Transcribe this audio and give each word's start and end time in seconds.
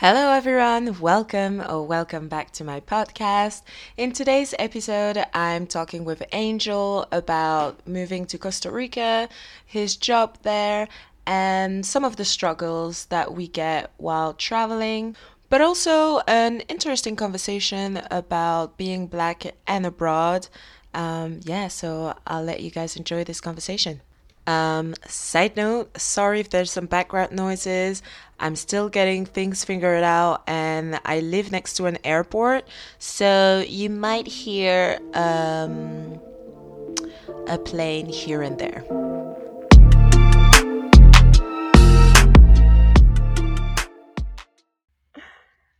Hello, 0.00 0.30
everyone. 0.30 1.00
Welcome 1.00 1.60
or 1.60 1.84
welcome 1.84 2.28
back 2.28 2.52
to 2.52 2.62
my 2.62 2.78
podcast. 2.78 3.62
In 3.96 4.12
today's 4.12 4.54
episode, 4.56 5.24
I'm 5.34 5.66
talking 5.66 6.04
with 6.04 6.22
Angel 6.30 7.04
about 7.10 7.84
moving 7.84 8.24
to 8.26 8.38
Costa 8.38 8.70
Rica, 8.70 9.28
his 9.66 9.96
job 9.96 10.38
there, 10.42 10.86
and 11.26 11.84
some 11.84 12.04
of 12.04 12.14
the 12.14 12.24
struggles 12.24 13.06
that 13.06 13.34
we 13.34 13.48
get 13.48 13.90
while 13.96 14.34
traveling, 14.34 15.16
but 15.48 15.60
also 15.60 16.20
an 16.28 16.60
interesting 16.68 17.16
conversation 17.16 18.00
about 18.08 18.76
being 18.76 19.08
black 19.08 19.52
and 19.66 19.84
abroad. 19.84 20.46
Um, 20.94 21.40
yeah, 21.42 21.66
so 21.66 22.16
I'll 22.24 22.44
let 22.44 22.60
you 22.60 22.70
guys 22.70 22.94
enjoy 22.94 23.24
this 23.24 23.40
conversation. 23.40 24.02
Um, 24.48 24.94
side 25.06 25.56
note, 25.56 26.00
sorry 26.00 26.40
if 26.40 26.48
there's 26.48 26.70
some 26.70 26.86
background 26.86 27.32
noises. 27.32 28.00
I'm 28.40 28.54
still 28.54 28.88
getting 28.88 29.26
things 29.26 29.64
figured 29.64 30.04
out 30.04 30.44
and 30.46 31.00
I 31.04 31.18
live 31.20 31.50
next 31.50 31.74
to 31.74 31.86
an 31.86 31.98
airport, 32.04 32.68
so 32.98 33.64
you 33.66 33.90
might 33.90 34.28
hear 34.28 35.00
um, 35.14 36.20
a 37.48 37.58
plane 37.58 38.06
here 38.06 38.42
and 38.42 38.56
there. 38.58 38.84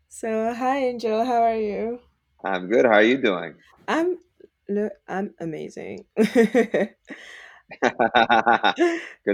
So, 0.08 0.52
hi 0.52 0.78
Angel, 0.78 1.24
how 1.24 1.44
are 1.44 1.56
you? 1.56 2.00
I'm 2.44 2.66
good. 2.66 2.84
How 2.84 2.94
are 2.94 3.04
you 3.04 3.18
doing? 3.18 3.54
I'm 3.86 4.18
look, 4.68 4.92
I'm 5.06 5.32
amazing. 5.38 6.06
Good 6.16 6.96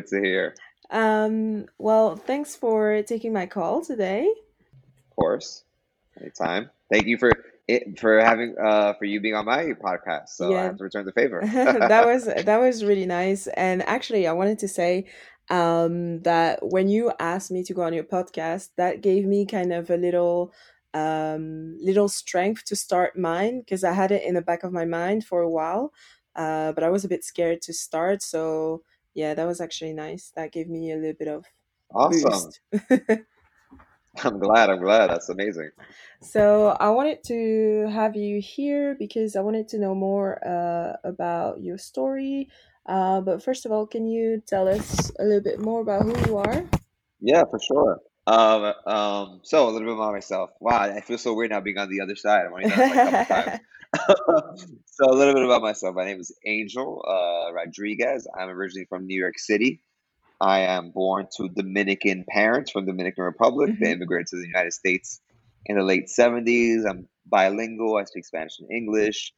to 0.08 0.20
hear. 0.20 0.54
Um, 0.94 1.66
well, 1.76 2.14
thanks 2.14 2.54
for 2.54 3.02
taking 3.02 3.32
my 3.32 3.46
call 3.46 3.84
today. 3.84 4.32
Of 5.10 5.16
course. 5.16 5.64
Anytime. 6.20 6.70
Thank 6.90 7.06
you 7.06 7.18
for 7.18 7.32
it 7.66 7.98
for 7.98 8.20
having 8.20 8.54
uh 8.62 8.92
for 8.94 9.04
you 9.04 9.20
being 9.20 9.34
on 9.34 9.44
my 9.44 9.64
podcast. 9.72 10.28
So 10.28 10.56
I 10.56 10.62
have 10.62 10.76
to 10.76 10.84
return 10.84 11.04
the 11.04 11.12
favor. 11.12 11.40
that 11.52 12.06
was 12.06 12.26
that 12.44 12.58
was 12.60 12.84
really 12.84 13.06
nice. 13.06 13.48
And 13.48 13.82
actually, 13.82 14.28
I 14.28 14.32
wanted 14.32 14.60
to 14.60 14.68
say 14.68 15.06
um, 15.50 16.20
that 16.22 16.60
when 16.62 16.88
you 16.88 17.12
asked 17.18 17.50
me 17.50 17.64
to 17.64 17.74
go 17.74 17.82
on 17.82 17.92
your 17.92 18.04
podcast, 18.04 18.70
that 18.76 19.00
gave 19.00 19.26
me 19.26 19.46
kind 19.46 19.72
of 19.72 19.90
a 19.90 19.96
little 19.96 20.52
um, 20.94 21.76
little 21.82 22.08
strength 22.08 22.64
to 22.66 22.76
start 22.76 23.18
mine 23.18 23.60
because 23.60 23.82
I 23.82 23.92
had 23.92 24.12
it 24.12 24.22
in 24.22 24.34
the 24.34 24.42
back 24.42 24.62
of 24.62 24.72
my 24.72 24.84
mind 24.84 25.24
for 25.24 25.40
a 25.40 25.50
while, 25.50 25.92
uh, 26.36 26.70
but 26.70 26.84
I 26.84 26.88
was 26.88 27.04
a 27.04 27.08
bit 27.08 27.24
scared 27.24 27.62
to 27.62 27.72
start. 27.72 28.22
So 28.22 28.82
yeah, 29.14 29.34
that 29.34 29.46
was 29.46 29.60
actually 29.60 29.92
nice. 29.92 30.32
That 30.36 30.52
gave 30.52 30.68
me 30.68 30.92
a 30.92 30.96
little 30.96 31.14
bit 31.14 31.28
of 31.28 31.44
Awesome. 31.94 32.50
I'm 34.24 34.38
glad. 34.38 34.70
I'm 34.70 34.80
glad. 34.80 35.10
That's 35.10 35.28
amazing. 35.28 35.70
So 36.20 36.68
I 36.80 36.90
wanted 36.90 37.22
to 37.24 37.88
have 37.92 38.16
you 38.16 38.40
here 38.40 38.96
because 38.98 39.36
I 39.36 39.40
wanted 39.40 39.68
to 39.68 39.78
know 39.78 39.94
more 39.94 40.38
uh, 40.46 40.96
about 41.04 41.60
your 41.62 41.78
story. 41.78 42.48
Uh, 42.86 43.20
but 43.20 43.42
first 43.42 43.64
of 43.66 43.72
all, 43.72 43.86
can 43.86 44.06
you 44.06 44.42
tell 44.46 44.68
us 44.68 45.10
a 45.18 45.24
little 45.24 45.42
bit 45.42 45.60
more 45.60 45.80
about 45.80 46.02
who 46.02 46.16
you 46.26 46.38
are? 46.38 46.64
Yeah, 47.20 47.44
for 47.50 47.58
sure. 47.58 48.00
Um, 48.26 48.72
um, 48.86 49.40
so 49.42 49.64
a 49.68 49.70
little 49.70 49.88
bit 49.88 49.94
about 49.94 50.12
myself. 50.12 50.50
Wow, 50.60 50.80
I 50.80 51.00
feel 51.00 51.18
so 51.18 51.34
weird 51.34 51.50
now 51.50 51.60
being 51.60 51.78
on 51.78 51.90
the 51.90 52.00
other 52.00 52.16
side. 52.16 52.46
I've 52.46 52.52
only 52.52 52.64
done 52.66 52.78
this 52.78 52.90
like 52.90 53.00
a 53.00 53.04
couple 53.04 53.24
times. 53.24 53.58
So 54.86 55.10
a 55.10 55.14
little 55.14 55.34
bit 55.34 55.44
about 55.44 55.62
myself. 55.62 55.94
My 55.94 56.04
name 56.04 56.20
is 56.20 56.36
Angel 56.46 57.04
uh, 57.06 57.52
Rodriguez. 57.52 58.26
I'm 58.38 58.48
originally 58.48 58.86
from 58.86 59.06
New 59.06 59.18
York 59.18 59.38
City. 59.38 59.82
I 60.40 60.60
am 60.60 60.90
born 60.90 61.28
to 61.36 61.48
Dominican 61.48 62.24
parents 62.28 62.70
from 62.70 62.86
Dominican 62.86 63.24
Republic. 63.24 63.72
They 63.80 63.88
hmm 63.88 63.92
immigrated 63.92 64.28
to 64.28 64.36
the 64.36 64.46
United 64.46 64.72
States 64.72 65.20
in 65.66 65.76
the 65.76 65.82
late 65.82 66.06
70s. 66.08 66.88
I'm 66.88 67.08
bilingual. 67.26 67.96
I 67.96 68.04
speak 68.04 68.24
Spanish 68.24 68.58
and 68.60 68.70
English. 68.70 69.32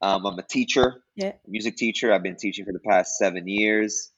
Um, 0.00 0.26
I'm 0.26 0.38
a 0.38 0.42
teacher, 0.42 1.02
Yeah, 1.16 1.32
music 1.46 1.76
teacher. 1.76 2.12
I've 2.12 2.22
been 2.22 2.36
teaching 2.36 2.64
for 2.64 2.72
the 2.72 2.80
past 2.80 3.16
seven 3.18 3.48
years, 3.48 4.12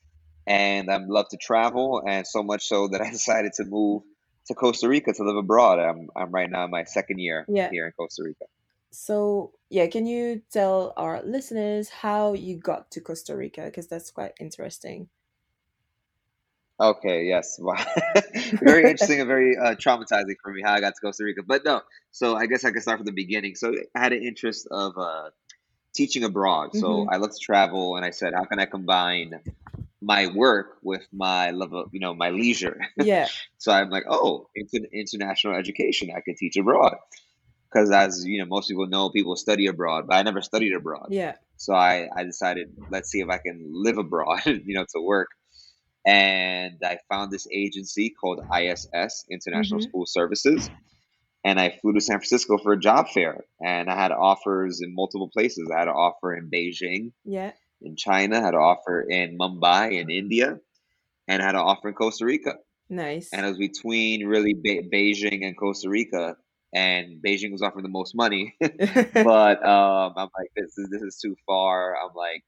and 0.50 0.90
I 0.90 0.96
love 0.96 1.28
to 1.28 1.36
travel, 1.36 2.02
and 2.04 2.26
so 2.26 2.42
much 2.42 2.66
so 2.66 2.88
that 2.88 3.00
I 3.06 3.10
decided 3.10 3.52
to 3.54 3.64
move 3.64 4.02
to 4.48 4.54
Costa 4.54 4.88
Rica 4.88 5.12
to 5.12 5.22
live 5.22 5.36
abroad. 5.36 5.78
I'm 5.78 6.08
I'm 6.16 6.32
right 6.32 6.50
now 6.50 6.64
in 6.64 6.70
my 6.70 6.84
second 6.84 7.20
year 7.20 7.46
yeah. 7.48 7.70
here 7.70 7.86
in 7.86 7.92
Costa 7.92 8.24
Rica. 8.24 8.46
So 8.90 9.52
yeah, 9.68 9.86
can 9.86 10.06
you 10.06 10.42
tell 10.52 10.92
our 10.96 11.22
listeners 11.22 11.88
how 11.88 12.32
you 12.32 12.56
got 12.58 12.90
to 12.90 13.00
Costa 13.00 13.36
Rica? 13.36 13.62
Because 13.66 13.86
that's 13.86 14.10
quite 14.10 14.32
interesting. 14.40 15.08
Okay, 16.80 17.26
yes. 17.26 17.58
Wow. 17.62 17.76
Very 18.62 18.90
interesting 18.90 19.20
and 19.20 19.28
very 19.28 19.56
uh, 19.56 19.74
traumatizing 19.74 20.36
for 20.42 20.50
me 20.50 20.62
how 20.64 20.72
I 20.72 20.80
got 20.80 20.94
to 20.94 21.00
Costa 21.00 21.24
Rica. 21.24 21.42
But 21.46 21.62
no, 21.64 21.82
so 22.10 22.34
I 22.34 22.46
guess 22.46 22.64
I 22.64 22.72
can 22.72 22.80
start 22.80 22.98
from 22.98 23.06
the 23.06 23.12
beginning. 23.12 23.54
So 23.54 23.74
I 23.94 24.00
had 24.00 24.12
an 24.14 24.22
interest 24.22 24.66
of 24.70 24.96
uh, 24.96 25.28
teaching 25.94 26.24
abroad. 26.24 26.74
So 26.74 27.04
hmm 27.04 27.08
I 27.12 27.18
love 27.18 27.30
to 27.30 27.38
travel, 27.38 27.96
and 27.96 28.04
I 28.04 28.10
said, 28.10 28.32
how 28.34 28.44
can 28.44 28.58
I 28.58 28.64
combine 28.64 29.40
my 30.02 30.26
work 30.28 30.78
with 30.82 31.06
my 31.12 31.50
love 31.50 31.72
of, 31.74 31.88
you 31.92 32.00
know, 32.00 32.14
my 32.14 32.30
leisure? 32.30 32.78
Yeah, 32.96 33.28
So 33.58 33.72
I'm 33.72 33.90
like, 33.90 34.04
oh, 34.08 34.48
inter- 34.54 34.88
international 34.92 35.54
education. 35.54 36.10
I 36.16 36.20
can 36.22 36.34
teach 36.36 36.56
abroad. 36.56 36.96
Because 37.70 37.90
as 37.92 38.24
you 38.26 38.38
know, 38.40 38.46
most 38.46 38.68
people 38.68 38.86
know, 38.86 39.10
people 39.10 39.36
study 39.36 39.66
abroad, 39.66 40.06
but 40.08 40.16
I 40.16 40.22
never 40.22 40.42
studied 40.42 40.74
abroad. 40.74 41.10
yeah. 41.10 41.34
So 41.56 41.74
I, 41.74 42.08
I 42.16 42.24
decided, 42.24 42.68
let's 42.90 43.10
see 43.10 43.20
if 43.20 43.28
I 43.28 43.38
can 43.38 43.70
live 43.72 43.98
abroad, 43.98 44.40
you 44.46 44.74
know, 44.74 44.84
to 44.94 45.00
work 45.02 45.28
and 46.06 46.78
I 46.84 46.98
found 47.10 47.30
this 47.30 47.46
agency 47.52 48.10
called 48.10 48.40
ISS 48.54 49.26
International 49.30 49.80
hmm 49.80 49.84
School 49.88 50.06
Services, 50.06 50.70
and 51.44 51.60
I 51.60 51.70
flew 51.70 51.92
to 51.94 52.00
San 52.00 52.18
Francisco 52.18 52.58
for 52.58 52.72
a 52.72 52.80
job 52.80 53.08
fair, 53.08 53.44
and 53.64 53.90
I 53.90 53.96
had 54.00 54.12
offers 54.12 54.80
in 54.82 54.94
multiple 54.94 55.30
places. 55.32 55.70
I 55.74 55.78
had 55.80 55.88
an 55.88 55.94
offer 55.94 56.34
in 56.34 56.50
Beijing, 56.50 57.12
Yeah, 57.24 57.52
in 57.82 57.96
China, 57.96 58.40
had 58.40 58.54
an 58.54 58.60
offer 58.60 59.00
in 59.02 59.38
Mumbai, 59.38 60.00
in 60.00 60.10
India, 60.10 60.58
and 61.28 61.42
had 61.42 61.54
an 61.54 61.60
offer 61.62 61.88
in 61.88 61.94
Costa 61.94 62.24
Rica. 62.26 62.54
Nice. 62.88 63.30
And 63.32 63.44
it 63.46 63.48
was 63.48 63.58
between 63.58 64.26
really 64.26 64.54
Be- 64.54 64.88
Beijing 64.92 65.44
and 65.46 65.56
Costa 65.56 65.88
Rica, 65.88 66.36
and 66.74 67.22
Beijing 67.22 67.52
was 67.52 67.62
offering 67.62 67.84
the 67.84 67.88
most 67.90 68.14
money, 68.14 68.56
but 69.24 69.64
um, 69.66 70.14
I'm 70.16 70.30
like, 70.38 70.50
this 70.56 70.76
is 70.78 70.88
this 70.90 71.02
is 71.02 71.18
too 71.22 71.36
far. 71.46 71.96
I'm 71.96 72.14
like. 72.14 72.42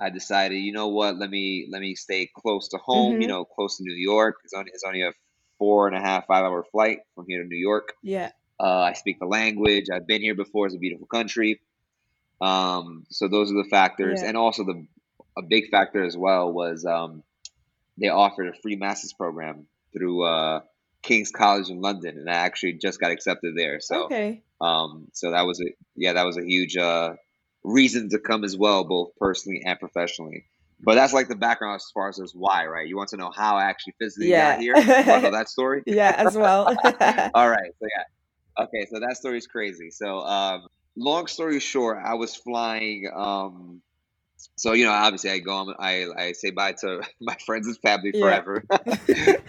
I 0.00 0.10
decided, 0.10 0.56
you 0.56 0.72
know 0.72 0.88
what? 0.88 1.16
Let 1.18 1.30
me 1.30 1.66
let 1.70 1.80
me 1.80 1.94
stay 1.94 2.28
close 2.36 2.68
to 2.68 2.78
home. 2.78 3.20
You 3.20 3.26
hmm 3.26 3.28
know, 3.28 3.44
close 3.44 3.76
to 3.78 3.82
New 3.82 3.94
York. 3.94 4.36
It's 4.44 4.54
only 4.54 4.70
it's 4.72 4.84
only 4.84 5.02
a 5.02 5.12
four 5.58 5.88
and 5.88 5.96
a 5.96 6.00
half 6.00 6.26
five 6.26 6.44
hour 6.44 6.64
flight 6.70 7.00
from 7.14 7.26
here 7.28 7.42
to 7.42 7.48
New 7.48 7.56
York. 7.58 7.94
Yeah, 8.02 8.30
Uh, 8.60 8.80
I 8.80 8.92
speak 8.94 9.18
the 9.20 9.26
language. 9.26 9.86
I've 9.92 10.06
been 10.06 10.22
here 10.22 10.34
before. 10.36 10.66
It's 10.66 10.74
a 10.76 10.78
beautiful 10.78 11.06
country. 11.06 11.60
Um, 12.40 13.04
so 13.10 13.28
those 13.28 13.50
are 13.50 13.62
the 13.62 13.68
factors, 13.68 14.22
yeah. 14.22 14.28
and 14.28 14.36
also 14.36 14.64
the 14.64 14.86
a 15.36 15.42
big 15.42 15.70
factor 15.70 16.02
as 16.04 16.16
well 16.16 16.52
was 16.52 16.84
um, 16.84 17.22
they 17.96 18.08
offered 18.08 18.48
a 18.48 18.52
free 18.60 18.76
master's 18.76 19.12
program 19.12 19.66
through 19.92 20.24
uh, 20.24 20.60
King's 21.02 21.30
College 21.30 21.70
in 21.70 21.80
London, 21.80 22.18
and 22.18 22.28
I 22.28 22.34
actually 22.34 22.74
just 22.74 23.00
got 23.00 23.10
accepted 23.10 23.56
there. 23.56 23.80
So 23.80 24.04
Okay. 24.04 24.42
um, 24.60 25.08
so 25.12 25.30
that 25.30 25.46
was 25.46 25.60
a 25.60 25.66
yeah, 25.96 26.14
that 26.14 26.26
was 26.26 26.36
a 26.36 26.44
huge 26.44 26.76
uh, 26.76 27.14
reason 27.64 28.08
to 28.10 28.18
come 28.18 28.44
as 28.44 28.56
well, 28.56 28.84
both 28.84 29.10
personally 29.18 29.62
and 29.64 29.78
professionally. 29.78 30.44
But 30.80 30.94
that's 30.94 31.12
like 31.12 31.28
the 31.28 31.36
background 31.36 31.76
as 31.76 31.90
far 31.92 32.08
as 32.08 32.20
as 32.20 32.32
why, 32.34 32.66
right? 32.66 32.86
You 32.86 32.96
want 32.96 33.10
to 33.10 33.16
know 33.16 33.32
how 33.34 33.56
I 33.56 33.64
actually 33.64 33.94
physically 33.98 34.30
got 34.30 34.60
here? 34.60 34.74
Want 34.74 35.22
know 35.24 35.30
that 35.32 35.48
story? 35.48 35.82
Yeah, 35.86 36.14
as 36.16 36.36
well. 36.36 36.66
All 37.34 37.50
right, 37.50 37.72
so 37.80 37.88
yeah, 37.96 38.64
okay, 38.64 38.86
so 38.90 39.00
that 39.00 39.16
story's 39.16 39.48
crazy. 39.48 39.90
So 39.90 40.20
um, 40.20 40.68
long 40.98 41.26
story 41.26 41.60
short, 41.60 41.98
I 42.04 42.14
was 42.14 42.34
flying. 42.34 43.10
Um, 43.14 43.82
so 44.56 44.72
you 44.72 44.84
know, 44.84 44.92
obviously, 44.92 45.30
I 45.30 45.38
go 45.38 45.52
on, 45.52 45.74
I 45.78 46.06
I 46.16 46.32
say 46.32 46.50
bye 46.50 46.72
to 46.80 47.02
my 47.20 47.36
friends 47.46 47.66
and 47.66 47.76
family 47.78 48.12
Yeah. 48.14 48.20
forever. 48.20 48.64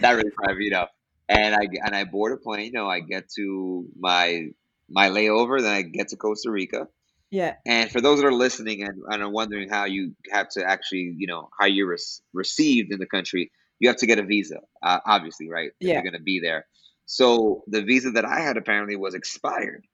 Not 0.00 0.14
really 0.16 0.30
forever, 0.30 0.60
you 0.60 0.70
know. 0.70 0.86
And 1.28 1.54
I 1.54 1.66
and 1.84 1.94
I 1.94 2.04
board 2.04 2.32
a 2.32 2.36
plane. 2.36 2.66
You 2.66 2.72
know, 2.72 2.88
I 2.88 3.00
get 3.00 3.28
to 3.36 3.86
my 3.98 4.48
my 4.88 5.08
layover, 5.10 5.60
then 5.60 5.72
I 5.72 5.82
get 5.82 6.08
to 6.08 6.16
Costa 6.16 6.50
Rica. 6.50 6.88
Yeah. 7.30 7.54
And 7.64 7.88
for 7.90 8.00
those 8.00 8.20
that 8.20 8.26
are 8.26 8.32
listening 8.32 8.82
and, 8.82 9.02
and 9.08 9.22
are 9.22 9.30
wondering 9.30 9.68
how 9.68 9.84
you 9.84 10.16
have 10.32 10.48
to 10.50 10.64
actually, 10.68 11.14
you 11.16 11.28
know, 11.28 11.48
how 11.58 11.66
you're 11.66 11.86
rec- 11.88 12.00
received 12.32 12.92
in 12.92 12.98
the 12.98 13.06
country, 13.06 13.52
you 13.78 13.88
have 13.88 13.98
to 13.98 14.06
get 14.06 14.18
a 14.18 14.24
visa, 14.24 14.58
uh, 14.82 14.98
obviously, 15.06 15.48
right? 15.48 15.70
Yeah. 15.78 15.94
you're 15.94 16.02
going 16.02 16.14
to 16.14 16.20
be 16.20 16.40
there. 16.40 16.66
So 17.06 17.62
the 17.68 17.82
visa 17.82 18.10
that 18.12 18.24
I 18.24 18.40
had 18.40 18.56
apparently 18.56 18.96
was 18.96 19.14
expired. 19.14 19.84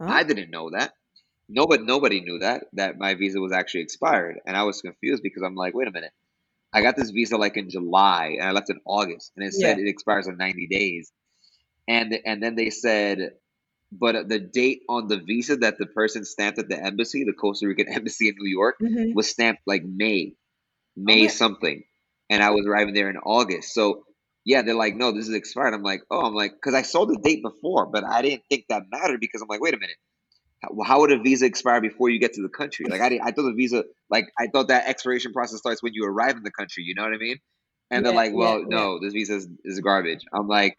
Huh? 0.00 0.08
I 0.08 0.22
didn't 0.22 0.50
know 0.50 0.70
that. 0.70 0.92
Nobody, 1.48 1.84
nobody 1.84 2.20
knew 2.22 2.40
that 2.40 2.66
that 2.74 2.98
my 2.98 3.14
visa 3.14 3.40
was 3.40 3.52
actually 3.52 3.82
expired, 3.82 4.40
and 4.46 4.56
I 4.56 4.64
was 4.64 4.82
confused 4.82 5.22
because 5.22 5.44
I'm 5.44 5.56
like, 5.56 5.74
wait 5.74 5.88
a 5.88 5.92
minute, 5.92 6.12
I 6.72 6.82
got 6.82 6.96
this 6.96 7.10
visa 7.10 7.36
like 7.38 7.56
in 7.56 7.70
July, 7.70 8.36
and 8.38 8.48
I 8.48 8.52
left 8.52 8.70
in 8.70 8.80
August, 8.86 9.32
and 9.36 9.46
it 9.46 9.54
said 9.54 9.78
Yeah. 9.78 9.84
it 9.84 9.88
expires 9.88 10.28
in 10.28 10.36
90 10.38 10.68
days, 10.68 11.12
and 11.88 12.18
and 12.26 12.42
then 12.42 12.56
they 12.56 12.70
said, 12.70 13.32
but 13.92 14.28
the 14.28 14.40
date 14.40 14.82
on 14.88 15.08
the 15.08 15.18
visa 15.18 15.56
that 15.58 15.78
the 15.78 15.86
person 15.86 16.24
stamped 16.24 16.58
at 16.58 16.68
the 16.68 16.82
embassy, 16.82 17.24
the 17.24 17.32
Costa 17.34 17.68
Rican 17.68 17.88
embassy 17.92 18.28
in 18.28 18.36
New 18.38 18.50
York, 18.50 18.76
hmm 18.80 19.12
was 19.14 19.30
stamped 19.30 19.62
like 19.66 19.84
May, 19.84 20.34
Oh 21.08 21.14
May 21.14 21.28
something, 21.28 21.84
and 22.30 22.42
I 22.42 22.50
was 22.50 22.66
arriving 22.66 22.94
there 22.94 23.10
in 23.10 23.18
August. 23.18 23.74
So 23.74 24.04
yeah, 24.44 24.62
they're 24.62 24.74
like, 24.74 24.96
no, 24.96 25.12
this 25.12 25.28
is 25.28 25.34
expired. 25.34 25.74
I'm 25.74 25.82
like, 25.84 26.02
oh, 26.10 26.22
I'm 26.22 26.34
like, 26.34 26.52
because 26.54 26.74
I 26.74 26.82
saw 26.82 27.06
the 27.06 27.18
date 27.18 27.42
before, 27.42 27.86
but 27.86 28.04
I 28.04 28.22
didn't 28.22 28.44
think 28.50 28.66
that 28.70 28.84
mattered 28.90 29.20
because 29.20 29.42
I'm 29.42 29.48
like, 29.48 29.60
wait 29.60 29.74
a 29.74 29.78
minute, 29.78 29.96
how, 30.84 31.00
would 31.00 31.12
a 31.12 31.18
visa 31.18 31.46
expire 31.46 31.80
before 31.80 32.10
you 32.10 32.18
get 32.18 32.34
to 32.34 32.42
the 32.42 32.48
country? 32.48 32.86
Like 32.88 33.00
I, 33.00 33.20
I 33.22 33.30
thought 33.32 33.42
the 33.44 33.54
visa, 33.54 33.84
like 34.10 34.26
I 34.38 34.48
thought 34.48 34.68
that 34.68 34.86
expiration 34.88 35.32
process 35.32 35.58
starts 35.58 35.82
when 35.82 35.94
you 35.94 36.04
arrive 36.04 36.36
in 36.36 36.42
the 36.42 36.50
country. 36.50 36.84
You 36.84 36.94
know 36.94 37.04
what 37.04 37.12
I 37.12 37.18
mean? 37.18 37.36
And 37.90 38.04
they're 38.04 38.12
like, 38.12 38.32
well, 38.34 38.60
yeah. 38.60 38.66
no, 38.68 39.00
this 39.00 39.12
visa 39.12 39.36
is, 39.36 39.48
is 39.64 39.80
garbage. 39.80 40.20
I'm 40.32 40.48
like, 40.48 40.76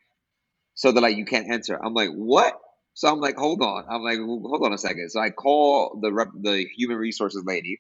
so 0.75 0.91
they're 0.91 1.01
like, 1.01 1.17
you 1.17 1.25
can't 1.25 1.49
enter. 1.51 1.83
I'm 1.83 1.93
like, 1.93 2.11
what? 2.11 2.57
So 2.93 3.07
I'm 3.07 3.19
like, 3.19 3.37
hold 3.37 3.61
on. 3.61 3.85
I'm 3.89 4.01
like, 4.03 4.17
hold 4.19 4.65
on 4.65 4.73
a 4.73 4.77
second. 4.77 5.09
So 5.09 5.19
I 5.19 5.29
call 5.29 5.99
the 6.01 6.11
rep, 6.11 6.29
the 6.39 6.65
human 6.75 6.97
resources 6.97 7.43
lady 7.45 7.79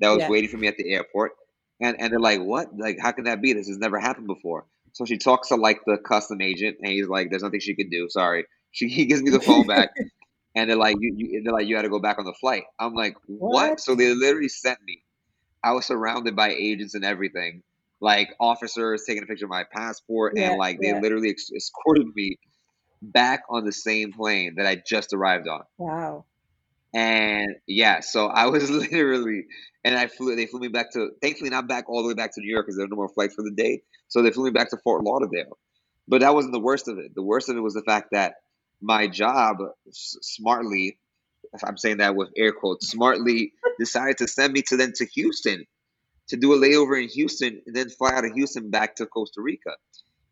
that 0.00 0.10
was 0.10 0.20
Yeah. 0.20 0.28
waiting 0.28 0.50
for 0.50 0.56
me 0.56 0.66
at 0.66 0.76
the 0.76 0.92
airport, 0.92 1.32
and 1.80 2.00
and 2.00 2.12
they're 2.12 2.20
like, 2.20 2.40
what? 2.40 2.76
Like, 2.76 2.98
how 3.00 3.12
can 3.12 3.24
that 3.24 3.40
be? 3.40 3.52
This 3.52 3.68
has 3.68 3.78
never 3.78 3.98
happened 3.98 4.26
before. 4.26 4.66
So 4.92 5.04
she 5.04 5.18
talks 5.18 5.48
to 5.48 5.56
like 5.56 5.80
the 5.86 5.98
custom 5.98 6.40
agent, 6.40 6.78
and 6.82 6.92
he's 6.92 7.08
like, 7.08 7.30
there's 7.30 7.42
nothing 7.42 7.60
she 7.60 7.74
can 7.74 7.88
do. 7.88 8.08
Sorry. 8.08 8.46
She 8.72 8.88
he 8.88 9.06
gives 9.06 9.22
me 9.22 9.30
the 9.30 9.40
phone 9.40 9.66
back, 9.66 9.90
and 10.56 10.70
they're 10.70 10.76
like, 10.78 10.96
you, 11.00 11.14
you 11.16 11.42
they're 11.44 11.54
like, 11.54 11.68
you 11.68 11.76
had 11.76 11.82
to 11.82 11.90
go 11.90 12.00
back 12.00 12.18
on 12.18 12.26
the 12.26 12.34
flight. 12.34 12.64
I'm 12.80 12.94
like, 12.94 13.16
what? 13.26 13.70
What? 13.70 13.80
So 13.80 13.94
they 13.96 14.14
literally 14.14 14.48
sent 14.50 14.80
me. 14.86 15.02
I 15.64 15.72
was 15.72 15.86
surrounded 15.86 16.36
by 16.36 16.50
agents 16.50 16.94
and 16.94 17.04
everything, 17.04 17.62
like 18.00 18.30
officers 18.40 19.04
taking 19.06 19.24
a 19.24 19.26
picture 19.26 19.46
of 19.46 19.50
my 19.50 19.64
passport, 19.72 20.34
Yeah, 20.36 20.50
and 20.50 20.58
like 20.58 20.80
they 20.80 20.88
yeah. 20.88 21.00
literally 21.00 21.30
ex- 21.30 21.52
escorted 21.56 22.08
me 22.14 22.38
back 23.02 23.42
on 23.50 23.64
the 23.64 23.72
same 23.72 24.12
plane 24.12 24.56
that 24.56 24.66
I 24.66 24.76
just 24.76 25.14
arrived 25.14 25.48
on. 25.48 25.64
Wow. 25.78 26.24
And 26.94 27.56
yeah, 27.66 28.00
so 28.00 28.28
I 28.28 28.46
was 28.46 28.70
literally, 28.92 29.46
and 29.84 29.96
I 29.96 30.06
flew. 30.08 30.34
They 30.36 30.46
flew 30.46 30.60
me 30.60 30.68
back 30.68 30.92
to, 30.92 31.10
thankfully 31.22 31.50
not 31.50 31.68
back 31.68 31.88
all 31.88 32.02
the 32.02 32.08
way 32.08 32.14
back 32.14 32.34
to 32.34 32.40
New 32.40 32.50
York 32.50 32.66
because 32.66 32.76
there 32.76 32.86
were 32.86 32.90
no 32.90 32.96
more 32.96 33.08
flights 33.10 33.34
for 33.34 33.42
the 33.42 33.50
day. 33.52 33.82
So 34.08 34.22
they 34.22 34.30
flew 34.30 34.44
me 34.44 34.50
back 34.50 34.70
to 34.70 34.78
Fort 34.78 35.04
Lauderdale. 35.04 35.58
But 36.08 36.20
that 36.20 36.34
wasn't 36.34 36.54
the 36.54 36.60
worst 36.60 36.88
of 36.88 36.98
it. 36.98 37.14
The 37.14 37.22
worst 37.22 37.48
of 37.48 37.56
it 37.56 37.60
was 37.60 37.74
the 37.74 37.82
fact 37.82 38.08
that 38.12 38.34
my 38.80 39.06
job 39.08 39.56
s- 39.88 40.16
smartly, 40.22 40.98
if 41.52 41.64
I'm 41.64 41.76
saying 41.76 41.98
that 41.98 42.16
with 42.16 42.30
air 42.36 42.52
quotes, 42.52 42.88
smartly 42.88 43.52
decided 43.78 44.18
to 44.18 44.28
send 44.28 44.52
me 44.52 44.62
to 44.62 44.76
then 44.76 44.92
to 44.96 45.06
Houston 45.06 45.64
to 46.28 46.36
do 46.36 46.52
a 46.54 46.58
layover 46.58 47.00
in 47.00 47.08
Houston 47.08 47.62
and 47.66 47.74
then 47.76 47.88
fly 47.88 48.12
out 48.12 48.24
of 48.24 48.32
Houston 48.32 48.70
back 48.70 48.96
to 48.96 49.06
Costa 49.06 49.40
Rica. 49.40 49.70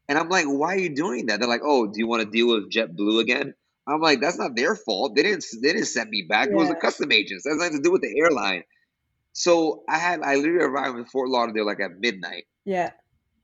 And 0.08 0.18
I'm 0.18 0.28
like, 0.28 0.46
why 0.46 0.74
are 0.74 0.78
you 0.78 0.94
doing 0.94 1.26
that? 1.26 1.40
They're 1.40 1.48
like, 1.48 1.62
oh, 1.64 1.86
do 1.86 1.92
you 1.96 2.06
want 2.06 2.22
to 2.22 2.30
deal 2.30 2.48
with 2.48 2.70
JetBlue 2.70 3.20
again? 3.20 3.54
I'm 3.86 4.00
like, 4.00 4.20
that's 4.20 4.38
not 4.38 4.56
their 4.56 4.74
fault. 4.76 5.14
They 5.14 5.22
didn't 5.22 5.44
they 5.62 5.72
didn't 5.72 5.86
send 5.86 6.10
me 6.10 6.26
back. 6.28 6.48
It 6.48 6.54
was 6.54 6.68
the 6.68 6.74
Yeah. 6.74 6.80
custom 6.80 7.12
agents. 7.12 7.44
That 7.44 7.50
has 7.50 7.58
nothing 7.58 7.78
to 7.78 7.82
do 7.82 7.92
with 7.92 8.02
the 8.02 8.18
airline. 8.18 8.64
So 9.32 9.82
I 9.88 9.98
had 9.98 10.20
I 10.22 10.36
literally 10.36 10.64
arrived 10.64 10.96
in 10.98 11.04
Fort 11.06 11.28
Lauderdale 11.28 11.66
like 11.66 11.80
at 11.80 11.98
midnight, 11.98 12.44
Yeah. 12.64 12.92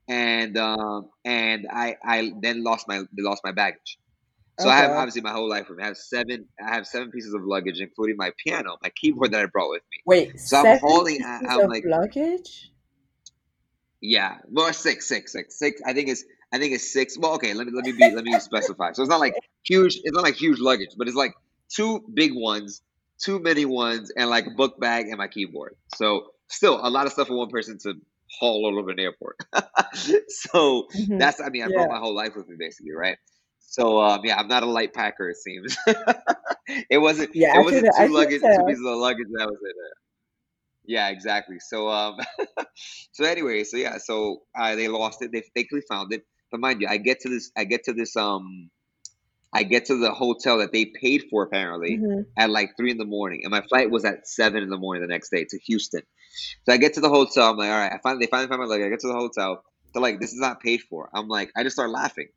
and 0.08 0.56
um 0.56 1.10
and 1.24 1.66
I 1.70 1.96
I 2.04 2.32
then 2.40 2.64
lost 2.64 2.88
my 2.88 2.98
they 3.12 3.22
lost 3.22 3.42
my 3.44 3.52
baggage. 3.52 3.98
So 4.60 4.68
Oh 4.68 4.72
I 4.72 4.76
have 4.76 4.92
obviously 4.92 5.22
my 5.22 5.32
whole 5.32 5.48
life 5.48 5.68
with 5.68 5.78
me. 5.78 5.84
I 5.84 5.88
have 5.88 5.96
seven 5.96 6.46
I 6.64 6.74
have 6.74 6.86
seven 6.86 7.10
pieces 7.10 7.34
of 7.34 7.42
luggage, 7.44 7.80
including 7.80 8.16
my 8.16 8.32
piano, 8.44 8.76
my 8.82 8.90
keyboard 8.90 9.32
that 9.32 9.40
I 9.42 9.46
brought 9.46 9.70
with 9.70 9.82
me. 9.90 9.98
Wait, 10.04 10.38
So 10.44 10.58
I'm 10.58 10.64
seven 10.64 10.78
hauling. 10.80 11.22
I- 11.24 11.42
I'm 11.48 11.66
like, 11.66 11.84
luggage? 11.84 12.70
Yeah, 14.00 14.38
well, 14.48 14.72
six, 14.72 15.06
six, 15.06 15.32
six, 15.32 15.58
six. 15.58 15.80
I 15.86 15.92
think 15.92 16.08
it's, 16.08 16.24
I 16.52 16.58
think 16.58 16.72
it's 16.72 16.92
six. 16.92 17.18
Well, 17.18 17.34
okay, 17.34 17.52
let 17.52 17.66
me 17.66 17.72
let 17.74 17.84
me 17.84 17.92
be 17.92 18.10
let 18.14 18.24
me 18.24 18.38
specify. 18.38 18.92
So 18.92 19.02
it's 19.02 19.10
not 19.10 19.20
like 19.20 19.34
huge. 19.64 19.96
It's 20.02 20.14
not 20.14 20.22
like 20.24 20.36
huge 20.36 20.58
luggage, 20.58 20.90
but 20.96 21.06
it's 21.06 21.16
like 21.16 21.34
two 21.74 22.00
big 22.14 22.32
ones, 22.34 22.82
two 23.22 23.38
mini 23.40 23.66
ones, 23.66 24.10
and 24.16 24.30
like 24.30 24.46
a 24.46 24.50
book 24.50 24.80
bag 24.80 25.08
and 25.08 25.18
my 25.18 25.28
keyboard. 25.28 25.76
So 25.88 26.28
still 26.48 26.80
a 26.82 26.88
lot 26.88 27.06
of 27.06 27.12
stuff 27.12 27.28
for 27.28 27.36
one 27.36 27.50
person 27.50 27.78
to 27.82 27.94
haul 28.38 28.64
all 28.64 28.78
over 28.78 28.90
an 28.90 29.00
airport. 29.00 29.36
so 30.28 30.86
Mhm. 30.96 31.18
that's. 31.18 31.40
I 31.40 31.50
mean, 31.50 31.62
I 31.62 31.68
Yeah. 31.68 31.74
brought 31.74 31.90
my 31.90 31.98
whole 31.98 32.14
life 32.14 32.32
with 32.36 32.48
me 32.48 32.56
basically, 32.58 32.92
right? 32.92 33.18
So 33.70 34.00
um, 34.00 34.22
yeah, 34.24 34.36
I'm 34.36 34.48
not 34.48 34.64
a 34.64 34.66
light 34.66 34.92
packer. 34.92 35.30
It 35.30 35.36
seems. 35.36 35.76
it 36.90 36.98
wasn't. 36.98 37.30
Yeah, 37.34 37.60
It 37.60 37.64
wasn't 37.64 37.88
two 37.96 38.12
luggage, 38.12 38.42
two 38.42 38.64
pieces 38.64 38.84
of 38.84 38.96
luggage 38.98 39.28
that 39.38 39.46
was 39.46 39.58
it. 39.64 39.76
Yeah, 40.86 41.08
exactly. 41.10 41.58
So 41.60 41.88
um 41.88 42.16
so 43.12 43.24
anyway, 43.24 43.64
so 43.64 43.76
yeah, 43.76 43.98
so 43.98 44.42
uh, 44.58 44.74
they 44.74 44.88
lost 44.88 45.22
it. 45.22 45.30
They 45.32 45.44
thankfully 45.54 45.82
found 45.88 46.12
it. 46.12 46.24
But 46.50 46.60
mind 46.60 46.80
you, 46.80 46.88
I 46.88 46.96
get 46.96 47.20
to 47.20 47.28
this 47.28 47.52
I 47.56 47.64
get 47.64 47.84
to 47.84 47.92
this 47.92 48.16
um 48.16 48.70
I 49.54 49.64
get 49.64 49.86
to 49.86 49.96
the 49.96 50.12
hotel 50.12 50.58
that 50.58 50.72
they 50.72 50.86
paid 50.86 51.24
for 51.30 51.44
apparently 51.44 51.98
Mhm. 51.98 52.26
at 52.38 52.50
like 52.50 52.70
three 52.76 52.90
in 52.90 52.98
the 52.98 53.04
morning. 53.04 53.42
And 53.44 53.52
my 53.52 53.62
flight 53.62 53.90
was 53.90 54.04
at 54.04 54.26
seven 54.28 54.62
in 54.62 54.68
the 54.70 54.78
morning 54.78 55.02
the 55.02 55.08
next 55.08 55.30
day 55.30 55.44
to 55.48 55.58
Houston. 55.66 56.02
So 56.64 56.72
I 56.72 56.76
get 56.76 56.94
to 56.94 57.00
the 57.00 57.08
hotel, 57.08 57.50
I'm 57.50 57.56
like, 57.56 57.70
all 57.70 57.78
right, 57.78 57.92
I 57.92 57.98
finally 58.02 58.26
they 58.26 58.30
finally 58.30 58.48
find 58.48 58.60
my 58.60 58.66
luggage. 58.66 58.86
I 58.86 58.90
get 58.90 59.00
to 59.00 59.08
the 59.08 59.14
hotel. 59.14 59.62
They're 59.92 60.02
like, 60.02 60.20
this 60.20 60.32
is 60.32 60.40
not 60.40 60.60
paid 60.60 60.82
for. 60.88 61.10
I'm 61.14 61.28
like, 61.28 61.50
I 61.56 61.62
just 61.64 61.76
start 61.76 61.90
laughing. 61.90 62.28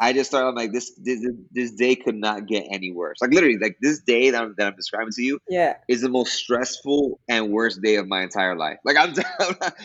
I 0.00 0.12
just 0.12 0.30
started. 0.30 0.48
I'm 0.48 0.54
like, 0.54 0.72
this, 0.72 0.92
this 1.02 1.26
this 1.52 1.70
day 1.72 1.96
could 1.96 2.16
not 2.16 2.46
get 2.46 2.66
any 2.70 2.92
worse. 2.92 3.18
Like 3.20 3.32
literally, 3.32 3.58
like 3.58 3.76
this 3.80 4.00
day 4.00 4.30
that 4.30 4.42
I'm, 4.42 4.54
that 4.58 4.66
I'm 4.66 4.76
describing 4.76 5.12
to 5.12 5.22
you 5.22 5.38
Yeah. 5.48 5.74
is 5.88 6.02
the 6.02 6.08
most 6.08 6.34
stressful 6.34 7.20
and 7.28 7.50
worst 7.50 7.80
day 7.82 7.96
of 7.96 8.06
my 8.06 8.22
entire 8.22 8.56
life. 8.56 8.78
Like 8.84 8.96
I'm, 8.98 9.14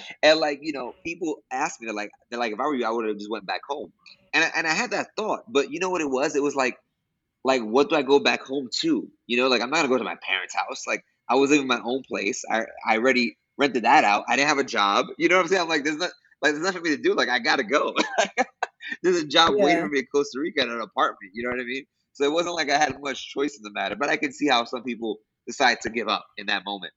and 0.23 0.39
like 0.39 0.59
you 0.61 0.73
know, 0.73 0.95
people 1.05 1.43
ask 1.51 1.79
me, 1.79 1.85
they're 1.87 1.95
like, 1.95 2.11
they're 2.29 2.39
like, 2.39 2.53
if 2.53 2.59
I 2.59 2.63
were 2.63 2.75
you, 2.75 2.85
I 2.85 2.91
would 2.91 3.07
have 3.07 3.17
just 3.17 3.31
went 3.31 3.45
back 3.45 3.61
home. 3.67 3.91
And 4.33 4.43
I, 4.43 4.51
and 4.55 4.67
I 4.67 4.73
had 4.73 4.91
that 4.91 5.07
thought, 5.17 5.43
but 5.47 5.71
you 5.71 5.79
know 5.79 5.89
what 5.89 6.01
it 6.01 6.09
was? 6.09 6.35
It 6.35 6.43
was 6.43 6.55
like, 6.55 6.77
like 7.43 7.61
what 7.61 7.89
do 7.89 7.95
I 7.95 8.01
go 8.01 8.19
back 8.19 8.41
home 8.41 8.69
to? 8.81 9.09
You 9.27 9.37
know, 9.37 9.47
like 9.47 9.61
I'm 9.61 9.69
not 9.69 9.77
gonna 9.77 9.89
go 9.89 9.97
to 9.97 10.03
my 10.03 10.17
parents' 10.21 10.55
house. 10.55 10.85
Like 10.87 11.03
I 11.29 11.35
was 11.35 11.49
living 11.49 11.63
in 11.63 11.67
my 11.67 11.81
own 11.83 12.03
place. 12.07 12.43
I 12.51 12.65
I 12.85 12.97
already 12.97 13.37
rented 13.57 13.83
that 13.83 14.03
out. 14.03 14.25
I 14.27 14.35
didn't 14.35 14.49
have 14.49 14.57
a 14.57 14.63
job. 14.63 15.07
You 15.17 15.29
know 15.29 15.37
what 15.37 15.43
I'm 15.43 15.47
saying? 15.47 15.61
I'm 15.61 15.69
like, 15.69 15.83
there's 15.83 15.97
not 15.97 16.11
like 16.41 16.53
there's 16.53 16.63
nothing 16.63 16.81
for 16.81 16.89
me 16.89 16.95
to 16.95 17.01
do. 17.01 17.13
Like 17.13 17.29
I 17.29 17.39
gotta 17.39 17.63
go. 17.63 17.93
there's 19.03 19.17
a 19.21 19.27
job 19.27 19.55
waiting 19.57 19.79
for 19.79 19.89
me 19.89 19.99
in 19.99 20.05
Costa 20.13 20.39
Rica 20.39 20.63
in 20.63 20.69
an 20.69 20.81
apartment. 20.81 21.31
You 21.33 21.43
know 21.43 21.51
what 21.51 21.59
I 21.59 21.65
mean? 21.65 21.85
So 22.13 22.25
it 22.25 22.31
wasn't 22.31 22.55
like 22.55 22.69
I 22.69 22.77
had 22.77 23.01
much 23.01 23.29
choice 23.29 23.55
in 23.57 23.63
the 23.63 23.71
matter. 23.71 23.95
But 23.95 24.09
I 24.09 24.17
could 24.17 24.33
see 24.33 24.47
how 24.47 24.65
some 24.65 24.83
people 24.83 25.17
decide 25.47 25.81
to 25.81 25.89
give 25.89 26.07
up 26.07 26.25
in 26.37 26.47
that 26.47 26.63
moment. 26.65 26.93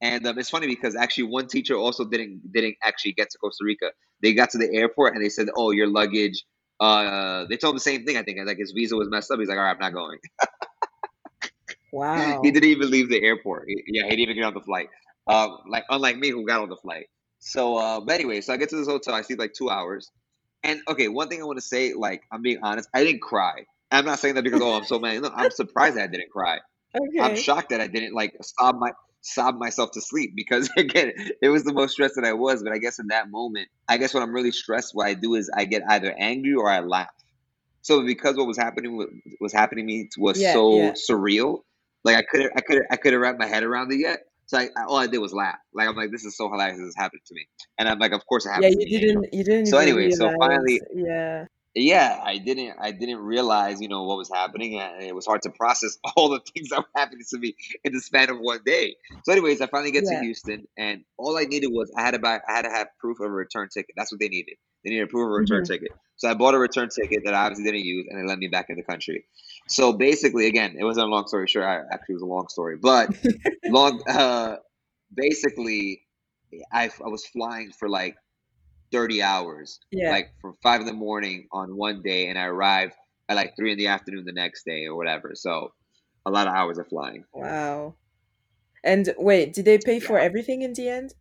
And 0.00 0.26
um, 0.26 0.38
it's 0.38 0.50
funny 0.50 0.66
because 0.68 0.94
actually 0.96 1.24
one 1.24 1.48
teacher 1.48 1.74
also 1.74 2.04
didn't 2.04 2.42
didn't 2.52 2.76
actually 2.84 3.12
get 3.12 3.30
to 3.30 3.38
Costa 3.38 3.64
Rica. 3.64 3.90
They 4.22 4.32
got 4.34 4.50
to 4.50 4.58
the 4.58 4.72
airport 4.74 5.14
and 5.14 5.24
they 5.24 5.28
said, 5.28 5.48
"Oh, 5.56 5.70
your 5.72 5.88
luggage." 5.88 6.44
Uh, 6.80 7.46
they 7.48 7.56
told 7.56 7.72
him 7.72 7.76
the 7.76 7.80
same 7.80 8.04
thing. 8.04 8.16
I 8.16 8.22
think 8.22 8.38
like 8.46 8.58
his 8.58 8.72
visa 8.72 8.94
was 8.96 9.08
messed 9.10 9.30
up. 9.30 9.40
He's 9.40 9.48
like, 9.48 9.58
"All 9.58 9.64
right, 9.64 9.72
I'm 9.72 9.78
not 9.80 9.92
going." 9.94 10.18
Wow. 11.90 12.40
He 12.42 12.50
didn't 12.50 12.68
even 12.68 12.90
leave 12.90 13.08
the 13.08 13.22
airport. 13.22 13.64
He- 13.68 13.82
yeah, 13.88 14.04
he 14.04 14.10
didn't 14.10 14.20
even 14.22 14.36
get 14.36 14.44
on 14.44 14.54
the 14.54 14.60
flight. 14.60 14.88
Um, 15.26 15.58
like 15.68 15.84
unlike 15.90 16.18
me, 16.18 16.30
who 16.30 16.46
got 16.46 16.60
on 16.62 16.68
the 16.68 16.76
flight. 16.76 17.06
So, 17.38 17.76
uh, 17.76 18.00
but 18.00 18.14
anyway, 18.14 18.40
so 18.40 18.52
I 18.52 18.56
get 18.56 18.68
to 18.70 18.76
this 18.76 18.88
hotel. 18.88 19.14
I 19.14 19.22
sleep 19.22 19.38
like 19.38 19.52
two 19.52 19.70
hours. 19.70 20.10
And 20.62 20.80
okay, 20.88 21.08
one 21.08 21.28
thing 21.28 21.40
I 21.40 21.44
want 21.44 21.58
to 21.58 21.64
say, 21.64 21.94
like 21.94 22.22
I'm 22.32 22.42
being 22.42 22.58
honest, 22.62 22.88
I 22.94 23.04
didn't 23.04 23.22
cry. 23.22 23.66
I'm 23.90 24.04
not 24.04 24.18
saying 24.18 24.34
that 24.34 24.44
because 24.44 24.60
oh 24.60 24.74
I'm 24.74 24.84
so 24.84 24.98
mad. 24.98 25.22
No, 25.22 25.30
I'm 25.34 25.50
surprised 25.50 25.96
that 25.96 26.04
I 26.04 26.06
didn't 26.08 26.30
cry. 26.30 26.58
Okay. 26.96 27.18
I'm 27.18 27.34
shocked 27.36 27.70
that 27.70 27.80
I 27.80 27.86
didn't 27.86 28.14
like 28.14 28.34
sob 28.42 28.76
my 28.78 28.92
sob 29.22 29.56
myself 29.58 29.92
to 29.92 30.00
sleep 30.00 30.32
because 30.36 30.70
again, 30.76 31.12
it 31.42 31.48
was 31.48 31.64
the 31.64 31.72
most 31.72 31.92
stressed 31.92 32.16
that 32.16 32.24
I 32.24 32.32
was. 32.32 32.62
But 32.62 32.72
I 32.72 32.78
guess 32.78 32.98
in 32.98 33.08
that 33.08 33.30
moment, 33.30 33.68
I 33.88 33.98
guess 33.98 34.14
when 34.14 34.22
I'm 34.22 34.32
really 34.32 34.52
stressed, 34.52 34.94
what 34.94 35.06
I 35.06 35.14
do 35.14 35.34
is 35.34 35.50
I 35.56 35.64
get 35.64 35.82
either 35.88 36.14
angry 36.18 36.54
or 36.54 36.68
I 36.70 36.80
laugh. 36.80 37.08
So 37.82 38.04
because 38.04 38.36
what 38.36 38.46
was 38.46 38.58
happening 38.58 38.96
wa- 38.96 39.06
was 39.40 39.52
happening 39.52 39.86
to 39.86 39.92
me 39.92 40.08
was 40.18 40.40
Yeah, 40.40 40.52
so 40.52 40.62
yeah. 40.70 40.92
surreal, 40.92 41.60
like 42.04 42.16
I 42.16 42.22
couldn't 42.22 42.52
I 42.56 42.60
couldn't 42.60 42.86
I 42.90 42.96
couldn't 42.96 43.20
wrap 43.20 43.38
my 43.38 43.46
head 43.46 43.62
around 43.62 43.92
it 43.92 43.98
yet. 43.98 44.20
So 44.48 44.58
I, 44.58 44.68
I- 44.76 44.84
all 44.84 44.96
I 44.96 45.06
did 45.06 45.18
was 45.18 45.32
laugh. 45.32 45.58
Like 45.72 45.88
I'm 45.88 45.94
like, 45.96 46.10
this 46.10 46.24
is 46.24 46.36
so 46.36 46.50
hilarious. 46.50 46.78
This 46.78 46.88
is 46.88 46.96
happening 46.96 47.22
to 47.26 47.34
me, 47.34 47.46
and 47.78 47.88
I'm 47.88 47.98
like, 47.98 48.12
of 48.12 48.26
course 48.26 48.44
it 48.46 48.50
happened 48.50 48.74
Yeah, 48.78 48.86
you. 48.88 48.98
Didn't 49.00 49.32
you 49.32 49.44
didn't 49.44 49.66
So 49.66 49.78
anyway, 49.78 50.10
so 50.10 50.30
finally. 50.40 50.80
Yeah. 50.94 51.44
yeah, 51.74 52.18
I 52.24 52.38
didn't 52.38 52.74
I 52.80 52.90
didn't 52.90 53.18
realize, 53.18 53.80
you 53.80 53.88
know, 53.88 54.02
what 54.04 54.16
was 54.16 54.30
happening 54.34 54.80
and 54.80 55.02
it 55.02 55.14
was 55.14 55.26
hard 55.26 55.42
to 55.42 55.50
process 55.50 55.98
all 56.16 56.30
the 56.30 56.40
things 56.54 56.70
that 56.70 56.78
were 56.80 56.88
happening 56.96 57.24
to 57.30 57.38
me 57.38 57.54
in 57.84 57.92
the 57.92 58.00
span 58.00 58.30
of 58.30 58.38
one 58.40 58.60
day. 58.64 58.96
So 59.22 59.32
anyways, 59.32 59.60
I 59.60 59.66
finally 59.68 59.92
get 59.92 60.04
to 60.06 60.16
Houston 60.16 60.66
and 60.76 61.04
all 61.18 61.36
I 61.38 61.44
needed 61.44 61.68
was 61.68 61.92
I 61.96 62.00
had 62.02 62.12
to 62.12 62.18
buy 62.18 62.40
I 62.48 62.52
had 62.52 62.62
to 62.62 62.70
have 62.70 62.88
proof 62.98 63.20
of 63.20 63.26
a 63.26 63.30
return 63.30 63.68
ticket. 63.72 63.94
That's 63.96 64.10
what 64.10 64.18
they 64.18 64.28
needed. 64.28 64.54
They 64.82 64.90
needed 64.90 65.10
proof 65.10 65.24
of 65.26 65.30
a 65.30 65.34
return 65.34 65.62
Mhm. 65.62 65.68
ticket. 65.68 65.92
So 66.16 66.28
I 66.28 66.34
bought 66.34 66.54
a 66.54 66.58
return 66.58 66.88
ticket 66.88 67.22
that 67.26 67.34
I 67.34 67.44
obviously 67.44 67.64
didn't 67.64 67.84
use 67.84 68.06
and 68.10 68.18
they 68.18 68.26
let 68.26 68.38
me 68.38 68.48
back 68.48 68.70
in 68.70 68.76
the 68.76 68.82
country. 68.82 69.26
So 69.68 69.92
basically 69.92 70.46
again, 70.46 70.76
it 70.78 70.84
wasn't 70.84 71.06
a 71.06 71.10
long 71.10 71.26
story 71.26 71.46
Sure, 71.46 71.66
I 71.66 71.76
actually 71.92 72.14
it 72.14 72.14
was 72.14 72.22
a 72.22 72.26
long 72.26 72.48
story. 72.48 72.76
But 72.80 73.10
long 73.66 74.02
uh 74.08 74.56
basically 75.14 76.02
I 76.72 76.84
I 76.86 77.08
was 77.08 77.26
flying 77.26 77.72
for 77.72 77.88
like 77.88 78.16
30 78.92 79.22
hours 79.22 79.80
Yeah. 79.90 80.10
like 80.10 80.30
from 80.40 80.56
five 80.62 80.80
in 80.80 80.86
the 80.86 80.92
morning 80.92 81.48
on 81.52 81.76
one 81.76 82.02
day, 82.02 82.28
and 82.28 82.38
I 82.38 82.44
arrived 82.46 82.94
at 83.28 83.36
like 83.36 83.54
three 83.56 83.72
in 83.72 83.78
the 83.78 83.88
afternoon 83.88 84.24
the 84.24 84.32
next 84.32 84.64
day 84.64 84.86
or 84.86 84.96
whatever. 84.96 85.32
So 85.34 85.72
a 86.26 86.30
lot 86.30 86.46
of 86.48 86.54
hours 86.54 86.78
of 86.78 86.88
flying. 86.88 87.24
Wow. 87.32 87.94
And 88.84 89.14
wait, 89.18 89.52
did 89.52 89.64
they 89.64 89.78
pay 89.78 90.00
for 90.00 90.18
everything 90.18 90.62
in 90.62 90.72
the 90.74 90.88
end? 90.88 91.14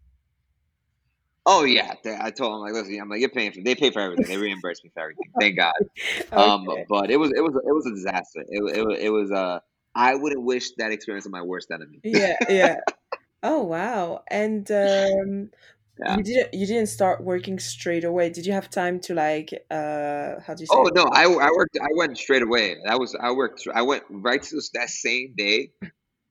Oh 1.49 1.63
yeah, 1.63 1.93
they, 2.03 2.13
I 2.19 2.29
told 2.31 2.53
them 2.53 2.59
like, 2.59 2.73
listen, 2.73 2.99
I'm 3.01 3.07
like, 3.09 3.21
you're 3.21 3.29
paying 3.29 3.53
for. 3.53 3.61
They 3.63 3.73
pay 3.73 3.89
for 3.89 4.01
everything. 4.01 4.27
They 4.27 4.37
reimburse 4.37 4.83
me 4.83 4.91
for 4.93 5.01
everything. 5.01 5.29
Thank 5.39 5.55
God. 5.55 5.73
Um, 6.35 6.67
but 6.89 7.09
it 7.09 7.17
was 7.17 7.31
it 7.35 7.41
was 7.41 7.53
it 7.55 7.73
was 7.73 7.85
a 7.87 7.91
disaster. 7.91 8.41
It 8.47 8.77
it 8.77 8.85
was 8.85 8.97
it 8.99 9.09
was 9.09 9.31
uh, 9.31 9.59
I 9.95 10.15
wouldn't 10.15 10.43
wish 10.43 10.71
that 10.77 10.91
experience 10.91 11.25
on 11.25 11.31
my 11.31 11.41
worst 11.41 11.69
enemy. 11.71 12.01
Yeah, 12.03 12.35
yeah. 12.49 12.75
Oh 13.43 13.63
wow. 13.63 14.23
And 14.31 14.69
um 14.71 15.51
Yeah. 15.99 16.17
You 16.17 16.23
didn't 16.23 16.53
you 16.53 16.67
didn't 16.67 16.89
start 16.89 17.23
working 17.23 17.59
straight 17.59 18.03
away. 18.03 18.29
Did 18.31 18.45
you 18.47 18.53
have 18.53 18.69
time 18.69 18.99
to 19.01 19.13
like 19.15 19.53
uh 19.71 20.41
how 20.45 20.53
do 20.55 20.63
you 20.63 20.67
say 20.67 20.79
Oh 20.79 20.83
it? 20.83 20.93
no, 20.93 21.03
I 21.03 21.23
I 21.23 21.49
worked. 21.55 21.77
I 21.81 21.87
went 21.95 22.17
straight 22.17 22.41
away. 22.41 22.75
That 22.85 22.99
was 22.99 23.15
I 23.15 23.31
worked. 23.31 23.67
I 23.73 23.81
went 23.83 24.03
right 24.09 24.41
to 24.41 24.61
that 24.73 24.89
same 24.89 25.33
day. 25.37 25.71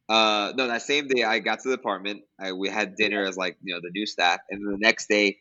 Uh, 0.09 0.53
no, 0.57 0.69
that 0.69 0.83
same 0.83 1.09
day 1.09 1.25
I 1.25 1.41
got 1.41 1.61
to 1.61 1.69
the 1.69 1.75
apartment. 1.75 2.23
I 2.41 2.53
we 2.53 2.69
had 2.69 2.97
dinner 2.97 3.25
as 3.25 3.37
like 3.37 3.57
you 3.63 3.75
know 3.75 3.81
the 3.83 3.91
new 3.91 4.07
staff, 4.07 4.41
and 4.51 4.65
then 4.65 4.73
the 4.73 4.79
next 4.79 5.09
day, 5.09 5.39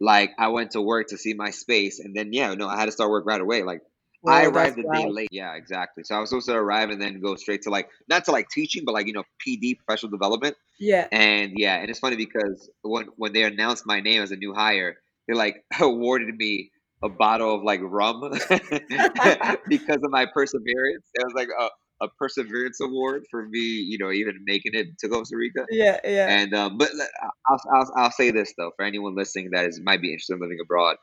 like 0.00 0.32
I 0.38 0.48
went 0.48 0.72
to 0.72 0.82
work 0.82 1.08
to 1.08 1.18
see 1.18 1.34
my 1.34 1.50
space, 1.50 1.98
and 1.98 2.14
then 2.14 2.32
yeah, 2.32 2.54
no, 2.54 2.68
I 2.68 2.76
had 2.76 2.86
to 2.86 2.92
start 2.92 3.10
work 3.10 3.24
right 3.26 3.40
away. 3.40 3.62
Like 3.62 3.80
I 4.26 4.46
arrived 4.46 4.78
a 4.78 4.82
day 4.82 4.88
wild. 4.88 5.14
late. 5.14 5.28
Yeah, 5.30 5.54
exactly. 5.54 6.04
So 6.04 6.16
I 6.16 6.18
was 6.18 6.30
supposed 6.30 6.48
to 6.48 6.54
arrive 6.54 6.90
and 6.90 7.00
then 7.00 7.20
go 7.20 7.36
straight 7.36 7.62
to 7.62 7.70
like 7.70 7.88
not 8.08 8.24
to 8.26 8.32
like 8.32 8.48
teaching, 8.50 8.84
but 8.84 8.92
like 8.92 9.06
you 9.06 9.12
know 9.12 9.24
PD 9.46 9.78
professional 9.78 10.10
development. 10.10 10.56
Yeah. 10.78 11.06
And 11.12 11.52
yeah, 11.56 11.76
and 11.76 11.88
it's 11.88 12.00
funny 12.00 12.16
because 12.16 12.70
when 12.82 13.06
when 13.16 13.32
they 13.32 13.44
announced 13.44 13.86
my 13.86 14.00
name 14.00 14.22
as 14.22 14.32
a 14.32 14.36
new 14.36 14.52
hire, 14.54 14.96
they 15.26 15.34
like 15.34 15.64
awarded 15.80 16.34
me 16.36 16.70
a 17.02 17.08
bottle 17.08 17.54
of 17.54 17.62
like 17.62 17.80
rum 17.82 18.20
because 19.68 19.96
of 20.02 20.10
my 20.10 20.26
perseverance. 20.26 21.06
It 21.14 21.24
was 21.24 21.34
like 21.34 21.48
a, 21.58 21.68
a 22.00 22.08
perseverance 22.18 22.80
award 22.80 23.24
for 23.30 23.46
me, 23.48 23.58
you 23.58 23.98
know, 23.98 24.10
even 24.10 24.44
making 24.44 24.72
it 24.74 24.98
to 25.00 25.08
Costa 25.08 25.36
Rica. 25.36 25.66
Yeah, 25.70 26.00
yeah. 26.04 26.26
And 26.30 26.54
um, 26.54 26.78
but 26.78 26.90
I'll, 27.48 27.60
I'll 27.74 27.92
I'll 27.96 28.10
say 28.12 28.30
this 28.30 28.52
though 28.58 28.72
for 28.76 28.84
anyone 28.84 29.16
listening 29.16 29.50
that 29.52 29.66
is 29.66 29.80
might 29.82 30.00
be 30.02 30.12
interested 30.12 30.34
in 30.34 30.40
living 30.40 30.58
abroad 30.62 30.96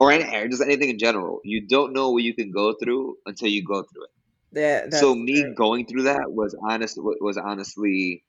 or 0.00 0.12
any, 0.12 0.24
or 0.36 0.48
just 0.48 0.62
anything 0.62 0.90
in 0.90 0.98
general, 0.98 1.40
you 1.44 1.66
don't 1.66 1.92
know 1.92 2.10
what 2.10 2.22
you 2.22 2.34
can 2.34 2.50
go 2.52 2.74
through 2.82 3.16
until 3.26 3.48
you 3.48 3.64
go 3.64 3.82
through 3.82 4.04
it. 4.04 4.10
Yeah, 4.52 4.86
So 4.90 5.14
me 5.14 5.42
true. 5.42 5.54
going 5.56 5.86
through 5.86 6.04
that 6.04 6.26
was 6.32 6.56
honest 6.62 6.96
was 6.98 7.36
honestly 7.38 8.24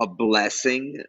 a 0.00 0.06
blessing. 0.06 1.02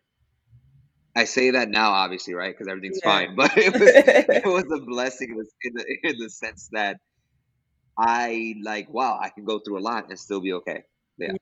I 1.16 1.26
say 1.26 1.52
that 1.52 1.70
now, 1.70 1.92
obviously, 1.92 2.34
right? 2.34 2.54
Because 2.54 2.68
everything's 2.68 3.00
Yeah. 3.04 3.12
fine. 3.12 3.36
But 3.36 3.58
it 3.58 3.74
was 3.74 3.82
it 3.96 4.46
was 4.46 4.66
a 4.72 4.86
blessing 4.86 5.30
in 5.32 5.38
the, 5.38 5.46
in 5.64 5.74
the 5.74 6.10
in 6.10 6.18
the 6.20 6.30
sense 6.30 6.70
that 6.72 6.98
I 8.00 8.56
like, 8.64 8.90
wow, 8.90 9.20
I 9.22 9.30
can 9.30 9.46
go 9.46 9.60
through 9.60 9.80
a 9.80 9.82
lot 9.82 10.10
and 10.10 10.20
still 10.20 10.42
be 10.42 10.54
okay. 10.54 10.84
Yeah. 11.18 11.34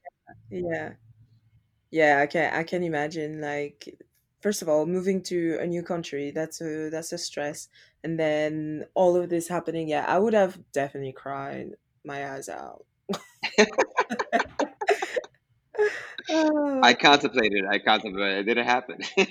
Yeah. 0.50 0.94
Yeah, 1.92 2.20
I 2.22 2.28
can 2.28 2.54
I 2.54 2.64
can 2.64 2.84
imagine 2.84 3.42
like 3.42 4.00
first 4.42 4.62
of 4.62 4.70
all 4.70 4.86
moving 4.86 5.24
to 5.24 5.58
a 5.62 5.68
new 5.68 5.84
country 5.84 6.32
that's 6.32 6.62
a 6.62 6.90
that's 6.90 7.12
a 7.14 7.18
stress 7.18 7.70
and 8.04 8.20
then 8.20 8.86
all 8.96 9.16
of 9.18 9.30
this 9.30 9.48
happening 9.48 9.88
yeah 9.90 10.06
I 10.08 10.20
would 10.20 10.34
have 10.34 10.60
definitely 10.74 11.14
cried 11.14 11.72
my 12.06 12.30
eyes 12.34 12.50
out. 12.50 12.86
I 16.82 16.94
contemplated, 16.94 17.66
I 17.70 17.80
contemplated. 17.80 18.40
It 18.40 18.44
didn't 18.44 18.66
happen. 18.66 19.00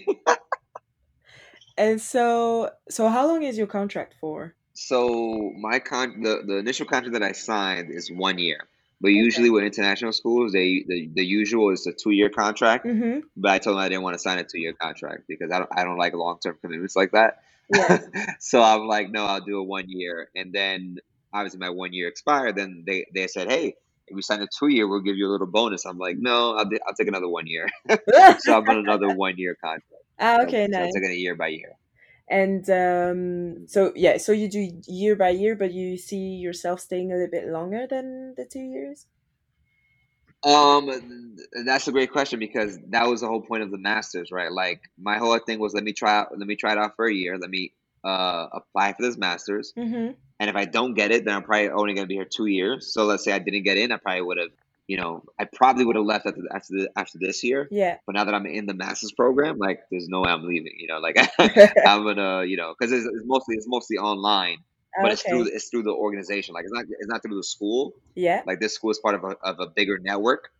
And 1.77 2.01
so 2.01 2.71
so 2.89 3.09
how 3.09 3.27
long 3.27 3.43
is 3.43 3.59
your 3.59 3.67
contract 3.67 4.15
for? 4.15 4.55
So 4.77 5.53
my 5.59 5.79
con 5.81 6.21
the, 6.23 6.43
the 6.47 6.57
initial 6.59 6.87
contract 6.87 7.15
that 7.15 7.23
I 7.23 7.33
signed 7.33 7.91
is 7.91 8.11
one 8.11 8.39
year. 8.39 8.59
But 9.01 9.09
Okay. 9.09 9.17
usually 9.27 9.51
with 9.51 9.65
international 9.65 10.13
schools, 10.13 10.53
they 10.53 10.85
the, 10.87 11.11
the 11.15 11.25
usual 11.25 11.71
is 11.71 11.87
a 11.87 11.93
two 11.93 12.11
year 12.13 12.29
contract. 12.31 12.87
Mm-hmm. 12.87 13.21
But 13.37 13.51
I 13.53 13.59
told 13.59 13.77
them 13.77 13.83
I 13.85 13.89
didn't 13.89 14.03
want 14.05 14.15
to 14.15 14.19
sign 14.21 14.39
a 14.39 14.45
two 14.45 14.61
year 14.61 14.75
contract 14.75 15.25
because 15.29 15.51
I 15.53 15.59
don't 15.59 15.71
I 15.77 15.85
don't 15.85 15.99
like 15.99 16.15
long 16.15 16.39
term 16.43 16.59
commitments 16.63 16.97
like 16.97 17.13
that. 17.13 17.39
Yeah. 17.69 17.99
so 18.41 18.63
I'm 18.63 18.87
like, 18.87 19.11
no, 19.11 19.27
I'll 19.27 19.41
do 19.41 19.59
a 19.59 19.65
one 19.65 19.87
year. 19.89 20.29
And 20.35 20.53
then 20.53 20.99
obviously 21.33 21.59
my 21.61 21.71
one 21.71 21.93
year 21.93 22.09
expired. 22.09 22.57
Then 22.57 22.85
they, 22.87 23.07
they 23.15 23.27
said, 23.27 23.51
hey, 23.51 23.75
if 24.07 24.15
we 24.15 24.23
sign 24.23 24.43
a 24.43 24.47
two 24.59 24.69
year, 24.69 24.89
we'll 24.89 25.01
give 25.01 25.17
you 25.17 25.27
a 25.29 25.33
little 25.33 25.47
bonus. 25.49 25.85
I'm 25.85 25.99
like, 25.99 26.17
no, 26.19 26.57
I'll, 26.57 26.67
I'll 26.87 26.95
take 26.99 27.09
another 27.09 27.29
one 27.29 27.47
year. 27.47 27.67
so 28.39 28.57
I'm 28.57 28.69
on 28.69 28.79
another 28.79 29.11
one 29.15 29.35
year 29.37 29.57
contract. 29.63 30.05
Ah, 30.19 30.39
So, 30.41 30.47
okay, 30.47 30.67
so 30.75 30.83
I'm 30.83 30.85
nice. 30.85 30.95
taking 30.95 31.11
it 31.11 31.19
year 31.19 31.35
by 31.35 31.49
year. 31.49 31.73
And 32.29 32.69
um, 32.71 33.69
so 33.69 33.93
yeah, 33.95 34.17
so 34.17 34.33
you 34.33 34.49
do 34.49 34.69
year 34.89 35.15
by 35.15 35.31
year, 35.31 35.55
but 35.55 35.73
you 35.73 35.97
see 35.97 36.37
yourself 36.37 36.81
staying 36.81 37.13
a 37.13 37.15
little 37.15 37.31
bit 37.31 37.47
longer 37.49 37.87
than 37.89 38.35
the 38.37 38.45
two 38.45 38.61
years? 38.61 39.07
Um, 40.45 41.37
that's 41.65 41.89
a 41.89 41.93
great 41.93 42.13
question 42.13 42.39
because 42.39 42.79
that 42.91 43.07
was 43.07 43.21
the 43.21 43.29
whole 43.29 43.43
point 43.43 43.63
of 43.63 43.71
the 43.71 43.79
masters, 43.79 44.31
right? 44.31 44.53
Like 44.53 44.83
my 44.99 45.19
whole 45.19 45.39
thing 45.39 45.59
was 45.59 45.73
let 45.73 45.85
me 45.85 45.93
try 45.93 46.19
out, 46.19 46.37
let 46.37 46.47
me 46.47 46.57
try 46.57 46.73
it 46.73 46.79
out 46.79 46.97
for 46.97 47.07
a 47.07 47.15
year. 47.15 47.39
Let 47.39 47.51
me 47.51 47.73
uh 48.05 48.49
apply 48.53 48.93
for 48.93 49.03
this 49.03 49.17
masters. 49.17 49.73
Mm-hmm. 49.77 50.13
And 50.39 50.51
if 50.51 50.57
I 50.57 50.65
don't 50.67 50.95
get 50.95 51.11
it, 51.11 51.25
then 51.25 51.35
I'm 51.35 51.43
probably 51.43 51.71
only 51.71 51.95
going 51.95 52.05
to 52.05 52.09
be 52.09 52.15
here 52.15 52.27
two 52.27 52.47
years. 52.47 52.93
So 52.93 53.05
let's 53.05 53.25
say 53.25 53.33
I 53.33 53.39
didn't 53.39 53.63
get 53.63 53.79
in, 53.79 53.91
I 53.91 53.97
probably 53.97 54.23
would 54.23 54.39
have, 54.39 54.51
you 54.87 54.97
know, 54.97 55.25
I 55.39 55.47
probably 55.53 55.85
would 55.85 55.97
have 55.97 56.05
left 56.05 56.27
after 56.27 56.43
after 56.55 56.73
the, 56.75 56.91
after 56.97 57.19
this 57.21 57.43
year. 57.43 57.69
Yeah. 57.71 57.99
But 58.07 58.15
now 58.15 58.25
that 58.25 58.35
I'm 58.35 58.47
in 58.47 58.67
the 58.67 58.75
masters 58.75 59.13
program, 59.13 59.59
like 59.59 59.81
there's 59.91 60.09
no 60.09 60.21
way 60.23 60.31
I'm 60.31 60.45
leaving. 60.47 60.75
You 60.79 60.89
know, 60.89 60.99
like 60.99 61.17
I'm 61.85 62.05
gonna, 62.05 62.45
you 62.45 62.57
know, 62.57 62.75
because 62.79 62.93
it's, 62.93 63.07
it's 63.07 63.25
mostly 63.27 63.57
it's 63.57 63.67
mostly 63.69 63.99
online, 63.99 64.59
but 65.01 65.13
it's 65.13 65.23
through 65.23 65.47
it's 65.47 65.69
through 65.71 65.85
the 65.85 65.93
organization. 65.93 66.55
Like 66.55 66.65
it's 66.65 66.73
not 66.73 66.85
it's 66.89 67.09
not 67.09 67.23
through 67.23 67.37
the 67.37 67.45
school. 67.45 67.95
Yeah. 68.15 68.43
Like 68.47 68.61
this 68.61 68.75
school 68.75 68.91
is 68.91 68.99
part 68.99 69.15
of 69.17 69.25
a 69.25 69.37
of 69.43 69.61
a 69.61 69.67
bigger 69.67 69.99
network, 69.99 70.51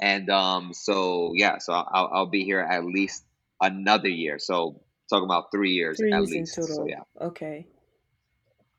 and 0.00 0.28
um, 0.30 0.72
so 0.72 1.32
yeah, 1.34 1.58
so 1.58 1.72
I'll 1.72 2.10
I'll 2.12 2.26
be 2.30 2.44
here 2.44 2.60
at 2.60 2.84
least 2.84 3.24
another 3.60 4.08
year. 4.08 4.38
So 4.38 4.82
talking 5.08 5.24
about 5.24 5.50
three 5.52 5.72
years 5.72 5.98
Three 5.98 6.12
at 6.12 6.22
years 6.22 6.34
in 6.34 6.40
least. 6.40 6.62
So 6.62 6.62
total. 6.66 6.88
yeah, 6.88 7.02
Okay. 7.20 7.68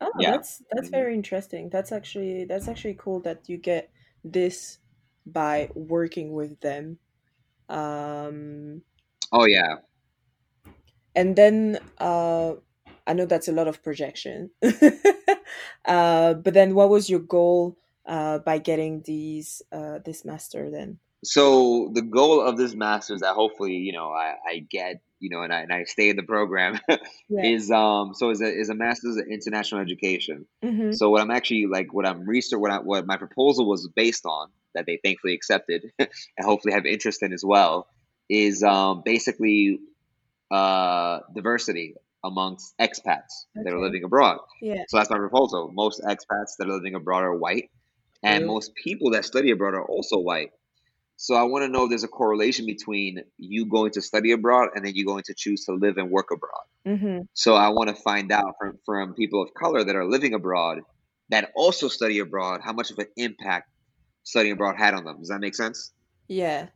Oh, 0.02 0.12
yeah. 0.20 0.32
that's 0.32 0.62
that's 0.72 0.90
hmm 0.90 0.92
very 0.92 1.14
interesting. 1.14 1.70
That's 1.70 1.92
actually 1.92 2.46
that's 2.46 2.68
actually 2.68 2.96
cool 3.00 3.20
that 3.22 3.48
you 3.50 3.58
get 3.58 3.92
this 4.24 4.80
by 5.26 5.70
working 5.76 6.34
with 6.34 6.60
them. 6.62 6.98
Um, 7.70 8.82
Oh 9.32 9.46
yeah. 9.46 9.76
and 11.16 11.36
then 11.36 11.80
uh, 12.00 12.54
I 13.08 13.14
know 13.14 13.26
that's 13.26 13.48
a 13.48 13.52
lot 13.54 13.68
of 13.68 13.84
projection. 13.84 14.52
uh, 15.86 16.34
but 16.36 16.54
then 16.54 16.76
what 16.76 16.90
was 16.90 17.10
your 17.10 17.20
goal 17.20 17.78
uh, 18.06 18.40
by 18.40 18.58
getting 18.58 19.02
these 19.06 19.62
uh, 19.72 20.00
this 20.04 20.26
master 20.26 20.70
then? 20.70 21.00
So 21.24 21.92
the 21.94 22.02
goal 22.02 22.42
of 22.42 22.58
this 22.58 22.74
master 22.74 23.14
is 23.14 23.22
that 23.22 23.36
hopefully 23.36 23.74
you 23.74 23.94
know 23.94 24.10
I, 24.12 24.36
I 24.48 24.66
get 24.70 25.02
you 25.20 25.30
know 25.30 25.44
and 25.44 25.54
I, 25.54 25.62
and 25.62 25.72
I 25.72 25.84
stay 25.84 26.10
in 26.10 26.16
the 26.16 26.24
program 26.24 26.80
Yeah. 27.30 27.44
is 27.44 27.70
um 27.72 28.14
so 28.16 28.32
is 28.32 28.42
a 28.42 28.48
is 28.52 28.70
a 28.70 28.76
master's 28.76 29.18
in 29.18 29.32
international 29.32 29.82
education. 29.82 30.46
Mm-hmm. 30.64 30.94
So 30.94 31.10
what 31.10 31.22
I'm 31.22 31.32
actually 31.32 31.68
like 31.68 31.94
what 31.94 32.06
I'm 32.08 32.28
research 32.28 32.60
what 32.60 32.72
I, 32.72 32.80
what 32.80 33.06
my 33.06 33.18
proposal 33.18 33.68
was 33.68 33.88
based 33.96 34.26
on 34.26 34.50
that 34.76 34.86
they 34.86 35.00
thankfully 35.04 35.34
accepted 35.34 35.92
and 36.00 36.10
hopefully 36.42 36.74
have 36.74 36.86
interest 36.86 37.24
in 37.24 37.34
as 37.34 37.44
well 37.44 37.88
is 38.30 38.64
um 38.64 39.02
basically 39.04 39.80
uh 40.50 41.20
diversity 41.34 41.96
amongst 42.24 42.78
expats 42.78 43.46
that 43.56 43.74
are 43.74 43.80
living 43.80 44.04
abroad. 44.04 44.38
Yeah. 44.62 44.84
So 44.88 44.98
that's 44.98 45.10
my 45.10 45.18
proposal. 45.18 45.72
Most 45.74 46.02
expats 46.04 46.58
that 46.60 46.68
are 46.68 46.74
living 46.74 46.94
abroad 46.94 47.24
are 47.24 47.36
white 47.36 47.72
and 48.24 48.42
True. 48.42 48.48
most 48.48 48.76
people 48.76 49.12
that 49.12 49.26
study 49.26 49.52
abroad 49.52 49.74
are 49.74 49.86
also 49.86 50.20
white. 50.20 50.52
So 51.18 51.36
I 51.36 51.44
want 51.44 51.64
to 51.64 51.68
know 51.68 51.84
if 51.84 51.90
there's 51.90 52.04
a 52.04 52.08
correlation 52.08 52.66
between 52.66 53.20
you 53.38 53.66
going 53.66 53.92
to 53.92 54.02
study 54.02 54.32
abroad 54.32 54.70
and 54.74 54.86
then 54.86 54.96
you 54.96 55.06
going 55.06 55.24
to 55.26 55.36
choose 55.36 55.66
to 55.66 55.74
live 55.74 55.98
and 55.98 56.10
work 56.10 56.30
abroad. 56.32 56.64
Mm-hmm. 56.88 57.22
So 57.34 57.54
I 57.54 57.70
want 57.70 57.90
to 57.90 57.96
find 57.96 58.32
out 58.32 58.56
from, 58.60 58.80
from 58.86 59.14
people 59.14 59.44
of 59.44 59.54
color 59.54 59.84
that 59.84 59.96
are 59.96 60.06
living 60.06 60.34
abroad 60.34 60.80
that 61.30 61.52
also 61.56 61.88
study 61.88 62.20
abroad 62.20 62.62
how 62.64 62.74
much 62.74 62.92
of 62.92 62.98
an 62.98 63.06
impact 63.18 63.70
studying 64.24 64.54
abroad 64.54 64.76
had 64.78 64.94
on 64.94 65.04
them. 65.06 65.20
Does 65.20 65.30
that 65.30 65.40
make 65.40 65.56
sense? 65.56 65.92
Yeah. 66.28 66.70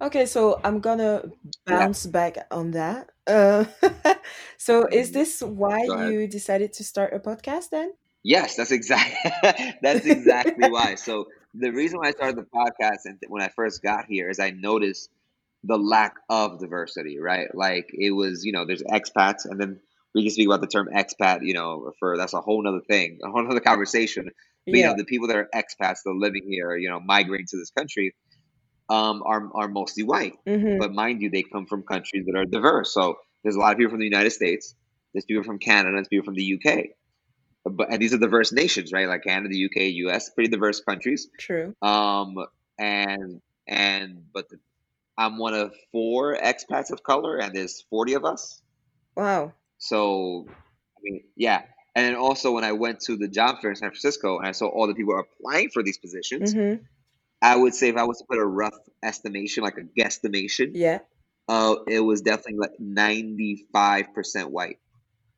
Okay, 0.00 0.26
so 0.26 0.60
I'm 0.64 0.80
gonna 0.80 1.32
Yeah. 1.66 1.88
bounce 1.88 2.06
back 2.06 2.36
on 2.50 2.72
that. 2.72 3.10
Uh, 3.26 3.64
so 4.58 4.86
is 4.92 5.10
Mhm. 5.10 5.12
this 5.12 5.42
why 5.42 5.84
you 5.84 6.26
decided 6.28 6.72
to 6.74 6.84
start 6.84 7.14
a 7.14 7.20
podcast 7.20 7.70
then? 7.70 7.92
Yes, 8.22 8.56
that's 8.56 8.72
exactly 8.72 9.32
that's 9.82 10.04
exactly 10.04 10.66
why. 10.68 10.94
So 10.96 11.26
the 11.54 11.70
reason 11.70 11.98
why 11.98 12.08
I 12.08 12.12
started 12.12 12.36
the 12.36 12.46
podcast 12.54 13.00
and 13.04 13.18
when 13.28 13.42
I 13.42 13.48
first 13.48 13.82
got 13.82 14.06
here 14.06 14.28
is 14.28 14.38
I 14.40 14.50
noticed 14.50 15.10
the 15.64 15.78
lack 15.78 16.14
of 16.28 16.58
diversity, 16.60 17.18
right? 17.18 17.48
Like 17.54 17.90
it 17.92 18.10
was, 18.10 18.44
you 18.44 18.52
know, 18.52 18.64
there's 18.66 18.82
expats, 18.82 19.44
and 19.44 19.60
then 19.60 19.80
we 20.14 20.22
can 20.22 20.30
speak 20.30 20.46
about 20.48 20.60
the 20.60 20.66
term 20.66 20.88
expat, 20.94 21.40
you 21.42 21.54
know, 21.54 21.92
for 21.98 22.16
that's 22.16 22.34
a 22.34 22.40
whole 22.40 22.62
nother 22.62 22.80
thing, 22.88 23.18
a 23.24 23.30
whole 23.30 23.42
nother 23.44 23.60
conversation. 23.60 24.30
But 24.70 24.78
you 24.78 24.84
know, 24.84 24.94
the 24.96 25.04
people 25.04 25.28
that 25.28 25.36
are 25.36 25.48
expats, 25.54 26.02
that 26.04 26.10
are 26.10 26.18
living 26.18 26.42
here, 26.48 26.76
you 26.76 26.88
know, 26.88 27.00
migrating 27.00 27.46
to 27.50 27.56
this 27.56 27.70
country, 27.70 28.14
um, 28.88 29.22
are 29.24 29.48
are 29.54 29.68
mostly 29.68 30.04
white. 30.04 30.34
Mm-hmm. 30.46 30.78
But 30.78 30.92
mind 30.92 31.22
you, 31.22 31.30
they 31.30 31.42
come 31.42 31.66
from 31.66 31.82
countries 31.82 32.24
that 32.26 32.38
are 32.38 32.44
diverse. 32.44 32.92
So 32.94 33.16
there's 33.42 33.56
a 33.56 33.58
lot 33.58 33.72
of 33.72 33.78
people 33.78 33.90
from 33.90 34.00
the 34.00 34.06
United 34.06 34.30
States, 34.30 34.74
there's 35.12 35.24
people 35.24 35.44
from 35.44 35.58
Canada, 35.58 35.92
there's 35.94 36.08
people 36.08 36.24
from 36.24 36.34
the 36.34 36.60
UK. 36.60 36.86
But 37.64 37.92
and 37.92 38.00
these 38.00 38.14
are 38.14 38.18
diverse 38.18 38.52
nations, 38.52 38.92
right? 38.92 39.08
Like 39.08 39.24
Canada, 39.24 39.48
the 39.50 39.64
UK, 39.66 39.92
US, 40.10 40.30
pretty 40.30 40.50
diverse 40.50 40.80
countries. 40.80 41.28
True. 41.38 41.74
Um, 41.82 42.36
and 42.78 43.40
and 43.66 44.22
but 44.32 44.48
the, 44.48 44.58
I'm 45.18 45.36
one 45.36 45.52
of 45.52 45.74
four 45.90 46.36
expats 46.36 46.92
of 46.92 47.02
color, 47.02 47.36
and 47.38 47.54
there's 47.54 47.82
40 47.90 48.14
of 48.14 48.24
us. 48.24 48.62
Wow. 49.16 49.52
So, 49.78 50.46
I 50.48 51.00
mean, 51.02 51.24
yeah. 51.36 51.62
And 51.98 52.06
then 52.06 52.14
also 52.16 52.52
when 52.52 52.64
I 52.64 52.72
went 52.72 53.00
to 53.02 53.16
the 53.16 53.28
job 53.28 53.60
fair 53.60 53.70
in 53.70 53.76
San 53.76 53.90
Francisco 53.90 54.38
and 54.38 54.46
I 54.46 54.52
saw 54.52 54.68
all 54.68 54.86
the 54.86 54.94
people 54.94 55.18
applying 55.18 55.70
for 55.70 55.82
these 55.82 55.98
positions, 55.98 56.54
Mm-hmm. 56.54 56.84
I 57.42 57.56
would 57.56 57.74
say 57.74 57.88
if 57.88 57.96
I 57.96 58.04
was 58.04 58.18
to 58.18 58.24
put 58.30 58.38
a 58.38 58.46
rough 58.46 58.78
estimation, 59.02 59.62
like 59.64 59.78
a 59.78 59.82
guesstimation, 60.00 60.74
Yeah. 60.74 61.00
Uh, 61.48 61.76
it 61.88 62.00
was 62.00 62.20
definitely 62.22 62.58
like 62.60 62.78
ninety 62.78 63.66
five 63.72 64.14
percent 64.14 64.50
white 64.50 64.78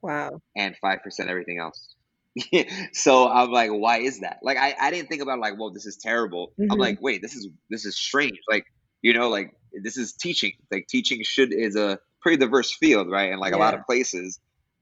Wow. 0.03 0.41
and 0.57 0.77
five 0.79 1.03
percent 1.03 1.31
everything 1.31 1.59
else. 1.59 1.95
so 2.93 3.29
I'm 3.29 3.51
like, 3.51 3.71
why 3.71 3.99
is 3.99 4.21
that? 4.21 4.39
Like, 4.43 4.59
I, 4.59 4.75
I 4.81 4.91
didn't 4.91 5.09
think 5.09 5.23
about 5.23 5.41
like, 5.41 5.59
well, 5.59 5.71
this 5.71 5.87
is 5.87 5.97
terrible. 5.97 6.53
I'm 6.71 6.79
hmm 6.79 6.81
like, 6.81 6.99
wait, 7.01 7.23
this 7.23 7.35
is 7.35 7.49
this 7.71 7.85
is 7.85 7.97
strange. 7.99 8.39
Like, 8.49 8.67
you 9.03 9.13
know, 9.15 9.29
like 9.29 9.55
this 9.83 9.97
is 9.97 10.13
teaching. 10.15 10.53
Like, 10.71 10.87
teaching 10.89 11.23
should 11.23 11.53
is 11.53 11.77
a 11.77 11.99
pretty 12.23 12.39
diverse 12.39 12.73
field, 12.77 13.11
right? 13.11 13.31
And 13.33 13.41
like 13.41 13.55
a 13.55 13.59
lot 13.59 13.75
of 13.75 13.85
places, 13.87 14.39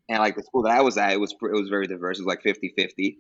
and 0.09 0.19
like 0.19 0.37
the 0.37 0.43
school 0.43 0.63
that 0.63 0.73
I 0.73 0.83
was 0.83 0.97
at, 0.97 1.13
it 1.13 1.21
was 1.21 1.33
it 1.33 1.53
was 1.53 1.69
very 1.69 1.87
diverse. 1.87 2.19
It 2.19 2.25
was 2.25 2.35
like 2.35 2.43
50-50. 2.43 3.17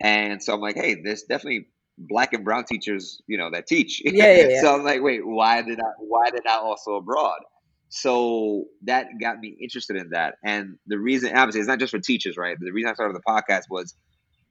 and 0.00 0.42
so 0.42 0.54
I'm 0.54 0.60
like, 0.60 0.76
hey, 0.76 0.96
there's 1.02 1.22
definitely 1.22 1.68
black 1.98 2.32
and 2.32 2.44
brown 2.44 2.64
teachers, 2.64 3.20
you 3.26 3.36
know, 3.36 3.50
that 3.50 3.66
teach. 3.66 4.00
Yeah, 4.04 4.32
yeah, 4.32 4.48
yeah. 4.48 4.60
so 4.60 4.74
I'm 4.74 4.84
like, 4.84 5.02
wait, 5.02 5.26
why 5.26 5.62
did 5.62 5.80
I 5.80 5.90
why 5.98 6.30
did 6.30 6.46
I 6.46 6.56
also 6.56 6.94
abroad? 6.94 7.40
So 7.90 8.64
that 8.84 9.08
got 9.20 9.38
me 9.38 9.56
interested 9.60 9.96
in 9.96 10.10
that. 10.10 10.34
And 10.44 10.76
the 10.86 10.98
reason, 10.98 11.34
obviously, 11.34 11.60
it's 11.60 11.68
not 11.68 11.78
just 11.78 11.90
for 11.90 11.98
teachers, 11.98 12.36
right? 12.36 12.56
The 12.60 12.70
reason 12.70 12.90
I 12.90 12.94
started 12.94 13.16
the 13.16 13.22
podcast 13.26 13.62
was 13.70 13.94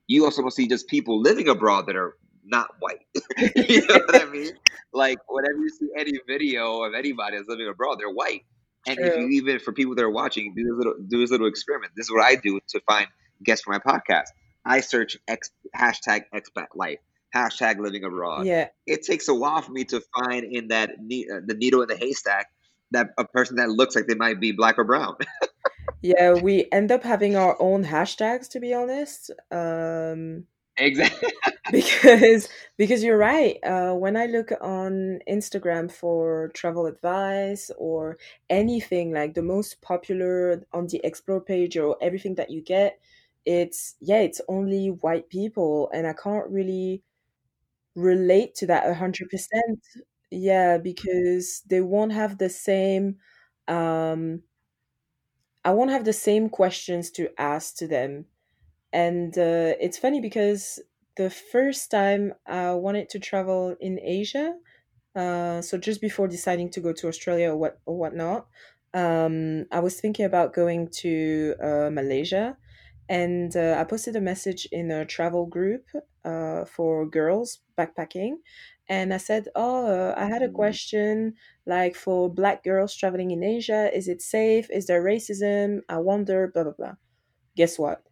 you 0.08 0.26
also 0.26 0.42
don't 0.42 0.52
see 0.52 0.68
just 0.68 0.88
people 0.88 1.22
living 1.22 1.48
abroad 1.48 1.86
that 1.88 1.96
are 1.96 2.16
not 2.44 2.70
white. 2.80 3.00
you 3.56 3.86
know 3.88 4.00
what 4.06 4.22
I 4.22 4.26
mean? 4.26 4.52
Like 4.94 5.20
whenever 5.28 5.60
you 5.60 5.70
see 5.70 5.90
any 5.96 6.14
video 6.28 6.82
of 6.82 6.94
anybody 6.96 7.38
that's 7.38 7.48
living 7.48 7.68
abroad, 7.68 7.98
they're 8.00 8.10
white. 8.10 8.46
And 8.86 9.00
if 9.00 9.18
you 9.18 9.28
even 9.30 9.60
for 9.60 9.74
people 9.74 9.96
that 9.96 10.04
are 10.04 10.10
watching, 10.10 10.54
do 10.56 10.64
this 10.64 10.74
little 10.74 10.94
do 11.08 11.20
this 11.20 11.32
little 11.32 11.48
experiment. 11.48 11.94
This 11.96 12.06
is 12.06 12.12
what 12.12 12.24
I 12.24 12.36
do 12.36 12.60
to 12.70 12.80
find 12.82 13.08
guests 13.44 13.64
for 13.66 13.72
my 13.72 13.80
podcast. 13.80 14.28
I 14.66 14.82
search 14.82 15.18
ex, 15.28 15.50
hashtag 15.76 16.24
expat 16.34 16.68
life, 16.76 17.00
hashtag 17.36 17.80
living 17.80 18.04
abroad. 18.04 18.46
Yeah. 18.46 18.68
It 18.86 19.04
takes 19.04 19.28
a 19.28 19.34
while 19.34 19.62
for 19.62 19.72
me 19.72 19.86
to 19.86 20.02
find 20.18 20.44
in 20.44 20.70
that 20.70 20.92
ne- 21.00 21.28
uh, 21.30 21.42
the 21.46 21.54
needle 21.54 21.82
in 21.82 21.88
the 21.88 21.98
haystack 21.98 22.48
that 22.92 23.10
a 23.18 23.26
person 23.26 23.58
that 23.58 23.70
looks 23.70 23.96
like 23.96 24.08
they 24.08 24.16
might 24.16 24.40
be 24.40 24.52
black 24.52 24.78
or 24.78 24.84
brown. 24.84 25.16
Yeah, 26.02 26.34
we 26.34 26.68
end 26.72 26.92
up 26.92 27.04
having 27.04 27.36
our 27.36 27.60
own 27.60 27.86
hashtags 27.86 28.50
to 28.50 28.60
be 28.60 28.74
honest. 28.74 29.32
Um 29.52 30.46
exactly. 30.78 31.30
because 31.72 32.48
because 32.78 33.04
you're 33.04 33.18
right. 33.18 33.58
Uh 33.64 33.94
when 33.94 34.16
I 34.18 34.26
look 34.28 34.52
on 34.62 35.20
Instagram 35.30 35.92
for 35.92 36.50
travel 36.54 36.86
advice 36.86 37.72
or 37.78 38.18
anything 38.50 39.12
like 39.14 39.34
the 39.34 39.42
most 39.42 39.82
popular 39.82 40.64
on 40.74 40.88
the 40.88 41.02
explore 41.04 41.42
page 41.42 41.78
or 41.78 41.98
everything 42.02 42.36
that 42.36 42.50
you 42.52 42.62
get, 42.62 43.00
it's 43.46 43.96
yeah, 44.02 44.20
it's 44.20 44.42
only 44.48 44.88
white 44.90 45.30
people 45.30 45.90
and 45.94 46.08
I 46.08 46.14
can't 46.14 46.48
really 46.50 47.04
relate 47.96 48.56
to 48.56 48.68
that 48.68 48.86
100%. 48.88 49.80
Yeah, 50.32 50.78
because 50.78 51.64
they 51.68 51.82
won't 51.82 52.14
have 52.14 52.38
the 52.40 52.50
same 52.50 53.18
um 53.68 54.44
I 55.64 55.72
won't 55.74 55.92
have 55.92 56.04
the 56.06 56.14
same 56.14 56.50
questions 56.50 57.12
to 57.12 57.30
ask 57.40 57.76
to 57.78 57.88
them. 57.88 58.26
And 58.94 59.38
uh, 59.38 59.76
it's 59.80 59.98
funny 59.98 60.22
because 60.22 60.80
the 61.18 61.30
first 61.30 61.92
time 61.92 62.34
I 62.46 62.74
wanted 62.74 63.10
to 63.10 63.20
travel 63.20 63.76
in 63.80 64.00
Asia, 64.02 64.56
uh, 65.16 65.62
so 65.62 65.78
just 65.78 66.02
before 66.02 66.28
deciding 66.28 66.70
to 66.72 66.82
go 66.82 66.94
to 66.94 67.08
Australia 67.08 67.52
or 67.52 67.58
what 67.58 67.80
or 67.86 67.98
whatnot, 67.98 68.48
um, 68.94 69.66
I 69.72 69.80
was 69.80 70.00
thinking 70.00 70.26
about 70.26 70.54
going 70.54 70.90
to 71.04 71.56
uh, 71.62 71.90
Malaysia, 71.92 72.58
and 73.10 73.56
uh, 73.56 73.78
I 73.80 73.84
posted 73.86 74.16
a 74.16 74.22
message 74.22 74.68
in 74.72 74.92
a 74.92 75.06
travel 75.06 75.46
group 75.46 75.86
uh, 76.26 76.66
for 76.66 77.06
girls 77.10 77.60
backpacking, 77.78 78.36
and 78.90 79.14
I 79.14 79.18
said, 79.18 79.50
"Oh, 79.56 79.88
uh, 79.88 80.14
I 80.18 80.26
had 80.28 80.44
a 80.44 80.50
question 80.50 81.36
like 81.66 81.96
for 81.96 82.30
black 82.34 82.64
girls 82.64 82.96
traveling 82.96 83.32
in 83.32 83.44
Asia, 83.44 83.92
is 83.96 84.08
it 84.08 84.22
safe? 84.22 84.70
Is 84.72 84.88
there 84.88 85.04
racism? 85.04 85.82
I 85.90 85.98
wonder, 86.00 86.48
blah 86.54 86.64
blah 86.64 86.74
blah." 86.74 86.96
Guess 87.58 87.80
what? 87.80 88.07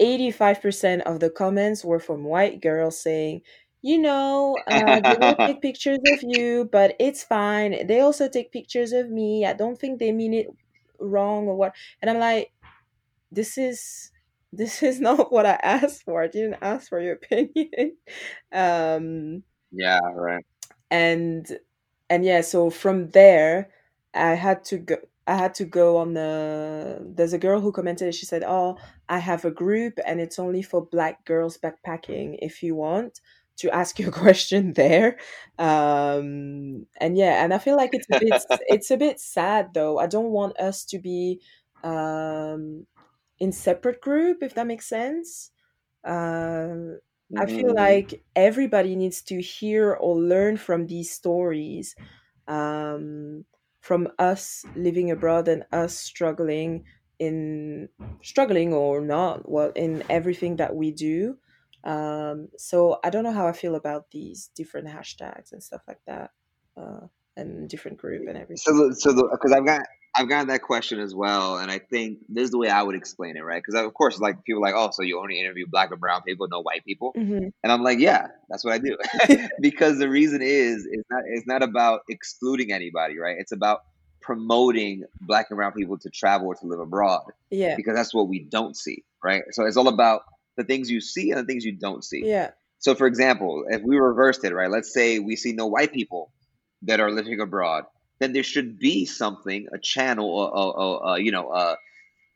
85% 0.00 1.02
of 1.02 1.20
the 1.20 1.30
comments 1.30 1.84
were 1.84 2.00
from 2.00 2.24
white 2.24 2.60
girls 2.60 3.00
saying, 3.00 3.42
you 3.82 3.98
know, 3.98 4.56
uh, 4.66 5.00
they 5.00 5.16
will 5.20 5.36
take 5.46 5.62
pictures 5.62 5.98
of 6.12 6.20
you, 6.22 6.68
but 6.70 6.96
it's 6.98 7.22
fine. 7.24 7.86
They 7.86 8.00
also 8.00 8.28
take 8.28 8.52
pictures 8.52 8.92
of 8.92 9.10
me. 9.10 9.44
I 9.46 9.52
don't 9.52 9.78
think 9.78 9.98
they 9.98 10.12
mean 10.12 10.34
it 10.34 10.48
wrong 11.00 11.46
or 11.48 11.56
what. 11.56 11.74
And 12.02 12.10
I'm 12.10 12.18
like, 12.18 12.52
this 13.30 13.58
is 13.58 14.10
this 14.52 14.82
is 14.82 15.00
not 15.02 15.32
what 15.32 15.46
I 15.46 15.58
asked 15.62 16.04
for. 16.04 16.22
I 16.22 16.28
didn't 16.28 16.58
ask 16.62 16.88
for 16.88 17.00
your 17.00 17.14
opinion. 17.14 17.96
um, 18.52 19.42
yeah, 19.72 20.00
right. 20.14 20.44
and 20.90 21.46
and 22.10 22.24
yeah 22.24 22.40
so 22.40 22.70
from 22.70 23.10
there 23.10 23.70
i 24.14 24.32
had 24.34 24.64
to 24.64 24.78
go 24.78 24.96
i 25.28 25.36
had 25.36 25.54
to 25.54 25.64
go 25.64 25.96
on 25.98 26.14
the 26.14 26.98
there's 27.16 27.32
a 27.34 27.38
girl 27.38 27.60
who 27.60 27.72
commented 27.72 28.14
she 28.14 28.26
said 28.26 28.44
oh 28.46 28.76
i 29.08 29.18
have 29.18 29.44
a 29.44 29.50
group 29.50 29.98
and 30.06 30.20
it's 30.20 30.38
only 30.38 30.62
for 30.62 30.84
black 30.86 31.24
girls 31.26 31.58
backpacking 31.58 32.38
if 32.42 32.62
you 32.62 32.74
want 32.74 33.20
to 33.58 33.70
ask 33.70 33.98
your 33.98 34.12
question 34.24 34.72
there. 34.74 35.18
Um 35.58 36.86
and 37.00 37.16
yeah 37.18 37.44
and 37.44 37.52
i 37.54 37.58
feel 37.58 37.76
like 37.76 37.90
it's 37.92 38.08
a 38.10 38.14
bit 38.18 38.42
it's 38.68 38.90
a 38.90 38.96
bit 38.96 39.20
sad 39.20 39.74
though. 39.74 39.98
I 39.98 40.06
don't 40.06 40.30
want 40.30 40.58
us 40.58 40.84
to 40.86 40.98
be 41.00 41.40
um 41.84 42.86
in 43.40 43.52
separate 43.52 44.00
group 44.00 44.42
if 44.42 44.54
that 44.54 44.66
makes 44.66 44.86
sense. 44.88 45.50
Um 46.04 47.00
I 47.36 47.46
feel 47.46 47.74
hmm 47.74 47.74
like 47.74 48.22
everybody 48.36 48.96
needs 48.96 49.22
to 49.24 49.40
hear 49.40 49.94
or 49.94 50.16
learn 50.20 50.56
from 50.58 50.86
these 50.88 51.10
stories, 51.12 51.96
um, 52.48 53.44
from 53.80 54.08
us 54.18 54.64
living 54.76 55.10
abroad 55.10 55.48
and 55.48 55.64
us 55.72 55.94
struggling 55.94 56.84
in 57.18 57.88
struggling 58.22 58.72
or 58.72 59.00
not, 59.00 59.50
well, 59.50 59.72
in 59.74 60.04
everything 60.08 60.56
that 60.56 60.74
we 60.74 60.92
do. 60.92 61.36
Um, 61.84 62.48
so 62.56 62.98
I 63.04 63.10
don't 63.10 63.24
know 63.24 63.32
how 63.32 63.46
I 63.48 63.52
feel 63.52 63.74
about 63.74 64.10
these 64.10 64.50
different 64.54 64.88
hashtags 64.88 65.52
and 65.52 65.62
stuff 65.62 65.82
like 65.88 66.00
that, 66.06 66.30
uh, 66.76 67.06
and 67.36 67.68
different 67.68 67.98
group 67.98 68.28
and 68.28 68.36
So, 68.36 68.42
everything. 68.42 68.88
the, 68.88 68.94
so 68.96 69.12
the 69.12 69.28
because 69.32 69.52
I've 69.52 69.66
got 69.66 69.82
I've 70.14 70.28
gotten 70.28 70.48
that 70.48 70.62
question 70.62 71.00
as 71.00 71.14
well, 71.14 71.58
and 71.58 71.70
I 71.70 71.78
think 71.78 72.18
this 72.28 72.44
is 72.44 72.50
the 72.50 72.58
way 72.58 72.68
I 72.68 72.82
would 72.82 72.94
explain 72.96 73.36
it, 73.36 73.40
right? 73.40 73.62
Because 73.64 73.80
of 73.80 73.92
course, 73.94 74.18
like 74.18 74.42
people 74.44 74.60
are 74.62 74.66
like, 74.66 74.74
oh, 74.76 74.90
so 74.92 75.02
you 75.02 75.20
only 75.20 75.38
interview 75.40 75.66
black 75.68 75.90
and 75.90 76.00
brown 76.00 76.22
people, 76.22 76.48
no 76.48 76.60
white 76.60 76.84
people, 76.84 77.12
hmm 77.14 77.48
and 77.64 77.72
I'm 77.72 77.82
like, 77.82 77.98
yeah, 77.98 78.28
that's 78.48 78.64
what 78.64 78.72
I 78.72 78.78
do, 78.78 78.96
because 79.60 79.98
the 79.98 80.08
reason 80.08 80.42
is 80.42 80.86
it's 80.90 81.08
not 81.10 81.22
it's 81.26 81.46
not 81.46 81.62
about 81.62 82.00
excluding 82.08 82.72
anybody, 82.72 83.18
right? 83.18 83.36
It's 83.38 83.52
about 83.52 83.80
promoting 84.20 85.04
black 85.22 85.46
and 85.50 85.56
brown 85.56 85.72
people 85.72 85.98
to 85.98 86.10
travel 86.10 86.48
or 86.48 86.54
to 86.54 86.66
live 86.66 86.80
abroad, 86.80 87.22
Yeah, 87.50 87.76
because 87.76 87.94
that's 87.94 88.12
what 88.14 88.28
we 88.28 88.40
don't 88.40 88.76
see, 88.76 89.04
right? 89.24 89.42
So 89.52 89.64
it's 89.64 89.76
all 89.76 89.88
about 89.88 90.22
the 90.56 90.64
things 90.64 90.90
you 90.90 91.00
see 91.00 91.30
and 91.30 91.40
the 91.40 91.44
things 91.44 91.64
you 91.64 91.72
don't 91.72 92.04
see. 92.04 92.26
yeah, 92.26 92.50
So, 92.80 92.94
for 92.94 93.06
example, 93.06 93.64
if 93.68 93.82
we 93.82 93.96
reversed 93.96 94.44
it, 94.44 94.52
right? 94.54 94.70
Let's 94.70 94.92
say 94.92 95.18
we 95.18 95.36
see 95.36 95.52
no 95.52 95.66
white 95.66 95.92
people 95.92 96.30
that 96.82 97.00
are 97.00 97.10
living 97.10 97.40
abroad, 97.40 97.84
then 98.20 98.32
there 98.32 98.42
should 98.42 98.78
be 98.78 99.04
something, 99.06 99.66
a 99.72 99.78
channel, 99.78 100.28
or, 100.28 100.56
or, 100.56 100.78
or 100.78 101.06
uh, 101.08 101.16
you 101.16 101.30
know, 101.30 101.48
uh, 101.48 101.76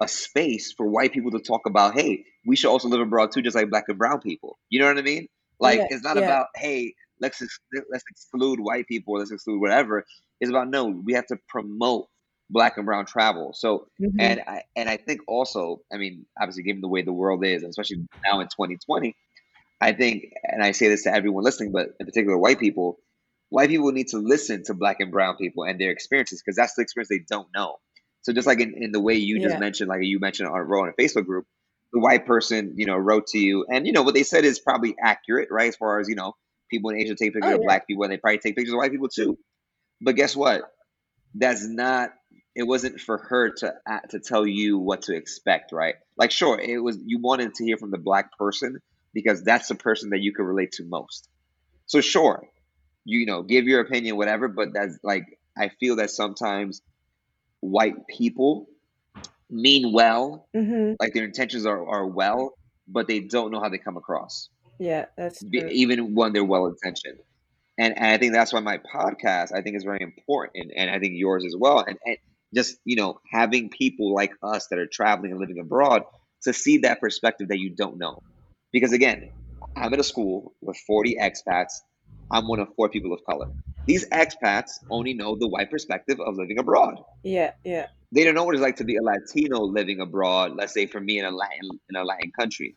a 0.01 0.09
space 0.09 0.73
for 0.73 0.87
white 0.87 1.13
people 1.13 1.31
to 1.33 1.41
talk 1.41 1.67
about. 1.67 1.95
Hey, 1.95 2.25
we 2.47 2.57
should 2.57 2.71
also 2.71 2.89
live 2.89 3.01
abroad 3.01 3.33
too, 3.33 3.43
just 3.43 3.57
like 3.57 3.71
black 3.71 3.85
and 3.89 3.99
brown 3.99 4.21
people. 4.21 4.59
You 4.69 4.81
know 4.81 4.87
what 4.87 4.99
I 4.99 5.03
mean? 5.03 5.29
Like, 5.61 5.79
yeah, 5.79 5.87
it's 5.91 6.05
not 6.05 6.17
yeah. 6.17 6.25
about 6.25 6.47
hey, 6.57 6.95
let's 7.21 7.41
ex- 7.41 7.61
let's 7.91 8.05
exclude 8.11 8.61
white 8.61 8.87
people, 8.87 9.15
or 9.15 9.19
let's 9.19 9.31
exclude 9.31 9.61
whatever. 9.61 10.05
It's 10.41 10.51
about 10.51 10.69
no, 10.69 10.87
we 10.87 11.13
have 11.15 11.27
to 11.27 11.37
promote 11.49 12.09
black 12.51 12.77
and 12.77 12.87
brown 12.87 13.07
travel. 13.07 13.53
So, 13.55 13.87
hmm 13.99 14.09
and 14.19 14.41
I 14.47 14.63
and 14.77 14.89
I 14.89 14.97
think 14.97 15.21
also, 15.29 15.81
I 15.93 15.99
mean, 15.99 16.27
obviously, 16.41 16.65
given 16.65 16.81
the 16.81 16.89
way 16.89 17.03
the 17.03 17.13
world 17.13 17.45
is, 17.45 17.63
especially 17.63 18.07
now 18.25 18.41
in 18.41 18.47
2020 18.47 19.15
I 19.83 19.93
think, 19.93 20.33
and 20.45 20.63
I 20.63 20.71
say 20.71 20.89
this 20.89 21.03
to 21.03 21.13
everyone 21.13 21.43
listening, 21.43 21.73
but 21.73 21.89
in 21.99 22.07
particular 22.07 22.39
white 22.39 22.61
people, 22.61 23.01
white 23.53 23.71
people 23.71 23.93
need 23.93 24.09
to 24.09 24.19
listen 24.19 24.65
to 24.65 24.75
black 24.75 25.01
and 25.01 25.13
brown 25.13 25.37
people 25.37 25.65
and 25.65 25.81
their 25.81 25.93
experiences 25.93 26.43
because 26.43 26.57
that's 26.57 26.75
the 26.75 26.83
experience 26.83 27.11
they 27.11 27.25
don't 27.29 27.49
know. 27.55 27.77
So 28.23 28.33
just 28.33 28.47
like 28.47 28.61
in, 28.61 28.75
in 28.77 28.93
the 28.93 29.01
way 29.01 29.15
you 29.17 29.41
just 29.41 29.57
Yeah, 29.57 29.59
mentioned, 29.59 29.89
like 29.89 30.01
you 30.03 30.21
mentioned 30.21 30.49
on 30.51 30.61
wrote 30.61 30.85
on 30.85 30.95
a 30.99 31.03
Facebook 31.03 31.27
group, 31.27 31.47
the 31.93 32.01
white 32.01 32.27
person, 32.27 32.75
you 32.77 32.87
know, 32.87 32.97
wrote 32.97 33.29
to 33.29 33.39
you, 33.39 33.67
and 33.71 33.87
you 33.87 33.93
know 33.93 34.03
what 34.03 34.15
they 34.15 34.25
said 34.25 34.45
is 34.45 34.61
probably 34.61 34.97
accurate, 35.01 35.49
right? 35.53 35.69
As 35.69 35.77
far 35.77 36.01
as 36.01 36.09
you 36.09 36.17
know, 36.17 36.35
people 36.71 36.91
in 36.91 36.99
Asia 36.99 37.15
take 37.17 37.35
oh 37.43 37.49
pictures 37.49 37.55
of 37.55 37.63
yeah, 37.63 37.63
black 37.63 37.87
people, 37.87 38.05
and 38.05 38.13
they 38.13 38.19
probably 38.19 38.39
take 38.39 38.57
pictures 38.57 38.75
of 38.75 38.79
white 38.79 38.93
people 38.93 39.09
too. 39.09 39.39
But 40.03 40.17
guess 40.17 40.37
what? 40.37 40.63
That's 41.35 41.67
not. 41.67 42.13
It 42.55 42.65
wasn't 42.65 43.01
for 43.01 43.19
her 43.19 43.51
to 43.59 43.75
uh, 43.91 44.01
to 44.11 44.21
tell 44.21 44.47
you 44.47 44.79
what 44.79 45.03
to 45.03 45.17
expect, 45.17 45.73
right? 45.73 45.97
Like, 46.17 46.31
sure, 46.33 46.59
it 46.61 46.79
was. 46.79 46.99
You 47.05 47.21
wanted 47.21 47.55
to 47.55 47.65
hear 47.65 47.79
from 47.79 47.91
the 47.91 47.99
black 47.99 48.37
person 48.39 48.81
because 49.15 49.43
that's 49.45 49.69
the 49.69 49.75
person 49.77 50.11
that 50.11 50.21
you 50.21 50.35
can 50.35 50.45
relate 50.47 50.73
to 50.73 50.85
most. 50.85 51.29
So, 51.87 52.01
sure, 52.01 52.47
you 53.05 53.27
know, 53.27 53.43
give 53.43 53.67
your 53.67 53.81
opinion, 53.81 54.17
whatever. 54.17 54.49
But 54.49 54.69
that's 54.75 54.99
like, 55.03 55.25
I 55.57 55.71
feel 55.81 55.97
that 55.97 56.11
sometimes 56.11 56.83
white 57.61 57.95
people 58.09 58.67
mean 59.51 59.93
well, 59.93 60.49
hmm 60.55 60.93
like 61.01 61.15
their 61.15 61.25
intentions 61.25 61.67
are 61.67 61.87
are 61.89 62.07
well, 62.07 62.55
but 62.87 63.09
they 63.09 63.21
don't 63.21 63.51
know 63.51 63.61
how 63.61 63.69
they 63.69 63.79
come 63.79 63.97
across, 63.97 64.49
yeah, 64.79 65.07
that's 65.17 65.45
true. 65.53 65.69
even 65.71 66.15
when 66.15 66.33
they're 66.33 66.45
well 66.45 66.67
intentioned. 66.67 67.19
And, 67.79 67.97
and 67.97 68.07
I 68.07 68.19
think 68.19 68.35
that's 68.35 68.53
why 68.53 68.61
my 68.61 68.79
podcast 68.79 69.53
I 69.55 69.63
think 69.63 69.77
is 69.77 69.85
very 69.85 70.03
important, 70.03 70.73
and 70.77 70.91
I 70.91 70.99
think 70.99 71.15
yours 71.17 71.45
as 71.45 71.57
well. 71.59 71.81
And, 71.87 71.99
and 72.05 72.17
just 72.55 72.77
you 72.85 72.97
know 72.97 73.21
having 73.31 73.71
people 73.71 74.15
like 74.15 74.33
us 74.43 74.67
that 74.69 74.79
are 74.79 74.87
traveling 74.87 75.33
and 75.33 75.41
living 75.41 75.59
abroad 75.59 76.03
to 76.45 76.53
see 76.53 76.79
that 76.79 77.01
perspective 77.01 77.49
that 77.49 77.59
you 77.59 77.71
don't 77.75 77.99
know, 77.99 78.19
because 78.73 78.93
again, 78.93 79.31
I'm 79.77 79.93
at 79.93 80.01
a 80.01 80.05
school 80.05 80.55
with 80.61 80.77
40 80.87 81.17
expats. 81.21 81.73
I'm 82.33 82.49
one 82.49 82.61
of 82.61 82.69
four 82.77 82.89
people 82.89 83.13
of 83.13 83.21
color. 83.29 83.47
These 83.87 84.09
expats 84.11 84.73
only 84.91 85.15
know 85.15 85.37
the 85.37 85.49
white 85.49 85.71
perspective 85.71 86.21
of 86.21 86.37
living 86.37 86.59
abroad. 86.59 86.97
Yeah, 87.23 87.53
yeah. 87.65 87.89
They 88.13 88.25
don't 88.25 88.35
know 88.35 88.45
what 88.45 88.55
it's 88.55 88.63
like 88.63 88.77
to 88.77 88.85
be 88.85 88.97
a 88.97 89.03
Latino 89.03 89.61
living 89.63 90.01
abroad. 90.01 90.53
Let's 90.57 90.75
say 90.75 90.87
for 90.87 91.01
me 91.01 91.19
in 91.19 91.25
a 91.25 91.31
Latin 91.31 91.81
in 91.89 91.97
a 91.97 92.05
Latin 92.05 92.33
country, 92.39 92.77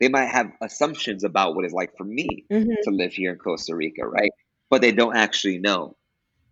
they 0.00 0.08
might 0.08 0.26
have 0.28 0.52
assumptions 0.62 1.24
about 1.24 1.54
what 1.54 1.64
it's 1.64 1.74
like 1.74 1.96
for 1.96 2.04
me 2.04 2.46
hmm 2.50 2.62
to 2.82 2.90
live 2.90 3.12
here 3.12 3.32
in 3.32 3.38
Costa 3.38 3.74
Rica, 3.74 4.06
right? 4.06 4.30
But 4.70 4.82
they 4.82 4.92
don't 4.92 5.16
actually 5.16 5.58
know. 5.58 5.96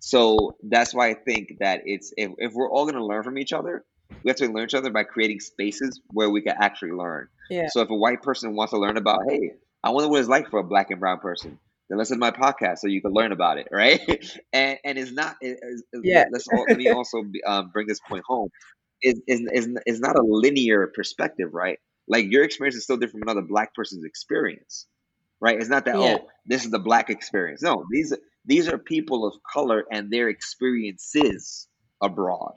So 0.00 0.56
that's 0.62 0.94
why 0.94 1.10
I 1.10 1.14
think 1.14 1.48
that 1.60 1.82
it's 1.86 2.12
if, 2.16 2.32
if 2.38 2.52
we're 2.54 2.70
all 2.70 2.84
going 2.84 2.96
to 2.96 3.04
learn 3.04 3.24
from 3.24 3.38
each 3.38 3.52
other, 3.52 3.84
we 4.24 4.30
have 4.30 4.36
to 4.38 4.46
learn 4.48 4.64
each 4.64 4.74
other 4.74 4.90
by 4.90 5.04
creating 5.04 5.40
spaces 5.40 6.00
where 6.08 6.30
we 6.30 6.42
can 6.42 6.56
actually 6.60 6.92
learn. 6.92 7.28
Yeah, 7.50 7.68
So 7.68 7.82
if 7.82 7.90
a 7.90 7.94
white 7.96 8.22
person 8.22 8.56
wants 8.56 8.72
to 8.72 8.78
learn 8.78 8.96
about, 8.96 9.20
hey, 9.28 9.52
I 9.84 9.90
wonder 9.90 10.08
what 10.10 10.20
it's 10.20 10.28
like 10.28 10.50
for 10.50 10.60
a 10.60 10.64
black 10.64 10.90
and 10.90 11.00
brown 11.00 11.20
person, 11.20 11.58
then 11.88 11.98
listen 11.98 12.16
to 12.16 12.20
my 12.20 12.30
podcast 12.30 12.78
so 12.78 12.88
you 12.88 13.02
can 13.02 13.12
learn 13.12 13.32
about 13.32 13.58
it, 13.58 13.68
right? 13.70 14.00
and 14.52 14.78
and 14.84 14.98
it's 14.98 15.12
not. 15.12 15.36
It's- 15.40 15.82
yeah, 16.02 16.24
let's 16.30 16.48
all, 16.48 16.66
let 16.70 16.78
me 16.78 16.88
also 16.88 17.22
um, 17.46 17.70
bring 17.72 17.86
this 17.86 18.00
point 18.00 18.24
home. 18.26 18.50
Is 19.02 19.20
is 19.26 19.68
is 19.86 20.00
not 20.00 20.16
a 20.16 20.22
linear 20.22 20.86
perspective, 20.94 21.50
right? 21.52 21.78
Like 22.08 22.30
your 22.30 22.44
experience 22.44 22.76
is 22.76 22.84
still 22.84 22.96
different 22.96 23.24
from 23.24 23.28
another 23.28 23.46
black 23.46 23.74
person's 23.74 24.04
experience, 24.04 24.86
right? 25.40 25.58
It's 25.58 25.68
not 25.68 25.84
that 25.86 25.96
yeah, 25.96 26.16
oh, 26.16 26.28
this 26.46 26.64
is 26.64 26.70
the 26.70 26.78
black 26.78 27.10
experience. 27.10 27.62
No, 27.62 27.84
these 27.90 28.14
these 28.44 28.68
are 28.68 28.78
people 28.78 29.26
of 29.26 29.34
color 29.50 29.84
and 29.90 30.10
their 30.10 30.28
experiences 30.28 31.68
abroad, 32.02 32.54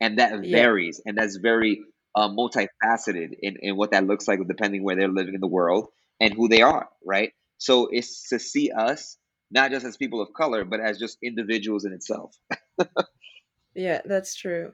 and 0.00 0.18
that 0.18 0.32
yeah, 0.42 0.50
varies, 0.50 1.00
and 1.04 1.16
that's 1.18 1.36
very 1.36 1.80
uh, 2.14 2.28
multifaceted 2.28 3.34
in, 3.40 3.56
in 3.60 3.76
what 3.76 3.90
that 3.92 4.06
looks 4.06 4.28
like, 4.28 4.40
depending 4.46 4.82
where 4.84 4.96
they're 4.96 5.08
living 5.08 5.34
in 5.34 5.40
the 5.40 5.46
world 5.48 5.88
and 6.20 6.32
who 6.34 6.48
they 6.48 6.62
are, 6.62 6.88
right? 7.04 7.32
So 7.58 7.88
it's 7.90 8.28
to 8.30 8.38
see 8.38 8.70
us 8.70 9.18
not 9.50 9.70
just 9.70 9.86
as 9.86 9.96
people 9.96 10.20
of 10.20 10.32
color, 10.34 10.64
but 10.64 10.80
as 10.80 10.98
just 10.98 11.18
individuals 11.22 11.84
in 11.84 11.92
itself. 11.92 12.36
yeah. 13.74 14.00
That's 14.04 14.34
true. 14.34 14.72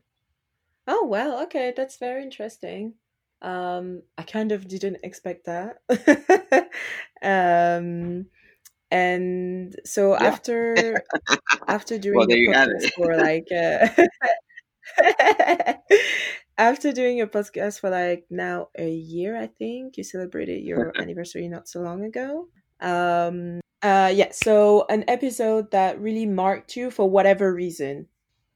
Oh 0.86 1.06
well, 1.06 1.42
okay, 1.44 1.72
that's 1.76 1.96
very 1.98 2.22
interesting. 2.22 2.94
Um, 3.42 4.02
I 4.18 4.22
kind 4.22 4.52
of 4.52 4.68
didn't 4.68 4.98
expect 5.02 5.46
that. 5.46 5.78
um, 7.22 8.26
and 8.90 9.76
so 9.84 10.14
Yeah. 10.20 10.28
after 10.28 11.02
after 11.68 11.98
Well, 12.12 12.26
doing 12.26 12.30
a 12.30 12.36
you 12.36 12.52
have 12.52 12.68
podcast 12.68 12.92
for 12.94 13.16
like 13.16 13.46
uh, 13.52 13.88
after 16.58 16.92
doing 16.92 17.20
a 17.20 17.26
podcast 17.26 17.80
for 17.80 17.90
like 17.90 18.26
now 18.30 18.68
a 18.78 18.88
year, 18.88 19.36
I 19.36 19.46
think 19.46 19.96
you 19.96 20.04
celebrated 20.04 20.62
your 20.62 20.92
anniversary 20.98 21.48
not 21.48 21.68
so 21.68 21.80
long 21.80 22.04
ago. 22.04 22.48
Um, 22.84 23.60
uh, 23.82 24.12
yeah, 24.14 24.32
so 24.32 24.86
an 24.90 25.04
episode 25.08 25.72
that 25.72 26.00
really 26.00 26.26
marked 26.26 26.76
you 26.76 26.90
for 26.90 27.08
whatever 27.10 27.52
reason. 27.54 28.08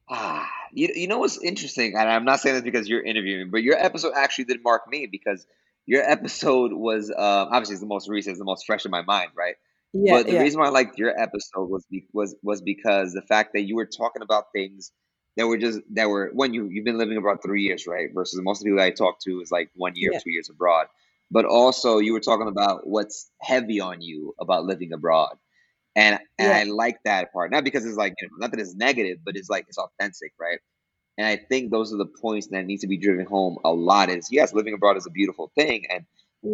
Ah, 0.08 0.48
you, 0.72 0.88
you 0.94 1.08
know 1.08 1.18
what's 1.18 1.42
interesting, 1.42 1.94
and 1.96 2.08
I'm 2.08 2.24
not 2.24 2.40
saying 2.40 2.56
this 2.56 2.64
because 2.64 2.88
you're 2.88 3.02
interviewing, 3.02 3.50
but 3.50 3.62
your 3.62 3.76
episode 3.76 4.12
actually 4.16 4.44
did 4.46 4.62
mark 4.62 4.88
me 4.88 5.06
because 5.06 5.46
your 5.86 6.02
episode 6.10 6.72
was 6.72 7.10
uh, 7.10 7.14
obviously 7.50 7.74
it's 7.74 7.80
the 7.82 7.86
most 7.86 8.08
recent, 8.08 8.32
it's 8.32 8.38
the 8.38 8.44
most 8.44 8.66
fresh 8.66 8.84
in 8.84 8.90
my 8.90 9.02
mind, 9.02 9.32
right? 9.36 9.56
Yeah, 9.92 10.18
But 10.18 10.28
the 10.28 10.36
yeah, 10.36 10.38
reason 10.38 10.60
why 10.60 10.66
I 10.66 10.70
liked 10.70 10.98
your 10.98 11.18
episode 11.18 11.68
was 11.70 11.86
be, 11.90 12.06
was 12.12 12.36
was 12.42 12.62
because 12.62 13.12
the 13.14 13.22
fact 13.22 13.52
that 13.54 13.62
you 13.62 13.76
were 13.76 13.86
talking 13.86 14.22
about 14.22 14.52
things 14.52 14.92
that 15.36 15.46
were 15.46 15.58
just 15.58 15.80
that 15.92 16.08
were 16.08 16.30
when 16.34 16.54
you 16.54 16.68
you've 16.68 16.84
been 16.84 16.98
living 16.98 17.16
abroad 17.18 17.38
three 17.42 17.62
years, 17.64 17.86
right? 17.86 18.10
Versus 18.14 18.40
most 18.42 18.60
of 18.60 18.64
the 18.64 18.70
people 18.70 18.78
that 18.78 18.86
I 18.86 18.90
talk 18.90 19.20
to 19.22 19.40
is 19.40 19.50
like 19.52 19.70
one 19.76 19.92
year, 19.96 20.12
yeah, 20.12 20.20
two 20.22 20.30
years 20.30 20.50
abroad. 20.50 20.86
But 21.30 21.44
also 21.44 21.98
you 21.98 22.12
were 22.14 22.20
talking 22.20 22.48
about 22.48 22.86
what's 22.86 23.30
heavy 23.40 23.80
on 23.80 24.00
you 24.00 24.34
about 24.40 24.64
living 24.64 24.92
abroad. 24.92 25.36
And 25.96 26.18
and 26.38 26.48
yeah, 26.48 26.58
I 26.58 26.64
like 26.64 26.98
that 27.04 27.32
part. 27.32 27.50
Not 27.50 27.64
because 27.64 27.84
it's 27.84 27.96
like, 27.96 28.14
you 28.20 28.28
know, 28.28 28.36
not 28.38 28.52
that 28.52 28.60
it's 28.60 28.74
negative, 28.74 29.18
but 29.24 29.36
it's 29.36 29.50
like 29.50 29.66
it's 29.68 29.78
authentic, 29.78 30.32
right? 30.40 30.60
And 31.18 31.26
I 31.26 31.36
think 31.36 31.70
those 31.70 31.92
are 31.92 31.96
the 31.98 32.06
points 32.06 32.48
that 32.48 32.64
need 32.64 32.80
to 32.80 32.86
be 32.86 32.98
driven 32.98 33.26
home 33.26 33.58
a 33.64 33.72
lot 33.72 34.08
is 34.08 34.28
yes, 34.30 34.54
living 34.54 34.74
abroad 34.74 34.96
is 34.96 35.06
a 35.06 35.10
beautiful 35.10 35.50
thing 35.56 35.86
and 35.90 36.04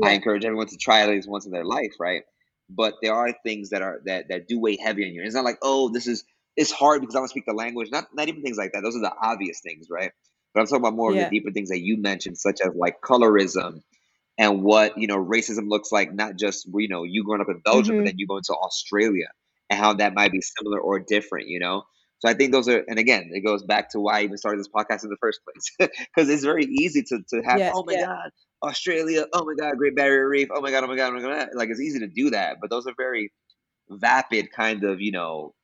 I 0.03 0.13
encourage 0.13 0.45
everyone 0.45 0.69
to 0.69 0.77
try 0.77 1.01
it 1.01 1.05
at 1.05 1.11
least 1.11 1.29
once 1.29 1.47
in 1.47 1.53
their 1.53 1.65
life, 1.65 1.95
right? 2.01 2.23
But 2.71 2.95
there 3.03 3.15
are 3.15 3.33
things 3.45 3.71
that 3.71 3.83
are 3.83 4.01
that 4.07 4.29
that 4.29 4.49
do 4.49 4.59
weigh 4.61 4.77
heavy 4.77 5.05
on 5.05 5.13
you. 5.13 5.23
It's 5.23 5.35
not 5.35 5.45
like, 5.45 5.59
oh, 5.63 5.91
this 5.91 6.07
is 6.07 6.25
it's 6.57 6.73
hard 6.73 7.01
because 7.01 7.15
I 7.15 7.19
don't 7.19 7.29
speak 7.29 7.47
the 7.47 7.53
language. 7.53 7.91
Not 7.93 8.07
not 8.15 8.29
even 8.29 8.43
things 8.43 8.57
like 8.57 8.73
that. 8.73 8.83
Those 8.83 8.97
are 8.97 9.01
the 9.01 9.15
obvious 9.21 9.61
things, 9.61 9.89
right? 9.91 10.13
But 10.55 10.61
I'm 10.61 10.67
talking 10.67 10.83
about 10.83 10.95
more 10.95 11.11
of 11.11 11.17
the 11.17 11.25
deeper 11.31 11.51
things 11.51 11.69
that 11.71 11.81
you 11.81 11.97
mentioned, 11.97 12.39
such 12.39 12.61
as 12.65 12.75
like 12.75 13.01
colorism 13.03 13.83
and 14.39 14.63
what 14.63 14.99
you 14.99 15.07
know 15.07 15.19
racism 15.25 15.69
looks 15.69 15.93
like. 15.93 16.13
Not 16.15 16.37
just 16.37 16.67
you 16.75 16.89
know 16.89 17.05
you 17.05 17.25
growing 17.25 17.41
up 17.41 17.49
in 17.49 17.61
Belgium, 17.65 17.97
but 17.97 18.05
Mm-hmm. 18.05 18.07
then 18.07 18.15
you 18.19 18.27
go 18.27 18.37
into 18.39 18.55
Australia 18.55 19.29
and 19.71 19.79
how 19.79 19.95
that 19.95 20.15
might 20.15 20.33
be 20.33 20.41
similar 20.43 20.81
or 20.81 21.01
different. 21.01 21.49
You 21.49 21.61
know. 21.61 21.85
So 22.21 22.31
I 22.31 22.35
think 22.35 22.53
those 22.53 22.69
are, 22.69 22.83
and 22.89 22.99
again, 22.99 23.31
it 23.35 23.45
goes 23.45 23.63
back 23.65 23.91
to 23.91 24.01
why 24.01 24.21
I 24.21 24.23
even 24.25 24.39
started 24.39 24.59
this 24.61 24.69
podcast 24.75 25.05
in 25.05 25.11
the 25.11 25.19
first 25.21 25.41
place, 25.45 25.91
because 26.17 26.31
it's 26.31 26.45
very 26.45 26.65
easy 26.65 27.03
to 27.03 27.21
to 27.31 27.43
have, 27.43 27.63
Yes, 27.63 27.75
oh 27.75 27.85
my 27.87 27.95
yeah, 27.95 28.07
God, 28.07 28.31
Australia, 28.63 29.27
oh 29.33 29.45
my 29.45 29.55
God, 29.59 29.77
Great 29.79 29.97
Barrier 29.97 30.29
Reef, 30.29 30.49
oh 30.55 30.61
my 30.61 30.71
God, 30.71 30.85
oh 30.85 30.89
my 30.89 30.97
God, 30.97 31.13
oh 31.13 31.17
my 31.17 31.23
God. 31.23 31.49
Like 31.55 31.71
it's 31.71 31.81
easy 31.81 32.01
to 32.01 32.09
do 32.09 32.31
that, 32.31 32.59
but 32.61 32.71
those 32.71 32.87
are 32.87 32.95
very 32.97 33.33
vapid 33.91 34.53
kind 34.53 34.85
of, 34.85 35.01
you 35.01 35.13
know, 35.13 35.55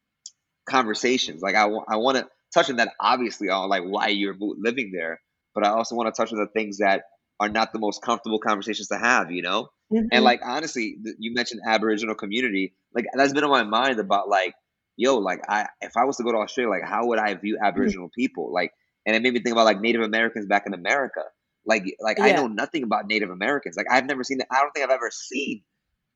conversations. 0.69 1.43
Like 1.43 1.55
I, 1.55 1.65
I 1.89 1.97
want 1.97 2.19
to 2.19 2.29
touch 2.55 2.71
on 2.71 2.77
that 2.77 2.95
obviously 3.01 3.49
on 3.51 3.69
like 3.69 3.85
why 3.85 4.09
you're 4.09 4.37
living 4.39 4.93
there, 4.95 5.21
but 5.55 5.67
I 5.67 5.71
also 5.71 5.95
want 5.97 6.15
to 6.15 6.21
touch 6.21 6.33
on 6.33 6.39
the 6.39 6.49
things 6.49 6.79
that 6.79 7.03
are 7.41 7.49
not 7.49 7.73
the 7.73 7.81
most 7.81 8.03
comfortable 8.03 8.41
conversations 8.41 8.89
to 8.89 8.99
have, 8.99 9.33
you 9.33 9.43
know? 9.43 9.71
And 10.13 10.25
Mm-hmm. 10.25 10.25
like 10.25 10.41
honestly, 10.45 10.99
th- 11.05 11.17
you 11.21 11.35
mentioned 11.35 11.63
Aboriginal 11.67 12.15
community, 12.17 12.75
like 12.95 13.07
that's 13.15 13.33
been 13.35 13.45
on 13.45 13.51
my 13.51 13.65
mind 13.65 14.01
about 14.01 14.29
like, 14.29 14.55
yo, 14.97 15.19
like 15.19 15.41
I 15.49 15.69
if 15.81 15.97
I 15.97 16.05
was 16.05 16.19
to 16.19 16.25
go 16.25 16.33
to 16.33 16.39
Australia, 16.39 16.71
like 16.71 16.85
how 16.89 17.07
would 17.09 17.19
I 17.19 17.35
view 17.35 17.59
Aboriginal 17.63 18.11
people? 18.15 18.53
Like, 18.53 18.73
and 19.07 19.17
it 19.17 19.23
made 19.23 19.35
me 19.35 19.41
think 19.41 19.55
about 19.55 19.67
like 19.67 19.81
Native 19.81 20.03
Americans 20.03 20.47
back 20.47 20.65
in 20.67 20.75
America. 20.75 21.23
Like, 21.67 21.85
like 22.01 22.19
I 22.21 22.33
know 22.33 22.47
nothing 22.49 22.83
about 22.85 23.07
Native 23.07 23.31
Americans. 23.31 23.77
Like 23.77 23.87
I've 23.91 24.07
never 24.07 24.25
seen 24.25 24.39
that. 24.39 24.49
I 24.51 24.61
don't 24.61 24.73
think 24.73 24.85
I've 24.85 24.95
ever 24.95 25.11
seen. 25.13 25.63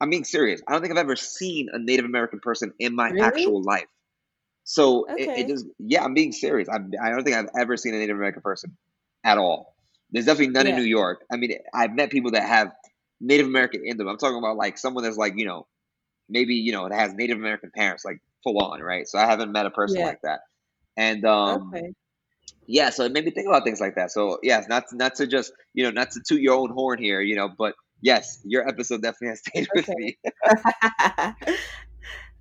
I'm 0.01 0.11
being 0.11 0.25
serious. 0.25 0.63
I 0.69 0.73
don't 0.73 0.83
think 0.83 0.93
I've 0.93 1.01
ever 1.01 1.17
seen 1.17 1.69
a 1.73 1.79
Native 1.79 2.05
American 2.05 2.41
person 2.41 2.73
in 2.79 2.95
my 2.97 3.11
Really? 3.11 3.21
actual 3.21 3.63
life. 3.63 3.87
So 4.65 5.11
it, 5.17 5.33
it 5.35 5.49
just, 5.49 5.67
yeah, 5.79 6.05
I'm 6.05 6.15
being 6.15 6.33
serious. 6.33 6.69
I, 6.69 6.77
I 6.77 7.11
don't 7.11 7.25
think 7.25 7.37
I've 7.37 7.51
ever 7.59 7.77
seen 7.77 7.95
a 7.95 7.99
Native 7.99 8.17
American 8.17 8.43
person 8.43 8.77
at 9.25 9.39
all. 9.39 9.74
There's 10.15 10.27
definitely 10.27 10.55
none 10.55 10.69
in 10.69 10.77
New 10.77 10.85
York. 10.85 11.25
I 11.33 11.39
mean, 11.39 11.59
I've 11.75 11.95
met 11.95 12.11
people 12.11 12.33
that 12.33 12.49
have 12.49 12.73
Native 13.21 13.49
American 13.49 13.83
in 13.87 13.99
them. 13.99 14.09
I'm 14.09 14.19
talking 14.19 14.39
about 14.39 14.57
like 14.59 14.79
someone 14.79 15.05
that's 15.05 15.19
like, 15.19 15.35
you 15.37 15.47
know, 15.47 15.69
maybe, 16.29 16.55
you 16.57 16.73
know, 16.73 16.89
that 16.89 16.99
has 16.99 17.15
Native 17.15 17.39
American 17.39 17.71
parents, 17.75 18.05
like 18.05 18.19
full 18.45 18.59
on, 18.61 18.81
right? 18.83 19.09
So 19.09 19.19
I 19.19 19.27
haven't 19.27 19.53
met 19.53 19.67
a 19.67 19.71
person 19.71 20.01
Yeah. 20.01 20.03
like 20.03 20.21
that. 20.25 20.41
And 20.97 21.25
um 21.27 21.75
Okay. 21.75 21.93
yeah, 22.67 22.91
so 22.91 23.05
it 23.05 23.13
made 23.13 23.25
me 23.25 23.31
think 23.33 23.49
about 23.49 23.65
things 23.65 23.81
like 23.81 23.97
that. 23.97 24.11
So 24.13 24.39
yes, 24.43 24.67
not 24.69 24.85
not 24.93 25.17
to 25.17 25.27
just, 25.27 25.53
you 25.75 25.85
know, 25.85 25.91
not 25.91 26.11
to 26.13 26.21
toot 26.27 26.41
your 26.41 26.55
own 26.57 26.71
horn 26.71 27.03
here, 27.03 27.21
you 27.23 27.37
know, 27.37 27.49
but 27.57 27.75
yes, 28.03 28.41
your 28.45 28.69
episode 28.69 29.03
definitely 29.03 29.29
has 29.31 29.41
stayed 29.47 29.69
with 29.75 29.89
me. 29.95 30.19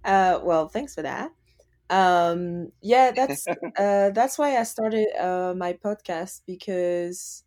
uh, 0.06 0.40
well, 0.44 0.68
thanks 0.68 0.96
for 0.96 1.02
that. 1.02 1.32
Um, 1.90 2.72
yeah, 2.82 3.12
that's 3.12 3.50
uh, 3.78 4.10
that's 4.12 4.38
why 4.38 4.58
I 4.58 4.64
started 4.64 5.08
uh, 5.20 5.54
my 5.58 5.74
podcast 5.74 6.42
because 6.48 7.44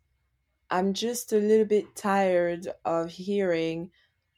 I'm 0.69 0.93
just 0.93 1.33
a 1.33 1.37
little 1.37 1.65
bit 1.65 1.95
tired 1.95 2.67
of 2.85 3.11
hearing, 3.11 3.91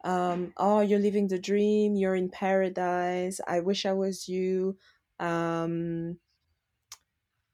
um, 0.04 0.54
"Oh, 0.58 0.82
you're 0.82 1.00
living 1.00 1.28
the 1.28 1.39
dream. 1.39 1.96
You're 1.96 2.15
in 2.15 2.30
paradise. 2.30 3.42
I 3.48 3.62
wish 3.62 3.86
I 3.86 3.94
was 3.94 4.28
you." 4.30 4.78
Um, 5.20 6.20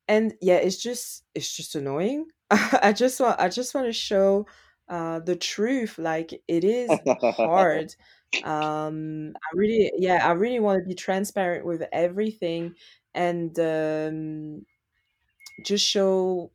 and 0.07 0.33
yeah 0.41 0.55
it's 0.55 0.77
just 0.77 1.23
it's 1.33 1.55
just 1.55 1.75
annoying 1.75 2.25
i 2.51 2.93
just 2.95 3.19
want 3.19 3.39
i 3.39 3.49
just 3.49 3.73
want 3.73 3.87
to 3.87 3.93
show 3.93 4.45
uh 4.89 5.19
the 5.19 5.35
truth 5.35 5.97
like 5.97 6.31
it 6.47 6.63
is 6.63 7.01
hard 7.43 7.95
um 8.43 9.33
i 9.35 9.47
really 9.57 9.91
yeah 9.97 10.27
i 10.27 10.31
really 10.31 10.59
want 10.59 10.79
to 10.79 10.87
be 10.87 10.95
transparent 10.95 11.65
with 11.65 11.83
everything 11.91 12.75
and 13.13 13.57
um 13.59 14.65
just 15.63 15.85
show 15.87 16.51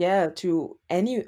yeah 0.00 0.28
to 0.34 0.78
any 0.88 1.24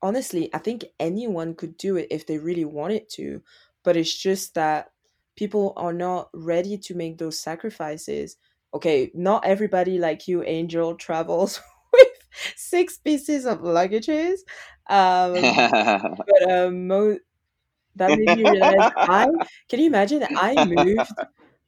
honestly 0.00 0.48
i 0.54 0.58
think 0.58 0.84
anyone 1.00 1.54
could 1.54 1.76
do 1.76 1.96
it 1.96 2.06
if 2.10 2.26
they 2.26 2.38
really 2.38 2.64
wanted 2.64 3.08
to 3.08 3.42
but 3.82 3.96
it's 3.96 4.16
just 4.16 4.54
that 4.54 4.92
people 5.36 5.72
are 5.76 5.92
not 5.92 6.28
ready 6.32 6.78
to 6.78 6.94
make 6.94 7.18
those 7.18 7.38
sacrifices 7.38 8.36
okay 8.74 9.10
not 9.12 9.44
everybody 9.44 9.98
like 9.98 10.28
you 10.28 10.42
angel 10.44 10.94
travels 10.94 11.60
with 11.92 12.08
six 12.56 12.96
pieces 12.96 13.44
of 13.44 13.58
luggages 13.60 14.38
um 14.88 15.58
but 16.26 16.50
um 16.52 16.86
mo- 16.86 17.18
that 17.96 18.14
made 18.14 18.32
me 18.32 18.44
realize 18.44 18.88
i 19.08 19.26
can 19.68 19.80
you 19.80 19.86
imagine 19.86 20.26
i 20.36 20.58
moved 20.60 21.12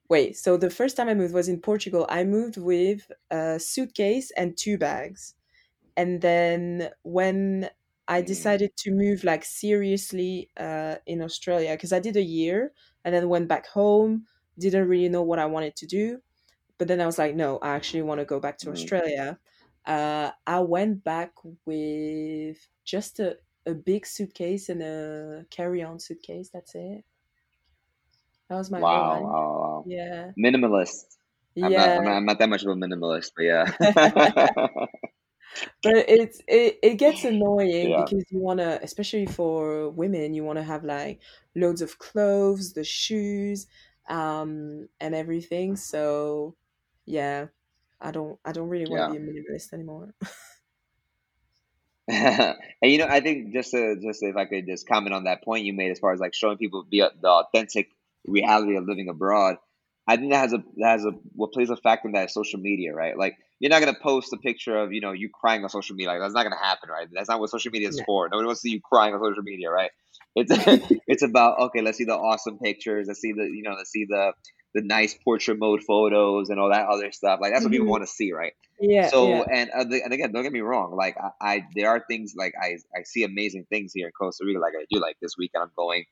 wait. 0.09 0.37
So 0.37 0.57
the 0.57 0.71
first 0.71 0.97
time 0.97 1.09
I 1.09 1.15
moved 1.15 1.35
was 1.35 1.49
in 1.49 1.61
Portugal. 1.61 2.07
I 2.11 2.25
moved 2.25 2.57
with 2.59 3.11
a 3.31 3.59
suitcase 3.59 4.31
and 4.37 4.57
two 4.57 4.79
bags, 4.79 5.35
and 5.97 6.21
then 6.21 6.91
when 7.03 7.71
I 8.09 8.21
Mm, 8.21 8.23
decided 8.23 8.77
to 8.79 8.91
move 8.93 9.25
like 9.25 9.45
seriously 9.45 10.51
uh, 10.57 10.97
in 11.07 11.23
Australia 11.23 11.73
because 11.73 11.93
I 11.93 12.01
did 12.01 12.17
a 12.17 12.23
year 12.23 12.73
and 13.05 13.15
then 13.15 13.29
went 13.29 13.49
back 13.49 13.67
home. 13.69 14.27
Didn't 14.59 14.89
really 14.89 15.09
know 15.09 15.23
what 15.23 15.39
I 15.41 15.47
wanted 15.47 15.77
to 15.77 15.87
do, 15.87 16.21
but 16.79 16.89
then 16.89 17.01
I 17.01 17.07
was 17.07 17.19
like, 17.19 17.35
no, 17.35 17.59
I 17.59 17.75
actually 17.77 18.03
want 18.03 18.21
to 18.21 18.25
go 18.27 18.41
back 18.41 18.59
to 18.61 18.71
mm, 18.71 18.71
Australia. 18.71 19.39
Uh, 19.87 20.31
I 20.47 20.61
went 20.61 21.05
back 21.05 21.33
with 21.67 22.59
just 22.85 23.21
a, 23.21 23.39
a 23.67 23.75
big 23.75 24.07
suitcase 24.07 24.69
and 24.69 24.83
a 24.83 25.47
carry-on 25.51 26.01
suitcase. 26.01 26.51
That's 26.53 26.75
it. 26.75 27.05
That 28.49 28.57
was 28.57 28.71
my 28.71 28.83
wow, 28.83 29.21
wow, 29.23 29.59
wow. 29.61 29.87
Yeah, 29.87 30.33
Minimalist. 30.39 31.17
I'm 31.63 31.75
not, 31.75 31.97
I'm 31.97 32.05
not, 32.05 32.11
yeah. 32.11 32.17
I'm 32.17 32.25
not 32.27 32.39
that 32.39 32.49
much 32.49 32.63
of 32.65 32.71
a 32.71 32.75
minimalist, 32.75 33.33
but 33.37 33.45
yeah. 33.45 33.73
But 35.83 35.97
it's 36.09 36.41
it, 36.49 36.79
it 36.83 36.95
gets 36.97 37.25
annoying 37.25 37.91
Yeah, 37.91 37.97
because 37.97 38.25
you 38.31 38.41
wanna, 38.41 38.79
especially 38.83 39.27
for 39.27 39.91
women, 39.91 40.35
you 40.35 40.45
wanna 40.45 40.63
have 40.63 40.85
like 40.85 41.21
loads 41.55 41.83
of 41.83 41.99
clothes, 41.99 42.73
the 42.75 42.85
shoes, 42.85 43.67
um, 44.09 44.89
and 45.01 45.15
everything. 45.15 45.77
So 45.77 46.57
yeah, 47.07 47.49
I 48.01 48.11
don't 48.11 48.39
I 48.45 48.53
don't 48.53 48.69
really 48.69 48.87
want 48.87 49.03
to 49.03 49.07
yeah. 49.07 49.13
be 49.13 49.17
a 49.17 49.21
minimalist 49.21 49.73
anymore. 49.73 50.15
and 52.09 52.57
you 52.83 52.99
know, 52.99 53.07
I 53.09 53.21
think 53.21 53.53
just 53.53 53.71
to, 53.71 53.97
just 54.01 54.23
if 54.23 54.37
I 54.37 54.45
could 54.45 54.67
just 54.67 54.87
comment 54.87 55.15
on 55.15 55.25
that 55.25 55.43
point 55.43 55.65
you 55.65 55.73
made 55.73 55.91
as 55.91 55.99
far 55.99 56.13
as 56.13 56.21
like 56.21 56.35
showing 56.35 56.59
people 56.59 56.87
the 56.91 57.05
the 57.21 57.29
authentic 57.29 57.91
reality 58.27 58.77
of 58.77 58.85
living 58.87 59.09
abroad, 59.09 59.57
I 60.07 60.17
think 60.17 60.33
that 60.33 60.39
has 60.39 60.53
a 60.53 60.63
that 60.77 60.91
has 60.91 61.05
a 61.07 61.13
what 61.35 61.53
plays 61.53 61.71
a 61.71 61.77
factor 61.77 62.09
in 62.09 62.13
that 62.13 62.27
is 62.27 62.35
social 62.35 62.61
media, 62.61 62.93
right? 62.95 63.17
Like 63.17 63.39
you're 63.61 63.71
not 63.71 63.81
gonna 63.81 63.97
post 64.01 64.33
a 64.33 64.37
picture 64.37 64.77
of 64.77 64.93
you 64.93 65.01
know 65.01 65.13
you 65.13 65.31
crying 65.33 65.63
on 65.63 65.69
social 65.71 65.97
media. 65.97 66.11
Like 66.13 66.21
that's 66.21 66.35
not 66.35 66.43
gonna 66.45 66.59
happen, 66.63 66.91
right? 66.91 67.09
That's 67.13 67.29
not 67.29 67.41
what 67.41 67.51
social 67.51 67.71
media 67.71 67.89
is 67.89 67.99
No. 67.99 68.05
for. 68.05 68.29
Nobody 68.29 68.47
wants 68.47 68.61
to 68.63 68.69
see 68.69 68.75
you 68.75 68.81
crying 68.83 69.15
on 69.15 69.21
social 69.21 69.43
media, 69.43 69.71
right? 69.71 69.91
It's 70.35 70.53
it's 71.07 71.23
about 71.23 71.59
okay, 71.61 71.81
let's 71.83 71.99
see 71.99 72.05
the 72.05 72.17
awesome 72.17 72.59
pictures, 72.59 73.07
let's 73.09 73.21
see 73.21 73.33
the 73.33 73.45
you 73.45 73.63
know 73.63 73.73
let's 73.77 73.91
see 73.91 74.05
the 74.09 74.33
the 74.75 74.83
nice 74.83 75.15
portrait 75.25 75.59
mode 75.59 75.83
photos 75.87 76.51
and 76.51 76.59
all 76.59 76.71
that 76.71 76.87
other 76.89 77.13
stuff. 77.13 77.39
Like 77.41 77.53
that's 77.53 77.65
what 77.65 77.71
people 77.73 77.87
Mhm. 77.87 77.91
want 77.91 78.03
to 78.03 78.09
see, 78.09 78.33
right? 78.33 78.53
Yeah, 78.81 79.11
So 79.11 79.19
yeah. 79.19 79.45
and 79.45 79.71
uh, 79.71 79.85
the- 79.85 80.03
and 80.03 80.13
again, 80.13 80.33
don't 80.33 80.43
get 80.43 80.53
me 80.53 80.61
wrong. 80.61 80.95
Like 80.97 81.17
I, 81.17 81.31
I, 81.57 81.65
there 81.77 81.91
are 81.91 82.05
things 82.09 82.35
like 82.37 82.55
I, 82.61 82.79
I 82.97 83.03
see 83.05 83.23
amazing 83.25 83.67
things 83.71 83.93
here 83.95 84.07
in 84.07 84.13
Costa 84.13 84.45
Rica. 84.45 84.59
Like 84.61 84.73
I 84.79 84.85
do. 84.91 85.01
Like 85.01 85.17
this 85.23 85.37
weekend, 85.39 85.63
I'm 85.63 85.71
going 85.77 86.05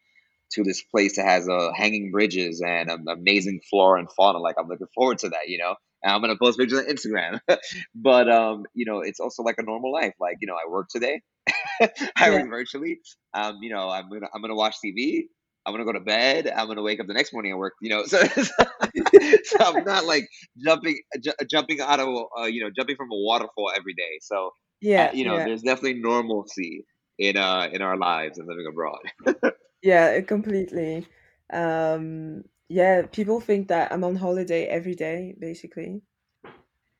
to 0.52 0.62
this 0.64 0.82
place 0.82 1.16
that 1.16 1.24
has 1.26 1.48
uh, 1.48 1.70
hanging 1.74 2.10
bridges 2.12 2.62
and 2.64 2.90
um, 2.90 3.06
amazing 3.08 3.60
flora 3.70 4.00
and 4.00 4.08
fauna. 4.12 4.38
Like 4.38 4.56
I'm 4.58 4.68
looking 4.68 4.88
forward 4.94 5.18
to 5.20 5.30
that. 5.30 5.48
You 5.48 5.58
know, 5.58 5.74
I'm 6.04 6.20
gonna 6.20 6.36
post 6.40 6.58
pictures 6.58 6.78
on 6.80 6.86
Instagram. 6.86 7.40
but 7.94 8.30
um, 8.30 8.64
you 8.74 8.84
know, 8.86 9.00
it's 9.00 9.20
also 9.20 9.42
like 9.42 9.56
a 9.58 9.62
normal 9.62 9.92
life. 9.92 10.14
Like 10.20 10.36
you 10.40 10.46
know, 10.48 10.54
I 10.54 10.68
work 10.70 10.88
today. 10.90 11.22
I 12.16 12.30
Yeah. 12.30 12.32
work 12.32 12.48
virtually. 12.48 13.00
Um, 13.34 13.58
you 13.62 13.70
know, 13.72 13.88
I'm 13.88 14.08
gonna 14.10 14.28
I'm 14.34 14.42
gonna 14.42 14.54
watch 14.54 14.76
TV. 14.82 15.28
I'm 15.66 15.72
gonna 15.74 15.84
go 15.84 15.92
to 15.92 16.00
bed. 16.00 16.48
I'm 16.48 16.66
gonna 16.66 16.82
wake 16.82 17.00
up 17.00 17.06
the 17.06 17.14
next 17.14 17.32
morning 17.32 17.52
and 17.52 17.58
work. 17.58 17.74
You 17.80 17.90
know, 17.90 18.04
so, 18.06 18.18
so 18.24 19.56
I'm 19.60 19.84
not 19.84 20.04
like 20.06 20.28
jumping 20.64 20.98
ju- 21.22 21.32
jumping 21.50 21.80
out 21.80 22.00
of 22.00 22.08
uh, 22.40 22.44
you 22.44 22.62
know 22.62 22.70
jumping 22.76 22.96
from 22.96 23.08
a 23.12 23.16
waterfall 23.16 23.70
every 23.76 23.94
day. 23.94 24.18
So 24.22 24.50
uh, 24.98 25.06
Yeah, 25.06 25.12
you 25.12 25.24
know, 25.24 25.40
yeah. 25.40 25.42
there's 25.42 25.62
definitely 25.62 26.00
normalcy 26.00 26.86
in 27.18 27.36
uh 27.36 27.68
in 27.72 27.82
our 27.82 27.96
lives 27.96 28.38
and 28.38 28.48
living 28.48 28.66
abroad. 28.68 29.00
Yeah, 29.82 30.20
completely. 30.22 31.06
Um, 31.52 32.44
yeah, 32.68 33.06
people 33.06 33.40
think 33.40 33.68
that 33.68 33.92
I'm 33.92 34.04
on 34.04 34.16
holiday 34.16 34.66
every 34.66 34.94
day, 34.94 35.34
basically. 35.38 36.02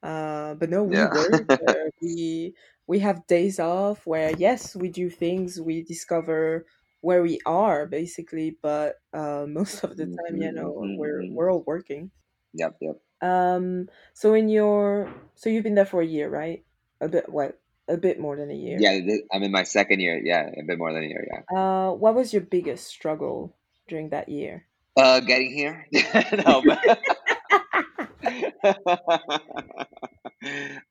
Uh, 0.03 0.55
but 0.55 0.69
no, 0.71 0.83
we 0.85 1.03
Yeah. 1.03 1.13
work. 1.13 1.47
Uh, 1.63 1.91
we 2.01 2.55
we 2.87 2.99
have 2.99 3.27
days 3.27 3.61
off 3.61 4.07
where 4.07 4.33
yes, 4.37 4.75
we 4.77 4.89
do 4.91 5.09
things. 5.11 5.61
We 5.61 5.83
discover 5.85 6.67
where 7.01 7.23
we 7.23 7.39
are, 7.47 7.87
basically. 7.87 8.59
But 8.63 8.97
uh, 9.13 9.47
most 9.49 9.85
of 9.85 9.97
the 9.97 10.07
time, 10.07 10.37
you 10.39 10.53
know, 10.53 10.91
we're 10.97 11.27
hmm 11.27 11.33
we're 11.33 11.53
all 11.53 11.63
working. 11.67 12.11
Yep. 12.55 12.79
Yep. 12.81 13.03
Um, 13.21 13.89
so 14.15 14.35
in 14.35 14.49
your 14.49 15.13
so 15.35 15.49
you've 15.49 15.63
been 15.65 15.75
there 15.75 15.87
for 15.87 16.03
a 16.03 16.07
year, 16.07 16.29
right? 16.29 16.65
A 17.01 17.09
bit 17.09 17.29
what? 17.29 17.61
A 17.89 17.97
bit 17.97 18.19
more 18.21 18.37
than 18.37 18.51
a 18.51 18.55
year. 18.55 18.91
Yeah. 18.91 18.99
I'm 19.33 19.43
in 19.43 19.53
my 19.53 19.63
second 19.63 20.01
year. 20.01 20.21
Yeah, 20.23 20.47
a 20.49 20.63
bit 20.67 20.79
more 20.79 20.93
than 20.93 21.05
a 21.05 21.07
year. 21.07 21.25
Yeah. 21.31 21.43
Uh, 21.55 21.93
what 21.93 22.15
was 22.17 22.33
your 22.33 22.43
biggest 22.43 22.87
struggle 22.89 23.57
during 23.87 24.09
that 24.11 24.29
year? 24.29 24.67
Uh, 24.97 25.21
getting 25.21 25.51
here. 25.53 25.87
no, 25.93 26.63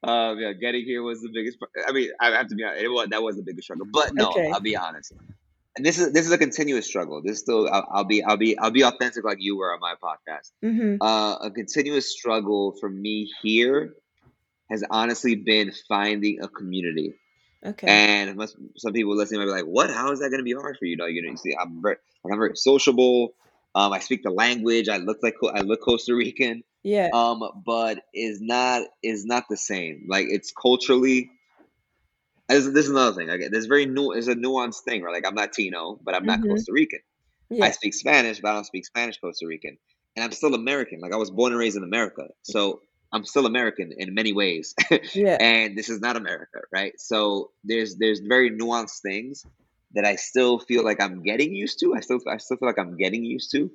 um, 0.03 0.39
yeah, 0.39 0.53
getting 0.53 0.83
here 0.85 1.03
was 1.03 1.21
the 1.21 1.29
biggest. 1.33 1.57
I 1.87 1.91
mean, 1.91 2.09
I 2.19 2.31
have 2.31 2.47
to 2.47 2.55
be 2.55 2.63
honest. 2.63 2.83
It 2.83 2.87
was 2.87 3.09
that 3.09 3.21
was 3.21 3.35
the 3.35 3.43
biggest 3.43 3.65
struggle. 3.65 3.85
But 3.91 4.13
no, 4.13 4.29
Okay. 4.29 4.49
I'll 4.51 4.59
be 4.59 4.75
honest. 4.75 5.13
And 5.77 5.85
this 5.85 5.99
is 5.99 6.11
this 6.13 6.25
is 6.25 6.31
a 6.31 6.37
continuous 6.37 6.85
struggle. 6.85 7.21
This 7.23 7.39
still, 7.39 7.69
I'll, 7.71 7.87
I'll 7.91 8.03
be 8.03 8.23
I'll 8.23 8.37
be 8.37 8.57
I'll 8.57 8.71
be 8.71 8.81
authentic 8.83 9.23
like 9.23 9.37
you 9.39 9.57
were 9.57 9.73
on 9.73 9.79
my 9.79 9.95
podcast. 10.03 10.51
Mm-hmm. 10.63 11.01
Uh, 11.01 11.35
a 11.35 11.51
continuous 11.51 12.11
struggle 12.11 12.75
for 12.79 12.89
me 12.89 13.29
here 13.41 13.93
has 14.69 14.83
honestly 14.89 15.35
been 15.35 15.71
finding 15.87 16.41
a 16.41 16.47
community. 16.47 17.13
Okay. 17.63 17.87
And 17.87 18.35
most, 18.35 18.57
some 18.77 18.91
people 18.91 19.15
listening 19.15 19.41
might 19.41 19.45
be 19.45 19.51
like, 19.51 19.65
"What? 19.65 19.91
How 19.91 20.11
is 20.11 20.19
that 20.19 20.29
going 20.29 20.39
to 20.39 20.43
be 20.43 20.53
hard 20.53 20.77
for 20.77 20.85
you?" 20.85 20.97
No, 20.97 21.05
you 21.05 21.21
know, 21.21 21.29
you 21.29 21.37
see, 21.37 21.55
I'm 21.55 21.81
very, 21.81 21.97
like, 22.23 22.33
I'm 22.33 22.39
very 22.39 22.55
sociable. 22.55 23.33
Um, 23.75 23.93
I 23.93 23.99
speak 23.99 24.23
the 24.23 24.31
language. 24.31 24.89
I 24.89 24.97
look 24.97 25.19
like 25.23 25.35
I 25.53 25.61
look 25.61 25.81
Costa 25.81 26.13
Rican. 26.15 26.63
Yeah. 26.83 27.09
Um, 27.13 27.41
but 27.65 27.99
is 28.13 28.41
not 28.41 28.83
is 29.03 29.25
not 29.25 29.45
the 29.49 29.57
same. 29.57 30.05
Like 30.09 30.27
it's 30.29 30.51
culturally. 30.51 31.31
This, 32.49 32.65
this 32.65 32.85
is 32.85 32.89
another 32.91 33.15
thing. 33.15 33.29
Like, 33.29 33.41
there's 33.49 33.67
very 33.67 33.85
new. 33.85 34.11
It's 34.11 34.27
a 34.27 34.35
nuanced 34.35 34.81
thing, 34.81 35.03
right? 35.03 35.13
Like 35.13 35.25
I'm 35.25 35.35
Latino, 35.35 35.99
but 36.03 36.15
I'm 36.15 36.25
not 36.25 36.39
Mm-hmm. 36.39 36.49
Costa 36.49 36.73
Rican. 36.73 36.99
Yeah. 37.49 37.65
I 37.65 37.71
speak 37.71 37.93
Spanish, 37.93 38.39
but 38.41 38.49
I 38.49 38.53
don't 38.55 38.65
speak 38.65 38.85
Spanish 38.85 39.19
Costa 39.19 39.47
Rican. 39.47 39.77
And 40.15 40.25
I'm 40.25 40.31
still 40.33 40.53
American. 40.53 40.99
Like 40.99 41.13
I 41.13 41.17
was 41.17 41.31
born 41.31 41.53
and 41.53 41.59
raised 41.59 41.77
in 41.77 41.83
America. 41.83 42.27
So 42.41 42.81
I'm 43.13 43.23
still 43.25 43.45
American 43.45 43.93
in 43.97 44.13
many 44.13 44.33
ways. 44.33 44.73
Yeah. 45.13 45.37
and 45.39 45.77
this 45.77 45.87
is 45.89 46.01
not 46.01 46.17
America, 46.17 46.59
right? 46.73 46.93
So 46.99 47.51
there's 47.63 47.95
there's 47.95 48.19
very 48.19 48.51
nuanced 48.51 49.01
things 49.01 49.45
that 49.95 50.05
I 50.05 50.15
still 50.15 50.59
feel 50.59 50.83
like 50.83 51.01
I'm 51.01 51.23
getting 51.23 51.53
used 51.53 51.79
to. 51.81 51.93
I 51.95 51.99
still 52.01 52.19
I 52.29 52.37
still 52.37 52.57
feel 52.57 52.67
like 52.69 52.79
I'm 52.79 52.97
getting 52.97 53.23
used 53.23 53.51
to. 53.51 53.69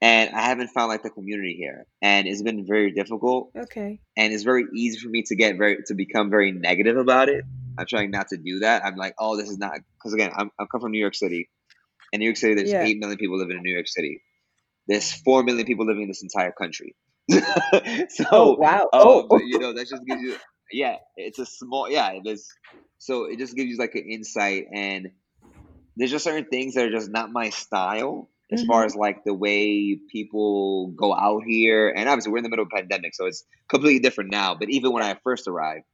And 0.00 0.34
I 0.34 0.42
haven't 0.42 0.68
found 0.68 0.88
like 0.88 1.02
the 1.04 1.10
community 1.10 1.54
here. 1.56 1.86
And 2.02 2.26
it's 2.26 2.42
been 2.42 2.66
very 2.66 2.90
difficult 2.92 3.52
Okay. 3.56 4.00
and 4.16 4.32
it's 4.32 4.42
very 4.42 4.64
easy 4.74 4.98
for 4.98 5.08
me 5.08 5.22
to 5.28 5.36
get 5.36 5.56
very 5.56 5.78
to 5.86 5.94
become 5.94 6.30
very 6.30 6.50
negative 6.52 6.96
about 6.96 7.28
it. 7.28 7.44
I'm 7.78 7.86
trying 7.86 8.10
not 8.10 8.28
to 8.28 8.36
do 8.36 8.60
that. 8.60 8.84
I'm 8.84 8.96
like, 8.96 9.14
oh, 9.18 9.36
this 9.36 9.48
is 9.48 9.58
not 9.58 9.72
because 9.98 10.12
again, 10.14 10.32
I'm 10.36 10.50
I 10.58 10.64
come 10.70 10.80
from 10.80 10.92
New 10.92 11.00
York 11.00 11.14
City. 11.14 11.48
In 12.12 12.18
New 12.20 12.26
York 12.26 12.36
City, 12.36 12.54
there's 12.54 12.70
Yeah. 12.70 12.84
eight 12.84 12.98
million 12.98 13.16
people 13.18 13.38
living 13.38 13.56
in 13.56 13.62
New 13.62 13.72
York 13.72 13.88
City. 13.88 14.20
There's 14.88 15.12
four 15.12 15.42
million 15.44 15.64
people 15.66 15.86
living 15.86 16.02
in 16.02 16.08
this 16.08 16.22
entire 16.22 16.52
country. 16.52 16.94
Oh 17.32 18.06
so, 18.08 18.56
wow. 18.58 18.82
um, 18.92 19.26
Oh. 19.30 19.38
you 19.38 19.58
know, 19.58 19.72
that 19.72 19.88
just 19.88 20.04
gives 20.04 20.20
you, 20.20 20.36
yeah, 20.72 20.96
it's 21.16 21.38
a 21.38 21.46
small, 21.46 21.88
yeah, 21.90 22.10
it 22.12 22.22
is. 22.26 22.48
So 22.98 23.24
it 23.24 23.38
just 23.38 23.54
gives 23.56 23.70
you 23.70 23.78
like 23.78 23.94
an 23.94 24.04
insight, 24.10 24.66
and 24.72 25.10
there's 25.96 26.10
just 26.10 26.24
certain 26.24 26.46
things 26.46 26.74
that 26.74 26.86
are 26.86 26.90
just 26.90 27.10
not 27.10 27.32
my 27.32 27.50
style 27.50 28.28
as 28.52 28.62
far 28.64 28.80
Mm-hmm. 28.80 28.86
as 28.86 28.94
like 28.96 29.24
the 29.24 29.34
way 29.34 29.98
people 30.10 30.88
go 30.88 31.14
out 31.14 31.42
here. 31.46 31.88
And 31.90 32.08
obviously, 32.08 32.32
we're 32.32 32.38
in 32.38 32.44
the 32.44 32.50
middle 32.50 32.64
of 32.64 32.70
a 32.72 32.76
pandemic, 32.76 33.14
so 33.14 33.26
it's 33.26 33.44
completely 33.68 34.00
different 34.00 34.30
now. 34.30 34.54
But 34.54 34.70
even 34.70 34.92
when 34.92 35.02
I 35.02 35.16
first 35.24 35.48
arrived, 35.48 35.84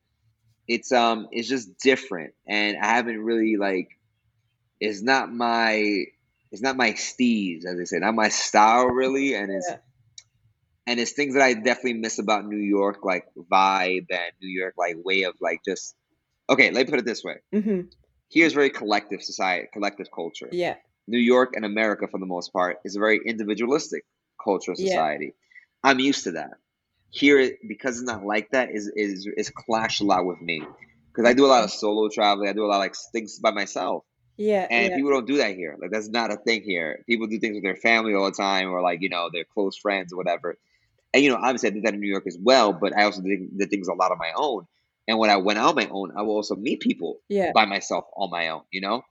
it's 0.67 0.93
um, 0.93 1.29
it's 1.33 1.49
just 1.49 1.79
different, 1.79 2.35
and 2.47 2.77
I 2.79 2.87
haven't 2.87 3.21
really 3.21 3.57
like, 3.57 3.89
it's 4.81 5.03
not 5.03 5.33
my, 5.33 6.05
it's 6.53 6.63
not 6.63 6.77
my 6.77 6.93
steez, 6.93 7.65
as 7.65 7.77
they 7.79 7.85
say, 7.85 7.99
not 7.99 8.15
my 8.15 8.29
style 8.29 8.87
really, 8.87 9.35
and 9.35 9.51
it's 9.53 9.69
Yeah. 9.71 9.79
and 10.87 11.01
it's 11.01 11.13
things 11.13 11.35
that 11.35 11.43
I 11.43 11.55
definitely 11.55 11.95
miss 11.95 12.19
about 12.19 12.47
New 12.47 12.59
York, 12.59 13.05
like 13.05 13.27
vibe 13.51 14.07
and 14.11 14.33
New 14.43 14.49
York, 14.49 14.75
like 14.79 14.97
way 15.05 15.23
of 15.25 15.35
like 15.41 15.61
just. 15.65 15.95
Okay, 16.51 16.71
let 16.71 16.87
me 16.87 16.91
put 16.91 16.99
it 16.99 17.05
this 17.05 17.23
way. 17.23 17.37
Mm-hmm. 17.55 17.81
Here's 18.31 18.53
very 18.53 18.71
collective 18.71 19.23
society, 19.23 19.69
collective 19.73 20.09
culture. 20.15 20.49
Yeah. 20.53 20.77
New 21.07 21.19
York 21.19 21.55
and 21.57 21.65
America, 21.65 22.07
for 22.09 22.21
the 22.21 22.27
most 22.27 22.53
part, 22.53 22.79
is 22.85 22.95
a 22.97 22.99
very 22.99 23.21
individualistic 23.25 24.05
cultural 24.43 24.77
Yeah. 24.79 24.89
society. 24.91 25.35
I'm 25.83 25.99
used 25.99 26.25
to 26.25 26.33
that. 26.33 26.51
Here, 27.11 27.53
because 27.67 27.97
it's 27.99 28.07
not 28.07 28.25
like 28.25 28.51
that, 28.51 28.71
is 28.71 28.87
is 28.95 29.27
is 29.37 29.51
clashed 29.51 30.03
a 30.03 30.05
lot 30.05 30.27
with 30.27 30.41
me 30.43 30.63
because 31.11 31.25
I 31.27 31.33
do 31.33 31.47
a 31.47 31.49
lot 31.49 31.65
of 31.65 31.71
solo 31.71 32.11
traveling. 32.11 32.51
I 32.51 32.53
do 32.53 32.67
a 32.67 32.69
lot 32.69 32.77
of 32.77 32.81
like 32.81 32.95
things 33.13 33.39
by 33.39 33.51
myself, 33.51 34.05
Yeah. 34.37 34.67
and 34.71 34.91
Yeah. 34.91 34.97
people 34.97 35.13
don't 35.13 35.27
do 35.27 35.39
that 35.39 35.55
here. 35.57 35.75
Like 35.81 35.91
that's 35.91 36.09
not 36.11 36.31
a 36.31 36.37
thing 36.37 36.63
here. 36.63 37.03
People 37.07 37.27
do 37.27 37.39
things 37.39 37.55
with 37.55 37.63
their 37.63 37.77
family 37.77 38.13
all 38.13 38.27
the 38.27 38.33
time, 38.37 38.71
or 38.71 38.83
like 38.83 39.01
you 39.01 39.09
know 39.09 39.31
their 39.33 39.45
close 39.45 39.79
friends 39.79 40.13
or 40.13 40.17
whatever. 40.19 40.59
And 41.15 41.25
you 41.25 41.31
know, 41.31 41.37
obviously, 41.37 41.71
I 41.71 41.73
did 41.73 41.85
that 41.85 41.95
in 41.95 42.01
New 42.01 42.11
York 42.11 42.27
as 42.27 42.37
well, 42.39 42.75
but 42.75 42.95
I 42.95 43.05
also 43.05 43.23
did, 43.23 43.57
did 43.57 43.71
things 43.71 43.89
a 43.89 43.95
lot 43.95 44.13
on 44.13 44.19
my 44.19 44.33
own. 44.37 44.67
And 45.09 45.19
when 45.19 45.31
I 45.31 45.39
went 45.39 45.59
out 45.59 45.71
on 45.71 45.75
my 45.75 45.89
own, 45.91 46.13
I 46.17 46.23
will 46.23 46.35
also 46.37 46.55
meet 46.55 46.81
people 46.81 47.19
Yeah. 47.29 47.51
by 47.53 47.65
myself 47.65 48.05
on 48.17 48.31
my 48.31 48.49
own. 48.51 48.63
You 48.71 48.83
know, 48.83 49.03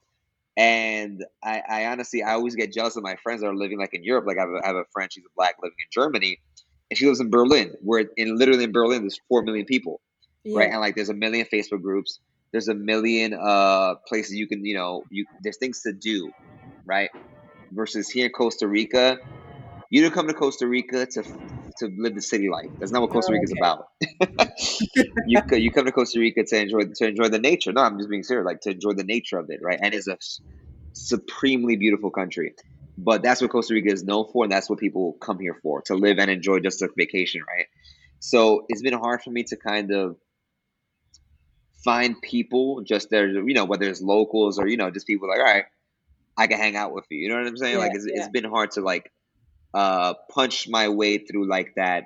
And 0.55 1.23
I, 1.43 1.61
I 1.67 1.85
honestly, 1.87 2.23
I 2.23 2.33
always 2.33 2.55
get 2.55 2.71
jealous 2.71 2.95
of 2.95 3.03
my 3.03 3.15
friends 3.17 3.41
that 3.41 3.47
are 3.47 3.55
living 3.55 3.77
like 3.79 3.93
in 3.93 4.03
Europe. 4.03 4.25
Like 4.25 4.37
I 4.37 4.41
have, 4.41 4.49
a, 4.49 4.63
I 4.63 4.67
have 4.67 4.75
a 4.75 4.85
friend, 4.91 5.11
she's 5.11 5.23
a 5.25 5.33
black 5.35 5.55
living 5.61 5.77
in 5.79 5.87
Germany, 5.91 6.39
and 6.89 6.97
she 6.97 7.05
lives 7.05 7.19
in 7.19 7.29
Berlin, 7.29 7.73
where 7.81 8.05
in 8.15 8.37
literally 8.37 8.63
in 8.63 8.71
Berlin 8.71 9.01
there's 9.01 9.19
four 9.27 9.41
million 9.43 9.65
people, 9.65 10.01
yeah. 10.43 10.57
right? 10.59 10.71
And 10.71 10.79
like 10.79 10.95
there's 10.95 11.09
a 11.09 11.13
million 11.13 11.45
Facebook 11.51 11.81
groups, 11.81 12.19
there's 12.51 12.67
a 12.69 12.73
million 12.73 13.33
uh 13.33 13.95
places 14.07 14.33
you 14.35 14.47
can, 14.47 14.65
you 14.65 14.75
know, 14.75 15.03
you 15.11 15.25
there's 15.43 15.57
things 15.57 15.81
to 15.81 15.93
do, 15.93 16.31
right? 16.85 17.09
Versus 17.71 18.09
here 18.09 18.27
in 18.27 18.31
Costa 18.31 18.67
Rica, 18.67 19.17
you 19.89 20.01
don't 20.01 20.13
come 20.13 20.27
to 20.27 20.33
Costa 20.33 20.65
Rica 20.67 21.05
to 21.05 21.23
to 21.77 21.91
live 21.97 22.15
the 22.15 22.21
city 22.21 22.49
life. 22.49 22.69
That's 22.79 22.91
not 22.91 23.01
what 23.01 23.11
Costa 23.11 23.31
Rica 23.31 23.43
is 23.43 23.51
okay. 23.51 23.59
about. 23.59 23.87
you 25.27 25.41
you 25.51 25.71
come 25.71 25.85
to 25.85 25.91
Costa 25.91 26.19
Rica 26.19 26.43
to 26.43 26.61
enjoy 26.61 26.81
to 26.95 27.07
enjoy 27.07 27.29
the 27.29 27.39
nature. 27.39 27.71
No, 27.73 27.81
I'm 27.81 27.97
just 27.97 28.09
being 28.09 28.23
serious. 28.23 28.45
Like 28.45 28.61
to 28.61 28.71
enjoy 28.71 28.93
the 28.93 29.03
nature 29.03 29.37
of 29.37 29.49
it, 29.49 29.61
right? 29.61 29.79
And 29.81 29.93
it's 29.93 30.07
a 30.07 30.17
supremely 30.93 31.75
beautiful 31.75 32.09
country. 32.09 32.53
But 32.97 33.21
that's 33.21 33.41
what 33.41 33.51
Costa 33.51 33.75
Rica 33.75 33.91
is 33.91 34.03
known 34.03 34.25
for, 34.31 34.43
and 34.43 34.51
that's 34.51 34.69
what 34.69 34.79
people 34.79 35.13
come 35.21 35.39
here 35.39 35.59
for 35.61 35.81
to 35.83 35.95
live 35.95 36.17
and 36.17 36.31
enjoy 36.31 36.59
just 36.59 36.81
a 36.81 36.89
vacation, 36.97 37.41
right? 37.47 37.67
So 38.19 38.65
it's 38.69 38.81
been 38.81 38.93
hard 38.93 39.21
for 39.21 39.29
me 39.29 39.43
to 39.43 39.55
kind 39.55 39.91
of 39.91 40.17
find 41.83 42.19
people 42.21 42.81
just 42.81 43.09
there, 43.11 43.27
you 43.29 43.53
know, 43.53 43.65
whether 43.65 43.87
it's 43.87 44.01
locals 44.01 44.57
or 44.57 44.67
you 44.67 44.77
know, 44.77 44.89
just 44.89 45.05
people 45.05 45.29
like, 45.29 45.39
all 45.39 45.45
right, 45.45 45.65
I 46.37 46.47
can 46.47 46.57
hang 46.57 46.75
out 46.75 46.93
with 46.93 47.05
you. 47.09 47.19
You 47.19 47.29
know 47.29 47.35
what 47.35 47.47
I'm 47.47 47.57
saying? 47.57 47.73
Yeah, 47.73 47.79
like 47.79 47.91
it's, 47.93 48.07
yeah. 48.07 48.19
it's 48.19 48.29
been 48.29 48.43
hard 48.43 48.71
to 48.71 48.81
like 48.81 49.11
uh, 49.73 50.13
punch 50.31 50.67
my 50.69 50.89
way 50.89 51.17
through 51.17 51.47
like 51.47 51.73
that. 51.75 52.05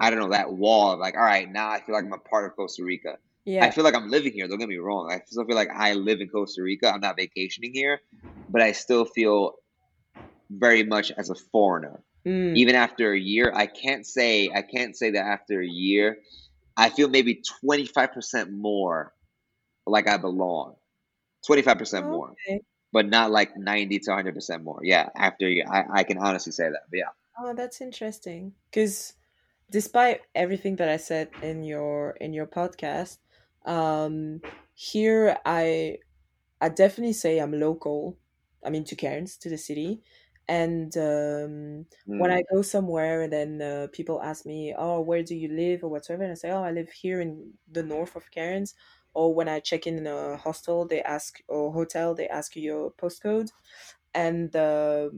I 0.00 0.10
don't 0.10 0.18
know 0.18 0.30
that 0.30 0.52
wall 0.52 0.92
of 0.92 0.98
like, 0.98 1.16
all 1.16 1.22
right, 1.22 1.50
now 1.50 1.70
I 1.70 1.80
feel 1.80 1.94
like 1.94 2.04
I'm 2.04 2.12
a 2.12 2.18
part 2.18 2.46
of 2.46 2.56
Costa 2.56 2.84
Rica. 2.84 3.18
Yeah. 3.44 3.64
I 3.64 3.70
feel 3.70 3.84
like 3.84 3.94
I'm 3.94 4.10
living 4.10 4.32
here. 4.32 4.48
Don't 4.48 4.58
get 4.58 4.68
me 4.68 4.76
wrong. 4.76 5.10
I 5.12 5.20
still 5.26 5.44
feel 5.44 5.56
like 5.56 5.68
I 5.74 5.94
live 5.94 6.20
in 6.20 6.28
Costa 6.28 6.62
Rica. 6.62 6.92
I'm 6.92 7.00
not 7.00 7.16
vacationing 7.16 7.72
here, 7.74 8.00
but 8.48 8.62
I 8.62 8.72
still 8.72 9.04
feel 9.04 9.54
very 10.50 10.82
much 10.82 11.12
as 11.12 11.30
a 11.30 11.34
foreigner. 11.52 12.02
Mm. 12.26 12.56
Even 12.56 12.74
after 12.74 13.12
a 13.12 13.18
year, 13.18 13.52
I 13.54 13.66
can't 13.66 14.06
say 14.06 14.50
I 14.54 14.62
can't 14.62 14.96
say 14.96 15.10
that 15.12 15.24
after 15.24 15.60
a 15.60 15.66
year, 15.66 16.18
I 16.76 16.88
feel 16.88 17.08
maybe 17.08 17.42
25% 17.64 18.50
more 18.50 19.12
like 19.86 20.08
I 20.08 20.16
belong. 20.16 20.76
25% 21.48 22.08
more. 22.08 22.34
But 22.94 23.06
not 23.08 23.32
like 23.32 23.56
90 23.56 23.98
to 23.98 24.10
100% 24.12 24.62
more. 24.62 24.78
Yeah, 24.84 25.08
after 25.16 25.48
you, 25.48 25.64
I, 25.68 25.82
I 25.92 26.02
can 26.04 26.18
honestly 26.18 26.52
say 26.52 26.70
that. 26.70 26.82
But 26.88 26.98
yeah. 26.98 27.12
Oh, 27.36 27.52
that's 27.52 27.80
interesting. 27.80 28.52
Because 28.70 29.14
despite 29.68 30.20
everything 30.36 30.76
that 30.76 30.88
I 30.88 30.96
said 30.96 31.30
in 31.42 31.64
your 31.64 32.12
in 32.20 32.32
your 32.32 32.46
podcast, 32.46 33.18
um, 33.66 34.40
here 34.74 35.36
I 35.44 35.98
I 36.60 36.68
definitely 36.68 37.14
say 37.14 37.40
I'm 37.40 37.58
local. 37.58 38.16
I 38.64 38.70
mean 38.70 38.84
to 38.84 38.94
Cairns, 38.94 39.36
to 39.38 39.48
the 39.50 39.58
city. 39.58 40.00
And 40.46 40.94
um, 40.96 41.86
mm. 42.06 42.20
when 42.20 42.30
I 42.30 42.44
go 42.52 42.62
somewhere 42.62 43.22
and 43.22 43.32
then 43.32 43.62
uh, 43.62 43.86
people 43.92 44.22
ask 44.22 44.46
me, 44.46 44.74
oh, 44.76 45.00
where 45.00 45.24
do 45.24 45.34
you 45.34 45.48
live 45.48 45.82
or 45.82 45.88
whatever, 45.88 46.22
and 46.22 46.32
I 46.32 46.34
say, 46.34 46.50
oh, 46.50 46.62
I 46.62 46.70
live 46.70 46.90
here 46.90 47.20
in 47.20 47.50
the 47.72 47.82
north 47.82 48.14
of 48.14 48.30
Cairns 48.30 48.74
or 49.14 49.34
when 49.34 49.48
I 49.48 49.60
check 49.60 49.86
in, 49.86 49.98
in 49.98 50.06
a 50.06 50.36
hostel, 50.36 50.86
they 50.86 51.02
ask 51.02 51.40
or 51.48 51.72
hotel, 51.72 52.14
they 52.14 52.28
ask 52.28 52.56
you 52.56 52.62
your 52.62 52.92
postcode, 52.92 53.50
and 54.14 54.54
uh, 54.54 55.10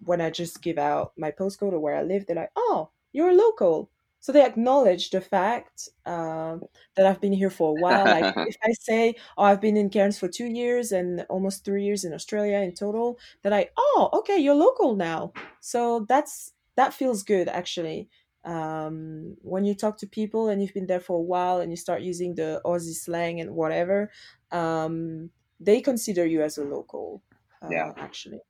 when 0.00 0.20
I 0.20 0.30
just 0.30 0.62
give 0.62 0.78
out 0.78 1.12
my 1.16 1.30
postcode 1.30 1.72
or 1.72 1.80
where 1.80 1.96
I 1.96 2.02
live, 2.02 2.26
they're 2.26 2.36
like, 2.36 2.52
"Oh, 2.56 2.90
you're 3.12 3.30
a 3.30 3.34
local." 3.34 3.90
So 4.20 4.32
they 4.32 4.44
acknowledge 4.44 5.10
the 5.10 5.20
fact 5.20 5.88
uh, 6.06 6.58
that 6.96 7.04
I've 7.06 7.20
been 7.20 7.32
here 7.34 7.50
for 7.50 7.70
a 7.70 7.74
while. 7.74 8.08
Like 8.08 8.28
if 8.44 8.56
I 8.62 8.72
say, 8.72 9.14
"Oh, 9.36 9.44
I've 9.44 9.60
been 9.60 9.76
in 9.76 9.90
Cairns 9.90 10.18
for 10.18 10.28
two 10.28 10.46
years 10.46 10.92
and 10.92 11.26
almost 11.30 11.64
three 11.64 11.84
years 11.84 12.04
in 12.04 12.12
Australia 12.14 12.58
in 12.58 12.74
total," 12.74 13.18
they're 13.42 13.50
like, 13.52 13.72
"Oh, 13.76 14.10
okay, 14.14 14.38
you're 14.38 14.54
local 14.54 14.96
now." 14.96 15.32
So 15.60 16.06
that's 16.08 16.52
that 16.76 16.94
feels 16.94 17.22
good 17.22 17.48
actually 17.48 18.08
um, 18.44 19.36
when 19.42 19.64
you 19.64 19.74
talk 19.74 19.98
to 19.98 20.06
people 20.06 20.48
and 20.48 20.60
you've 20.60 20.74
been 20.74 20.86
there 20.86 21.00
for 21.00 21.16
a 21.16 21.22
while 21.22 21.60
and 21.60 21.70
you 21.70 21.76
start 21.76 22.02
using 22.02 22.34
the 22.34 22.60
Aussie 22.64 22.94
slang 22.94 23.40
and 23.40 23.54
whatever, 23.54 24.10
um, 24.52 25.30
they 25.60 25.80
consider 25.80 26.26
you 26.26 26.42
as 26.42 26.58
a 26.58 26.64
local. 26.64 27.22
Uh, 27.62 27.68
yeah, 27.70 27.92
actually. 27.96 28.40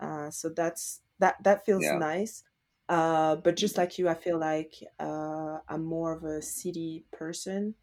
Uh, 0.00 0.30
so 0.30 0.48
that's 0.48 1.00
that. 1.18 1.36
That 1.42 1.64
feels 1.64 1.84
yeah. 1.84 1.98
nice. 1.98 2.44
Uh, 2.88 3.36
but 3.36 3.56
just 3.56 3.78
like 3.78 3.98
you, 3.98 4.08
I 4.08 4.14
feel 4.14 4.38
like 4.38 4.74
uh, 5.00 5.58
I'm 5.68 5.84
more 5.84 6.12
of 6.12 6.24
a 6.24 6.42
city 6.42 7.04
person. 7.12 7.74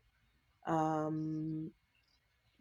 Um, 0.68 1.72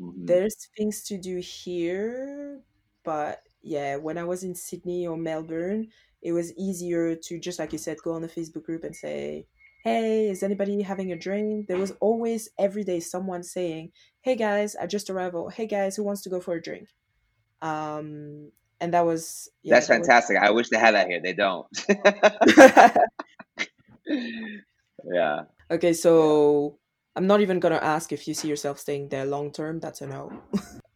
mm-hmm. 0.01 0.25
There's 0.25 0.69
things 0.77 1.03
to 1.05 1.19
do 1.19 1.39
here, 1.39 2.61
but 3.05 3.43
yeah, 3.63 3.97
when 3.97 4.17
I 4.17 4.25
was 4.25 4.43
in 4.43 4.55
Sydney 4.55 5.07
or 5.07 5.19
Melbourne, 5.19 5.89
it 6.23 6.33
was 6.33 6.53
easier 6.57 7.15
to 7.15 7.39
just 7.39 7.59
like 7.59 7.73
you 7.73 7.79
said 7.79 7.97
go 8.05 8.13
on 8.13 8.23
the 8.23 8.29
facebook 8.29 8.65
group 8.65 8.85
and 8.85 8.95
say 8.95 9.47
hey 9.83 10.29
is 10.29 10.43
anybody 10.43 10.83
having 10.83 11.13
a 11.13 11.17
drink? 11.17 11.67
There 11.67 11.79
was 11.79 11.93
always 12.01 12.49
every 12.59 12.85
day 12.85 13.01
someone 13.01 13.43
saying 13.43 13.93
hey 14.23 14.37
guys 14.37 14.77
i 14.77 14.87
just 14.87 15.11
arrived. 15.11 15.35
Or 15.35 15.51
hey 15.51 15.67
guys 15.67 15.97
who 15.97 16.05
wants 16.05 16.23
to 16.23 16.31
go 16.31 16.41
for 16.41 16.55
a 16.55 16.63
drink? 16.63 16.89
Um 17.63 18.51
and 18.81 18.95
that 18.95 19.05
was 19.05 19.51
yeah, 19.63 19.75
that's 19.75 19.89
that 19.89 19.95
fantastic. 19.95 20.41
Was... 20.41 20.49
i 20.49 20.51
wish 20.51 20.69
they 20.69 20.79
had 20.79 20.95
that 20.95 21.09
here. 21.09 21.21
They 21.21 21.33
don't. 21.33 21.67
Yeah. 25.03 25.45
Okay 25.71 25.95
so 25.95 26.79
i'm 27.17 27.27
not 27.27 27.41
even 27.41 27.59
gonna 27.59 27.77
ask 27.77 28.13
if 28.13 28.29
you 28.29 28.35
see 28.35 28.49
yourself 28.49 28.79
staying 28.79 29.09
there 29.09 29.25
long 29.25 29.51
term. 29.51 29.81
That's 29.81 30.03
a 30.03 30.07
no. 30.07 30.31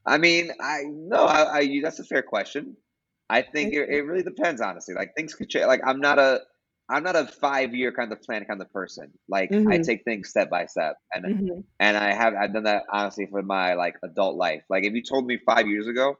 I 0.05 0.19
mean 0.19 0.51
i 0.61 0.83
no 0.87 1.25
I, 1.25 1.59
I 1.59 1.81
that's 1.83 2.01
a 2.01 2.05
fair 2.05 2.23
question 2.23 2.77
I 3.31 3.43
think 3.43 3.75
it, 3.75 3.89
it 3.89 4.03
really 4.03 4.23
depends, 4.23 4.61
honestly. 4.61 4.95
Like 4.95 5.15
things 5.17 5.35
could 5.35 5.49
change. 5.49 5.67
Like 5.67 5.81
I'm 5.85 6.01
not 6.01 6.19
a 6.19 6.41
I'm 6.89 7.03
not 7.03 7.17
a 7.17 7.27
five 7.27 7.75
year 7.75 7.93
kind 7.93 8.13
of 8.13 8.21
plan 8.23 8.45
kind 8.45 8.61
of 8.61 8.71
person. 8.73 9.11
Like 9.29 9.51
mm-hmm. 9.51 9.71
I 9.71 9.79
take 9.79 10.05
things 10.05 10.29
step 10.29 10.51
by 10.51 10.67
step, 10.67 10.97
and 11.13 11.25
mm-hmm. 11.25 11.61
and 11.81 11.97
I 11.97 12.13
have 12.13 12.35
I've 12.35 12.53
done 12.53 12.65
that 12.65 12.85
honestly 12.93 13.27
for 13.31 13.43
my 13.43 13.75
like 13.75 13.97
adult 14.03 14.37
life. 14.37 14.63
Like 14.69 14.85
if 14.85 14.93
you 14.93 15.03
told 15.03 15.27
me 15.27 15.39
five 15.39 15.67
years 15.67 15.87
ago 15.87 16.19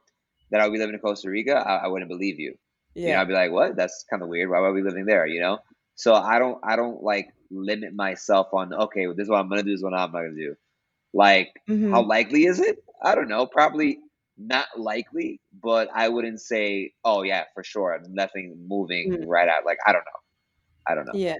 that 0.51 0.61
I'd 0.61 0.71
be 0.71 0.79
living 0.79 0.95
in 0.95 1.01
Costa 1.01 1.29
Rica, 1.29 1.55
I, 1.55 1.85
I 1.85 1.87
wouldn't 1.87 2.09
believe 2.09 2.39
you. 2.39 2.55
Yeah, 2.95 3.07
you 3.07 3.13
know, 3.13 3.21
I'd 3.21 3.27
be 3.27 3.33
like, 3.33 3.51
what? 3.51 3.75
That's 3.75 4.05
kind 4.09 4.23
of 4.23 4.29
weird. 4.29 4.49
Why 4.49 4.59
would 4.59 4.69
I 4.69 4.73
be 4.73 4.81
living 4.81 5.05
there? 5.05 5.27
You 5.27 5.41
know. 5.41 5.59
So 5.95 6.15
I 6.15 6.39
don't 6.39 6.59
I 6.63 6.75
don't 6.75 7.03
like 7.03 7.29
limit 7.51 7.93
myself 7.93 8.47
on 8.53 8.73
okay, 8.73 9.05
well, 9.05 9.15
this 9.15 9.25
is 9.25 9.29
what 9.29 9.39
I'm 9.39 9.49
gonna 9.49 9.63
do. 9.63 9.69
This 9.71 9.79
is 9.79 9.83
what 9.83 9.93
I'm 9.93 10.11
not 10.11 10.21
gonna 10.21 10.33
do. 10.33 10.55
Like 11.13 11.53
mm-hmm. 11.69 11.91
how 11.91 12.01
likely 12.01 12.45
is 12.45 12.59
it? 12.59 12.83
I 13.03 13.13
don't 13.13 13.29
know. 13.29 13.45
Probably 13.45 13.99
not 14.37 14.67
likely, 14.77 15.39
but 15.63 15.89
I 15.93 16.09
wouldn't 16.09 16.41
say, 16.41 16.93
oh 17.03 17.23
yeah, 17.23 17.45
for 17.53 17.63
sure, 17.63 17.99
nothing 18.09 18.55
moving 18.67 19.11
mm. 19.11 19.23
right 19.27 19.47
out. 19.47 19.65
Like 19.65 19.79
I 19.85 19.93
don't 19.93 20.05
know, 20.05 20.21
I 20.87 20.95
don't 20.95 21.05
know. 21.05 21.13
Yeah, 21.13 21.37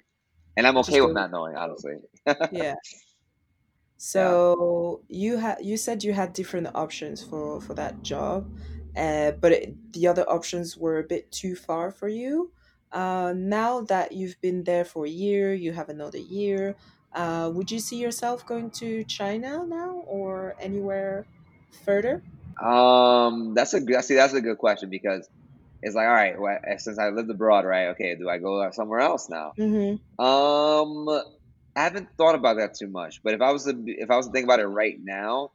and 0.57 0.65
I'm 0.65 0.77
okay 0.77 1.01
with 1.01 1.13
not 1.13 1.31
knowing, 1.31 1.55
honestly. 1.55 1.95
yeah. 2.51 2.75
So 3.97 5.01
yeah. 5.07 5.17
you 5.17 5.37
had 5.37 5.57
you 5.63 5.77
said 5.77 6.03
you 6.03 6.11
had 6.11 6.33
different 6.33 6.67
options 6.75 7.23
for 7.23 7.61
for 7.61 7.73
that 7.75 8.03
job, 8.03 8.45
uh, 8.95 9.31
but 9.31 9.53
it, 9.53 9.93
the 9.93 10.07
other 10.07 10.29
options 10.29 10.77
were 10.77 10.99
a 10.99 11.03
bit 11.03 11.31
too 11.31 11.55
far 11.55 11.91
for 11.91 12.09
you. 12.09 12.51
Uh, 12.91 13.33
now 13.35 13.81
that 13.81 14.11
you've 14.11 14.39
been 14.41 14.63
there 14.63 14.85
for 14.85 15.05
a 15.05 15.09
year, 15.09 15.53
you 15.53 15.71
have 15.71 15.89
another 15.89 16.17
year. 16.17 16.75
Uh, 17.13 17.49
would 17.53 17.71
you 17.71 17.79
see 17.79 17.97
yourself 17.97 18.45
going 18.45 18.69
to 18.69 19.03
China 19.05 19.65
now 19.65 20.03
or 20.05 20.55
anywhere 20.59 21.25
further? 21.85 22.21
Um, 22.61 23.53
that's 23.53 23.73
a 23.73 23.81
good. 23.81 24.03
See, 24.03 24.15
that's 24.15 24.33
a 24.33 24.41
good 24.41 24.57
question 24.57 24.89
because 24.89 25.27
it's 25.81 25.95
like, 25.95 26.07
all 26.07 26.13
right, 26.13 26.39
well, 26.39 26.57
since 26.77 26.97
I 26.97 27.09
lived 27.09 27.29
abroad, 27.29 27.65
right? 27.65 27.89
Okay, 27.89 28.15
do 28.15 28.29
I 28.29 28.37
go 28.37 28.69
somewhere 28.71 28.99
else 28.99 29.29
now? 29.29 29.53
Mm-hmm. 29.57 30.23
Um, 30.23 31.09
I 31.75 31.83
haven't 31.83 32.09
thought 32.17 32.35
about 32.35 32.57
that 32.57 32.75
too 32.75 32.87
much. 32.87 33.21
But 33.21 33.33
if 33.33 33.41
I 33.41 33.51
was 33.51 33.65
to, 33.65 33.75
if 33.85 34.09
I 34.09 34.15
was 34.15 34.27
to 34.27 34.31
think 34.31 34.45
about 34.45 34.59
it 34.59 34.67
right 34.67 34.97
now, 35.03 35.51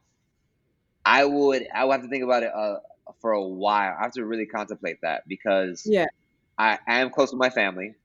I 1.05 1.25
would, 1.25 1.67
I 1.73 1.85
would 1.85 1.93
have 1.93 2.01
to 2.03 2.07
think 2.07 2.23
about 2.23 2.43
it 2.43 2.51
uh, 2.53 2.77
for 3.19 3.31
a 3.31 3.41
while. 3.41 3.95
I 3.99 4.03
have 4.03 4.13
to 4.13 4.25
really 4.25 4.45
contemplate 4.45 5.01
that 5.01 5.27
because 5.27 5.83
yeah, 5.85 6.05
I, 6.57 6.77
I 6.87 6.99
am 6.99 7.09
close 7.09 7.31
with 7.31 7.39
my 7.39 7.49
family. 7.49 7.95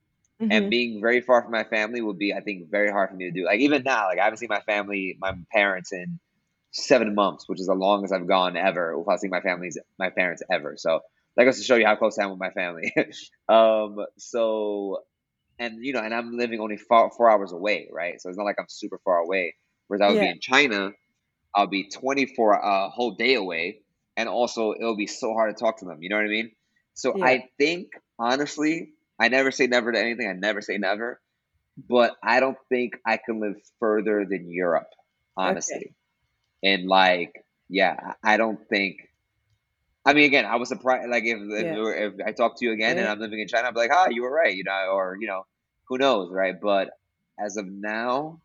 Mm-hmm. 0.40 0.52
And 0.52 0.70
being 0.70 1.00
very 1.00 1.22
far 1.22 1.42
from 1.42 1.52
my 1.52 1.64
family 1.64 2.02
would 2.02 2.18
be, 2.18 2.34
I 2.34 2.40
think, 2.40 2.70
very 2.70 2.90
hard 2.90 3.08
for 3.08 3.16
me 3.16 3.24
to 3.24 3.30
do. 3.30 3.46
Like 3.46 3.60
even 3.60 3.82
now, 3.84 4.06
like 4.08 4.18
I 4.18 4.24
haven't 4.24 4.38
seen 4.38 4.50
my 4.50 4.60
family, 4.60 5.16
my 5.18 5.34
parents 5.50 5.92
in 5.92 6.18
seven 6.72 7.14
months, 7.14 7.48
which 7.48 7.60
is 7.60 7.66
the 7.66 7.74
longest 7.74 8.12
I've 8.12 8.28
gone 8.28 8.56
ever 8.56 8.98
without 8.98 9.20
seeing 9.20 9.30
my 9.30 9.40
family's 9.40 9.78
my 9.98 10.10
parents 10.10 10.42
ever. 10.50 10.74
So 10.76 11.00
that 11.36 11.44
goes 11.44 11.58
to 11.58 11.64
show 11.64 11.76
you 11.76 11.86
how 11.86 11.96
close 11.96 12.18
I 12.18 12.24
am 12.24 12.30
with 12.30 12.40
my 12.40 12.50
family. 12.50 12.92
um, 13.48 13.98
so 14.18 14.98
and 15.58 15.84
you 15.84 15.92
know, 15.92 16.00
and 16.00 16.14
I'm 16.14 16.36
living 16.36 16.60
only 16.60 16.76
four, 16.76 17.10
four 17.16 17.30
hours 17.30 17.52
away, 17.52 17.88
right? 17.92 18.20
So 18.20 18.28
it's 18.28 18.38
not 18.38 18.44
like 18.44 18.56
I'm 18.58 18.66
super 18.68 18.98
far 19.04 19.18
away. 19.18 19.54
Whereas 19.88 20.02
I 20.02 20.08
would 20.08 20.16
yeah. 20.16 20.22
be 20.22 20.30
in 20.30 20.40
China, 20.40 20.90
I'll 21.54 21.68
be 21.68 21.88
24 21.88 22.52
a 22.52 22.90
whole 22.90 23.12
day 23.12 23.34
away, 23.34 23.80
and 24.16 24.28
also 24.28 24.74
it'll 24.78 24.96
be 24.96 25.06
so 25.06 25.32
hard 25.32 25.56
to 25.56 25.60
talk 25.60 25.78
to 25.78 25.84
them. 25.84 25.98
You 26.02 26.10
know 26.10 26.16
what 26.16 26.24
I 26.24 26.28
mean? 26.28 26.50
So 26.94 27.16
yeah. 27.16 27.24
I 27.24 27.44
think 27.58 27.88
honestly, 28.18 28.90
I 29.18 29.28
never 29.28 29.50
say 29.50 29.66
never 29.66 29.92
to 29.92 29.98
anything. 29.98 30.28
I 30.28 30.32
never 30.32 30.60
say 30.60 30.78
never, 30.78 31.20
but 31.76 32.16
I 32.22 32.40
don't 32.40 32.58
think 32.68 32.94
I 33.06 33.18
can 33.24 33.40
live 33.40 33.56
further 33.80 34.26
than 34.28 34.50
Europe. 34.50 34.88
Honestly, 35.36 35.76
okay. 35.76 35.94
And 36.66 36.88
like, 36.88 37.32
yeah, 37.70 38.14
I 38.24 38.38
don't 38.38 38.60
think 38.68 38.98
I 40.04 40.14
mean, 40.14 40.24
again, 40.24 40.44
I 40.46 40.56
was 40.56 40.68
surprised. 40.68 41.10
Like 41.10 41.24
if 41.24 41.38
if, 41.40 41.66
Yeah. 41.66 41.76
if 42.20 42.26
I 42.26 42.32
talk 42.32 42.58
to 42.58 42.64
you 42.64 42.72
again 42.72 42.98
and 42.98 43.08
I'm 43.08 43.18
living 43.18 43.40
in 43.40 43.48
China, 43.48 43.68
I'd 43.68 43.74
be 43.74 43.80
like, 43.80 43.90
"Ah, 43.92 44.08
you 44.10 44.22
were 44.22 44.30
right," 44.32 44.54
you 44.54 44.64
know, 44.64 44.90
or 44.92 45.16
you 45.20 45.26
know, 45.26 45.44
who 45.88 45.98
knows, 45.98 46.30
right? 46.32 46.54
But 46.60 46.90
as 47.40 47.56
of 47.56 47.66
now, 47.66 48.40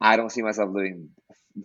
I 0.00 0.16
don't 0.16 0.30
see 0.30 0.42
myself 0.42 0.70
living 0.74 1.10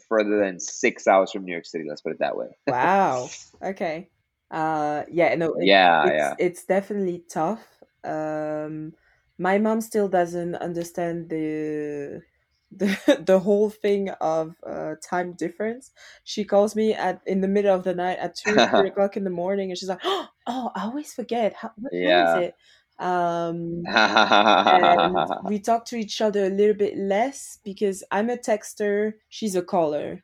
further 0.09 0.39
than 0.39 0.59
six 0.59 1.07
hours 1.07 1.31
from 1.31 1.45
New 1.45 1.53
York 1.53 1.65
City. 1.65 1.85
Let's 1.89 2.01
put 2.01 2.13
it 2.13 2.19
that 2.19 2.37
way. 2.37 2.47
Wow. 2.67 3.35
Okay. 3.63 4.09
Uh, 4.51 5.03
yeah, 5.11 5.35
no, 5.35 5.55
it's 5.59 5.77
Yeah, 5.77 6.01
it's 6.01 6.33
yeah. 6.33 6.35
it's 6.37 6.65
definitely 6.65 7.23
tough. 7.29 7.83
Um, 8.03 8.93
my 9.37 9.57
mom 9.57 9.81
still 9.81 10.07
doesn't 10.09 10.55
understand 10.55 11.29
the 11.29 12.23
the 12.71 13.23
the 13.25 13.39
whole 13.39 13.69
thing 13.69 14.09
of 14.21 14.55
uh 14.65 14.95
time 15.07 15.33
difference. 15.33 15.91
She 16.23 16.43
calls 16.43 16.75
me 16.75 16.93
at 16.93 17.21
in 17.25 17.41
the 17.41 17.47
middle 17.47 17.73
of 17.73 17.83
the 17.83 17.95
night 17.95 18.19
at 18.19 18.35
two, 18.35 18.57
three 18.57 18.87
o'clock 18.89 19.15
in 19.17 19.23
the 19.23 19.29
morning, 19.29 19.69
and 19.71 19.77
she's 19.77 19.89
like, 19.89 20.01
"Oh, 20.03 20.71
I 20.75 20.83
always 20.83 21.13
forget. 21.13 21.53
How, 21.53 21.71
what 21.77 21.93
time 22.03 22.19
is 22.19 22.35
it?" 22.35 22.55
Um, 22.99 23.83
we 25.47 25.59
talk 25.59 25.85
to 25.85 25.95
each 25.95 26.19
other 26.21 26.45
a 26.45 26.49
little 26.49 26.75
bit 26.75 26.97
less 26.97 27.59
because 27.63 28.03
I'm 28.11 28.29
a 28.29 28.37
texter, 28.37 29.13
she's 29.29 29.55
a 29.55 29.61
caller, 29.61 30.23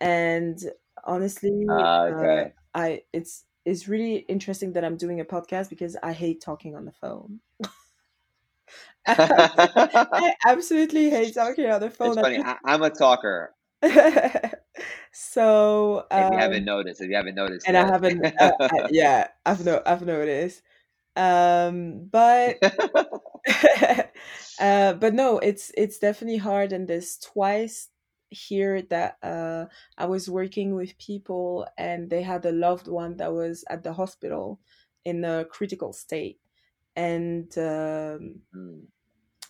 and 0.00 0.58
honestly, 1.04 1.66
Ah, 1.68 2.06
uh, 2.08 2.12
okay. 2.14 2.52
I 2.74 3.02
it's 3.12 3.44
it's 3.64 3.88
really 3.88 4.16
interesting 4.28 4.72
that 4.74 4.84
I'm 4.84 4.96
doing 4.96 5.20
a 5.20 5.24
podcast 5.24 5.70
because 5.70 5.96
I 6.02 6.12
hate 6.12 6.40
talking 6.40 6.74
on 6.76 6.84
the 6.84 6.92
phone. 6.92 7.40
I 9.06 10.34
absolutely 10.44 11.10
hate 11.10 11.34
talking 11.34 11.70
on 11.70 11.80
the 11.80 11.90
phone. 11.90 12.18
I 12.18 12.22
funny. 12.22 12.38
I, 12.38 12.56
I'm 12.64 12.82
a 12.82 12.90
talker. 12.90 13.54
so 15.12 16.06
If 16.10 16.32
you 16.32 16.38
haven't 16.38 16.58
um, 16.60 16.64
noticed, 16.64 17.00
if 17.00 17.08
you 17.08 17.16
haven't 17.16 17.34
noticed 17.34 17.68
and 17.68 17.76
I 17.76 17.86
haven't. 17.86 18.24
Uh, 18.40 18.52
I, 18.60 18.88
yeah, 18.90 19.28
I've 19.44 19.64
no, 19.64 19.82
I've 19.86 20.04
noticed. 20.04 20.62
Um, 21.14 22.08
but 22.10 22.58
uh, 24.60 24.92
but 24.94 25.14
no, 25.14 25.38
it's 25.38 25.72
it's 25.76 25.98
definitely 25.98 26.38
hard, 26.38 26.72
and 26.72 26.88
there's 26.88 27.16
twice 27.18 27.88
here 28.30 28.82
that 28.82 29.18
uh, 29.22 29.66
I 29.96 30.06
was 30.06 30.28
working 30.28 30.74
with 30.74 30.98
people, 30.98 31.66
and 31.78 32.10
they 32.10 32.22
had 32.22 32.44
a 32.44 32.52
loved 32.52 32.88
one 32.88 33.16
that 33.18 33.32
was 33.32 33.64
at 33.70 33.82
the 33.82 33.92
hospital 33.92 34.60
in 35.04 35.24
a 35.24 35.44
critical 35.44 35.92
state, 35.92 36.38
and 36.96 37.56
um, 37.58 38.42
Mm. 38.54 38.88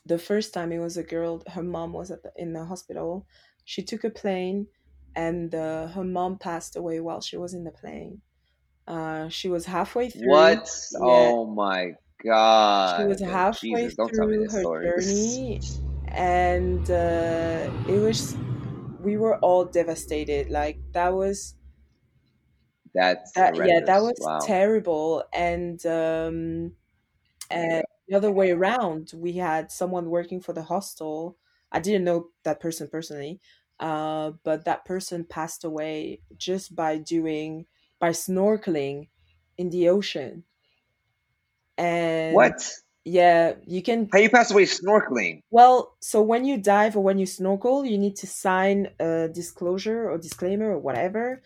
the 0.05 0.19
first 0.19 0.55
time 0.55 0.73
it 0.73 0.79
was 0.79 0.97
a 0.97 1.03
girl, 1.03 1.43
her 1.49 1.63
mom 1.63 1.93
was 1.93 2.11
at 2.11 2.23
the, 2.23 2.33
in 2.37 2.53
the 2.53 2.65
hospital. 2.65 3.27
She 3.65 3.83
took 3.83 4.05
a 4.05 4.11
plane, 4.11 4.69
and 5.15 5.55
uh, 5.55 5.89
her 5.89 6.05
mom 6.05 6.39
passed 6.39 6.77
away 6.77 7.01
while 7.01 7.21
she 7.21 7.37
was 7.37 7.55
in 7.55 7.65
the 7.65 7.73
plane. 7.73 8.23
Uh, 8.89 9.29
she 9.31 9.49
was 9.49 9.67
halfway 9.67 10.11
through. 10.11 10.55
What? 10.55 10.69
Yeah, 10.91 11.33
Oh 11.33 11.47
my 11.55 11.93
god 12.25 12.85
she 12.85 13.05
was 13.05 13.21
halfway 13.23 13.91
Jesus, 13.91 13.95
don't 13.95 14.13
tell 14.15 14.29
me 14.29 14.39
through 14.39 14.49
her 14.51 14.65
story. 14.65 14.85
journey, 14.85 15.61
and 16.09 16.89
uh, 16.91 17.71
it 17.89 18.01
was 18.01 18.35
we 19.01 19.17
were 19.17 19.39
all 19.39 19.65
devastated. 19.67 20.51
Like 20.51 20.81
that 20.93 21.11
was 21.15 21.57
That's 22.95 23.33
that 23.35 23.55
yeah, 23.61 23.81
that 23.87 24.03
was 24.03 24.15
Wow. 24.19 24.41
terrible. 24.41 25.25
And 25.33 25.85
um, 25.87 26.77
and 27.51 27.85
the 28.09 28.17
other 28.17 28.31
way 28.31 28.51
around, 28.53 29.13
we 29.15 29.35
had 29.35 29.71
someone 29.73 30.11
working 30.11 30.41
for 30.41 30.53
the 30.53 30.63
hostel. 30.65 31.39
I 31.73 31.81
didn't 31.81 32.05
know 32.05 32.31
that 32.45 32.61
person 32.61 32.89
personally, 32.89 33.41
uh, 33.81 34.33
but 34.45 34.65
that 34.65 34.85
person 34.85 35.25
passed 35.25 35.65
away 35.65 36.23
just 36.37 36.75
by 36.75 36.99
doing 36.99 37.67
by 37.99 38.11
snorkeling 38.11 39.09
in 39.59 39.71
the 39.71 39.89
ocean. 39.89 40.45
And 41.79 42.35
What? 42.35 42.71
yeah, 43.05 43.55
you 43.67 43.83
can 43.83 44.13
How 44.13 44.19
you 44.19 44.31
pass 44.31 44.51
away 44.51 44.65
snorkeling? 44.65 45.43
Well, 45.51 45.97
so 46.01 46.23
when 46.23 46.45
you 46.45 46.59
dive 46.59 46.97
or 46.97 47.03
when 47.05 47.19
you 47.19 47.27
snorkel, 47.27 47.85
you 47.85 47.99
need 47.99 48.17
to 48.17 48.27
sign 48.27 48.89
a 48.99 49.29
disclosure 49.29 50.11
or 50.11 50.19
disclaimer 50.19 50.73
or 50.73 50.79
whatever. 50.79 51.43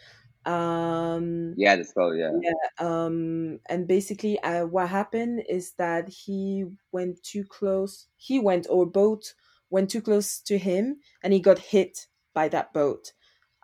Um, 0.46 1.56
Yeah, 1.56 1.76
disclose. 1.76 2.16
Yeah. 2.18 2.32
yeah, 2.32 2.52
um, 2.78 3.60
and 3.68 3.88
basically, 3.88 4.38
uh, 4.40 4.66
what 4.66 4.88
happened 4.88 5.44
is 5.48 5.74
that 5.74 6.08
he 6.08 6.66
went 6.92 7.22
too 7.22 7.44
close. 7.44 8.08
He 8.16 8.38
went, 8.38 8.66
or 8.70 8.86
boat 8.86 9.34
went 9.70 9.90
too 9.90 10.02
close 10.02 10.40
to 10.42 10.58
him, 10.58 11.00
and 11.22 11.32
he 11.32 11.40
got 11.40 11.58
hit 11.58 12.08
by 12.34 12.48
that 12.48 12.72
boat. 12.72 13.12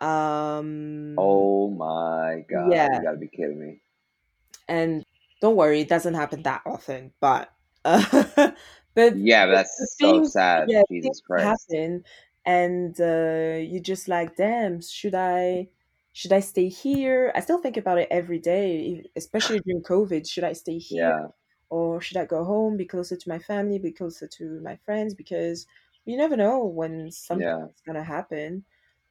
Um, 0.01 1.17
Oh 1.19 1.69
my 1.69 2.41
God. 2.49 2.73
yeah, 2.73 2.89
You 2.91 3.03
gotta 3.03 3.19
be 3.19 3.29
kidding 3.29 3.61
me. 3.61 3.83
and 4.69 5.05
don't 5.41 5.57
worry, 5.57 5.81
it 5.81 5.89
doesn't 5.89 6.15
happen 6.15 6.43
that 6.43 6.63
often, 6.67 7.13
but 7.21 7.53
uh, 7.85 8.53
but 8.95 9.15
Yeah, 9.15 9.47
but 9.47 9.61
the 9.79 9.87
that's 9.87 9.97
so 9.99 10.23
sad. 10.25 10.69
yeah, 10.69 10.83
Jesus 10.91 11.21
Christ. 11.21 11.71
happen, 11.71 12.05
and 12.45 13.01
uh, 13.01 13.59
you 13.61 13.81
just 13.81 14.09
like, 14.09 14.37
damn, 14.37 14.81
should 14.81 15.15
I, 15.15 15.69
should 16.17 16.33
I 16.33 16.41
stay 16.41 16.69
here? 16.69 17.33
I 17.35 17.41
still 17.41 17.61
think 17.61 17.77
about 17.77 17.99
it 17.99 18.09
every 18.11 18.39
day, 18.41 19.05
especially 19.17 19.61
during 19.61 19.83
COVID. 19.83 20.29
Should 20.29 20.45
I 20.45 20.55
stay 20.55 20.79
here 20.93 21.13
Yeah. 21.13 21.29
or 21.71 22.01
should 22.01 22.17
I 22.19 22.27
go 22.27 22.45
home, 22.45 22.77
be 22.77 22.87
closer 22.87 23.17
to 23.17 23.29
my 23.29 23.39
family, 23.41 23.79
be 23.79 23.93
closer 23.93 24.29
to 24.29 24.61
my 24.63 24.77
friends? 24.87 25.15
Because 25.15 25.67
you 26.07 26.17
never 26.17 26.37
know 26.37 26.65
when 26.65 27.11
something's 27.13 27.51
Yeah. 27.51 27.69
gonna 27.87 28.05
happen. 28.05 28.65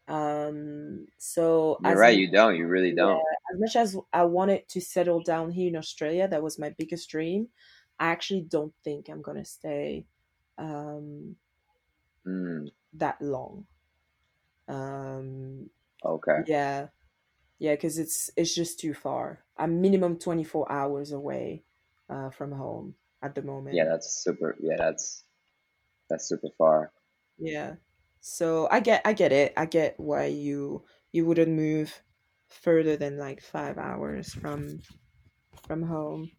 Um, 0.09 1.07
so 1.19 1.79
You're 1.79 1.97
right. 1.97 2.17
You 2.17 2.29
don't. 2.29 2.57
You 2.57 2.67
really 2.67 2.93
don't. 2.93 3.29
as 3.51 3.59
much 3.59 3.75
as 3.75 3.97
I 4.13 4.23
wanted 4.25 4.67
to 4.69 4.81
settle 4.81 5.21
down 5.21 5.51
here 5.51 5.67
in 5.69 5.75
Australia, 5.75 6.27
that 6.27 6.43
was 6.43 6.59
my 6.59 6.69
biggest 6.71 7.09
dream. 7.09 7.49
I 7.99 8.07
actually 8.07 8.41
don't 8.41 8.73
think 8.83 9.09
I'm 9.09 9.21
gonna 9.21 9.45
stay 9.45 10.05
um, 10.57 11.37
Mm, 12.25 12.67
that 12.93 13.21
long. 13.21 13.67
Um, 14.67 15.69
okay. 16.05 16.39
yeah, 16.45 16.87
yeah, 17.59 17.73
because 17.75 17.97
it's 17.97 18.29
it's 18.35 18.53
just 18.53 18.79
too 18.79 18.93
far. 18.93 19.43
I'm 19.57 19.81
minimum 19.81 20.19
24 20.19 20.71
hours 20.71 21.11
away 21.11 21.63
uh, 22.09 22.29
from 22.29 22.51
home 22.51 22.95
at 23.21 23.35
the 23.35 23.41
moment. 23.41 23.75
Yeah, 23.75 23.85
that's 23.85 24.23
super. 24.23 24.55
Yeah, 24.59 24.75
that's 24.77 25.23
that's 26.09 26.27
super 26.27 26.49
far. 26.57 26.91
Yeah. 27.37 27.75
So 28.21 28.67
I 28.71 28.79
get 28.79 29.01
I 29.05 29.13
get 29.13 29.31
it. 29.31 29.53
I 29.57 29.65
get 29.65 29.99
why 29.99 30.25
you 30.25 30.83
you 31.11 31.25
wouldn't 31.25 31.51
move 31.51 32.01
further 32.47 32.97
than 32.97 33.17
like 33.17 33.41
five 33.41 33.77
hours 33.77 34.33
from 34.33 34.81
from 35.67 35.83
home. 35.83 36.31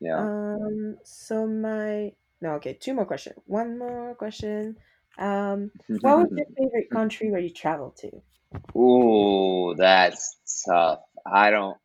Yeah. 0.00 0.18
Um, 0.18 0.96
so 1.04 1.46
my 1.46 2.12
no, 2.40 2.52
okay, 2.54 2.74
two 2.74 2.94
more 2.94 3.06
questions. 3.06 3.36
One 3.46 3.78
more 3.78 4.14
question. 4.16 4.76
Um, 5.18 5.70
what 6.00 6.18
was 6.18 6.28
your 6.36 6.46
favorite 6.58 6.90
country 6.90 7.30
where 7.30 7.40
you 7.40 7.50
traveled 7.50 7.96
to? 7.98 8.10
Ooh, 8.76 9.74
that's 9.76 10.36
tough. 10.66 11.00
I 11.26 11.50
don't. 11.50 11.76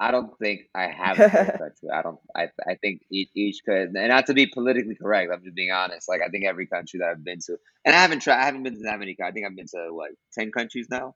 I 0.00 0.10
don't 0.10 0.36
think 0.38 0.62
I 0.74 0.88
have 0.88 1.20
a 1.20 1.24
favorite 1.30 1.58
country. 1.58 1.88
I 1.94 2.02
don't. 2.02 2.18
I. 2.34 2.48
I 2.68 2.74
think 2.76 3.02
each, 3.10 3.30
each 3.34 3.60
could, 3.64 3.90
and 3.94 4.08
not 4.08 4.26
to 4.26 4.34
be 4.34 4.46
politically 4.46 4.96
correct. 4.96 5.30
I'm 5.32 5.42
just 5.42 5.54
being 5.56 5.70
honest. 5.72 6.08
Like 6.08 6.20
I 6.26 6.28
think 6.30 6.44
every 6.44 6.66
country 6.66 7.00
that 7.00 7.08
I've 7.10 7.24
been 7.24 7.40
to, 7.46 7.58
and 7.84 7.94
I 7.94 8.00
haven't 8.00 8.20
tried. 8.20 8.40
I 8.40 8.44
haven't 8.46 8.64
been 8.64 8.74
to 8.76 8.82
that 8.84 8.98
many. 8.98 9.16
I 9.22 9.30
think 9.30 9.46
I've 9.46 9.56
been 9.56 9.68
to 9.68 9.88
what 9.90 10.10
ten 10.32 10.50
countries 10.52 10.88
now. 10.90 11.14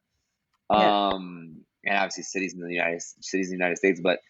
Yeah. 0.70 1.10
Um, 1.12 1.64
and 1.84 1.96
obviously 1.96 2.24
cities 2.24 2.54
in 2.54 2.60
the 2.60 2.72
United 2.72 3.02
cities 3.02 3.48
in 3.48 3.58
the 3.58 3.64
United 3.64 3.78
States. 3.78 4.00
But 4.02 4.20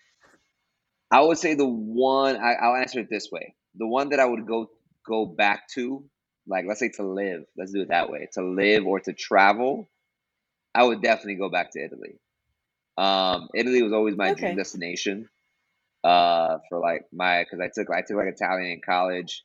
I 1.10 1.20
would 1.22 1.38
say 1.38 1.54
the 1.54 1.66
one. 1.68 2.36
I, 2.36 2.54
I'll 2.54 2.76
answer 2.76 3.00
it 3.00 3.10
this 3.10 3.30
way: 3.30 3.54
the 3.74 3.86
one 3.86 4.10
that 4.10 4.20
I 4.20 4.26
would 4.26 4.46
go 4.46 4.70
go 5.06 5.26
back 5.26 5.68
to, 5.74 6.04
like 6.46 6.64
let's 6.66 6.80
say 6.80 6.90
to 6.96 7.02
live. 7.04 7.44
Let's 7.56 7.72
do 7.72 7.82
it 7.82 7.88
that 7.88 8.10
way: 8.10 8.28
to 8.34 8.42
live 8.44 8.86
or 8.86 9.00
to 9.00 9.12
travel. 9.12 9.88
I 10.74 10.84
would 10.84 11.02
definitely 11.02 11.36
go 11.36 11.50
back 11.50 11.72
to 11.72 11.84
Italy. 11.84 12.16
Um, 12.98 13.48
Italy 13.54 13.82
was 13.82 13.92
always 13.92 14.16
my 14.16 14.32
dream 14.32 14.54
Okay. 14.54 14.56
destination. 14.56 15.28
Uh, 16.04 16.58
for 16.68 16.80
like 16.80 17.02
my 17.12 17.44
because 17.44 17.60
I 17.60 17.68
took 17.74 17.90
I 17.90 18.02
took 18.02 18.16
like 18.18 18.28
Italian 18.34 18.72
in 18.72 18.80
college, 18.80 19.44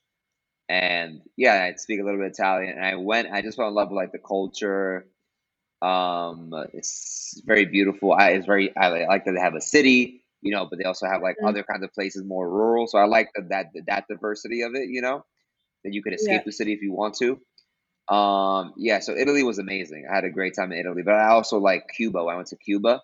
and 0.69 1.21
yeah, 1.38 1.69
I 1.71 1.76
speak 1.78 1.99
a 2.01 2.03
little 2.03 2.19
bit 2.19 2.32
Italian. 2.32 2.78
And 2.78 2.86
I 2.86 2.95
went, 2.95 3.30
I 3.32 3.41
just 3.41 3.57
fell 3.57 3.67
in 3.69 3.76
love 3.76 3.89
with 3.89 3.97
like 3.97 4.11
the 4.13 4.19
culture. 4.19 5.07
Um, 5.82 6.51
it's 6.74 7.41
very 7.45 7.65
beautiful. 7.65 8.13
I 8.13 8.32
it's 8.32 8.47
very 8.47 8.76
I 8.78 9.05
like 9.05 9.26
that 9.26 9.34
they 9.34 9.41
have 9.41 9.55
a 9.55 9.61
city, 9.61 10.24
you 10.41 10.51
know, 10.53 10.67
but 10.69 10.80
they 10.80 10.86
also 10.86 11.07
have 11.07 11.21
like 11.21 11.38
Mm, 11.41 11.47
other 11.47 11.63
kinds 11.63 11.84
of 11.84 11.93
places 11.93 12.24
more 12.26 12.49
rural. 12.49 12.88
So 12.88 12.99
I 12.99 13.05
like 13.05 13.30
that 13.36 13.49
that 13.49 13.67
that 13.88 14.05
diversity 14.09 14.63
of 14.63 14.76
it, 14.76 14.89
you 14.89 15.01
know, 15.01 15.26
that 15.84 15.93
you 15.93 16.03
could 16.03 16.13
yeah. 16.19 16.36
escape 16.36 16.45
the 16.45 16.51
city 16.53 16.74
if 16.74 16.82
you 16.82 16.93
want 16.93 17.15
to. 17.17 17.39
Um, 18.10 18.74
yeah, 18.78 18.99
so 18.99 19.16
Italy 19.16 19.43
was 19.43 19.60
amazing. 19.60 20.08
I 20.12 20.16
had 20.16 20.24
a 20.26 20.30
great 20.30 20.56
time 20.56 20.72
in 20.72 20.80
Italy, 20.80 21.04
but 21.04 21.16
I 21.16 21.30
also 21.30 21.58
like 21.60 21.88
Cuba. 21.95 22.24
When 22.24 22.34
I 22.34 22.38
went 22.38 22.49
to 22.49 22.58
Cuba. 22.58 23.01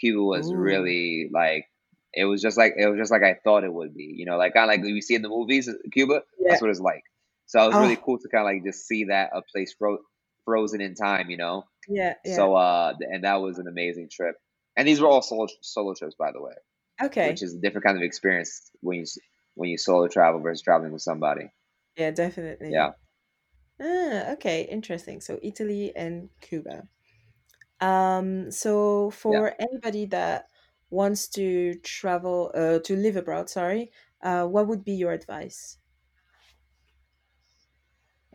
Cuba 0.00 0.22
was 0.22 0.50
Ooh. 0.50 0.56
really 0.56 1.28
like 1.32 1.66
it 2.14 2.24
was 2.24 2.40
just 2.40 2.56
like 2.56 2.74
it 2.76 2.86
was 2.86 2.98
just 2.98 3.10
like 3.12 3.22
I 3.22 3.34
thought 3.44 3.64
it 3.64 3.72
would 3.72 3.94
be. 3.94 4.14
You 4.16 4.26
know, 4.26 4.38
like 4.38 4.54
kind 4.54 4.70
of 4.70 4.76
like 4.76 4.88
you 4.88 5.02
see 5.02 5.14
in 5.14 5.22
the 5.22 5.28
movies, 5.28 5.68
uh, 5.68 5.74
Cuba. 5.92 6.22
Yeah. 6.38 6.50
That's 6.50 6.62
what 6.62 6.70
it's 6.70 6.80
like. 6.80 7.04
So 7.46 7.62
it 7.62 7.66
was 7.68 7.76
really 7.76 7.96
Oh, 7.96 8.02
cool 8.04 8.18
to 8.18 8.28
kind 8.28 8.42
of 8.42 8.46
like 8.46 8.64
just 8.64 8.86
see 8.86 9.04
that 9.04 9.30
a 9.34 9.42
place 9.42 9.74
fro- 9.78 9.98
frozen 10.44 10.80
in 10.80 10.94
time. 10.94 11.28
You 11.30 11.36
know. 11.36 11.64
yeah, 11.88 12.14
yeah. 12.24 12.36
So 12.36 12.54
uh, 12.54 12.94
and 13.00 13.24
that 13.24 13.40
was 13.42 13.58
an 13.58 13.66
amazing 13.68 14.08
trip. 14.10 14.36
And 14.76 14.86
these 14.88 15.00
were 15.00 15.08
all 15.08 15.22
solo 15.22 15.48
solo 15.60 15.94
trips, 15.94 16.14
by 16.14 16.32
the 16.32 16.40
way. 16.40 16.52
Okay. 17.02 17.30
which 17.30 17.42
is 17.42 17.54
a 17.54 17.58
different 17.58 17.84
kind 17.84 17.96
of 17.96 18.02
experience 18.02 18.70
when 18.80 18.98
you 18.98 19.06
when 19.54 19.70
you 19.70 19.78
solo 19.78 20.06
travel 20.08 20.40
versus 20.40 20.62
traveling 20.62 20.92
with 20.92 21.02
somebody. 21.02 21.50
Yeah, 21.96 22.10
definitely. 22.10 22.70
Yeah. 22.72 22.90
Ah, 23.80 24.32
okay, 24.32 24.62
interesting. 24.62 25.20
So 25.20 25.38
Italy 25.42 25.94
and 25.96 26.30
Cuba. 26.40 26.88
Um, 27.80 28.50
so 28.52 29.10
for 29.10 29.54
Yeah. 29.54 29.60
anybody 29.60 30.06
that 30.06 30.50
wants 30.90 31.28
to 31.30 31.76
travel, 31.80 32.52
uh, 32.54 32.80
to 32.80 32.96
live 32.96 33.16
abroad, 33.16 33.50
sorry, 33.50 33.92
uh, 34.22 34.46
what 34.46 34.68
would 34.68 34.84
be 34.84 34.92
your 34.94 35.12
advice? 35.12 35.78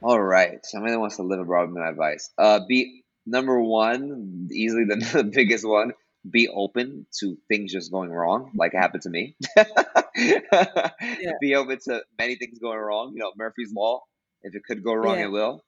All 0.02 0.22
right. 0.22 0.60
Somebody 0.66 0.93
that 0.93 1.00
wants 1.00 1.18
to 1.18 1.24
live 1.24 1.39
abroad, 1.39 1.70
my 1.72 1.89
advice. 1.89 2.32
Uh, 2.38 2.60
be 2.68 3.04
number 3.26 3.60
one, 3.62 4.48
easily 4.52 4.86
the, 4.86 4.96
the 5.14 5.24
biggest 5.24 5.68
one. 5.68 5.93
Be 6.30 6.48
open 6.50 7.06
to 7.20 7.38
things 7.48 7.72
just 7.72 7.91
going 7.91 8.10
wrong, 8.10 8.52
like 8.56 8.74
it 8.74 8.78
happened 8.78 9.04
to 9.04 9.10
me. 9.12 9.38
Yeah, 11.18 11.39
be 11.39 11.56
open 11.56 11.78
to 11.86 12.04
many 12.18 12.36
things 12.36 12.60
going 12.60 12.80
wrong. 12.80 13.14
You 13.14 13.20
know, 13.20 13.34
Murphy's 13.38 13.72
Law. 13.74 14.02
If 14.46 14.56
it 14.56 14.64
could 14.66 14.84
go 14.84 14.93
wrong, 14.96 15.20
yeah, 15.20 15.26
it 15.26 15.32
will. 15.32 15.66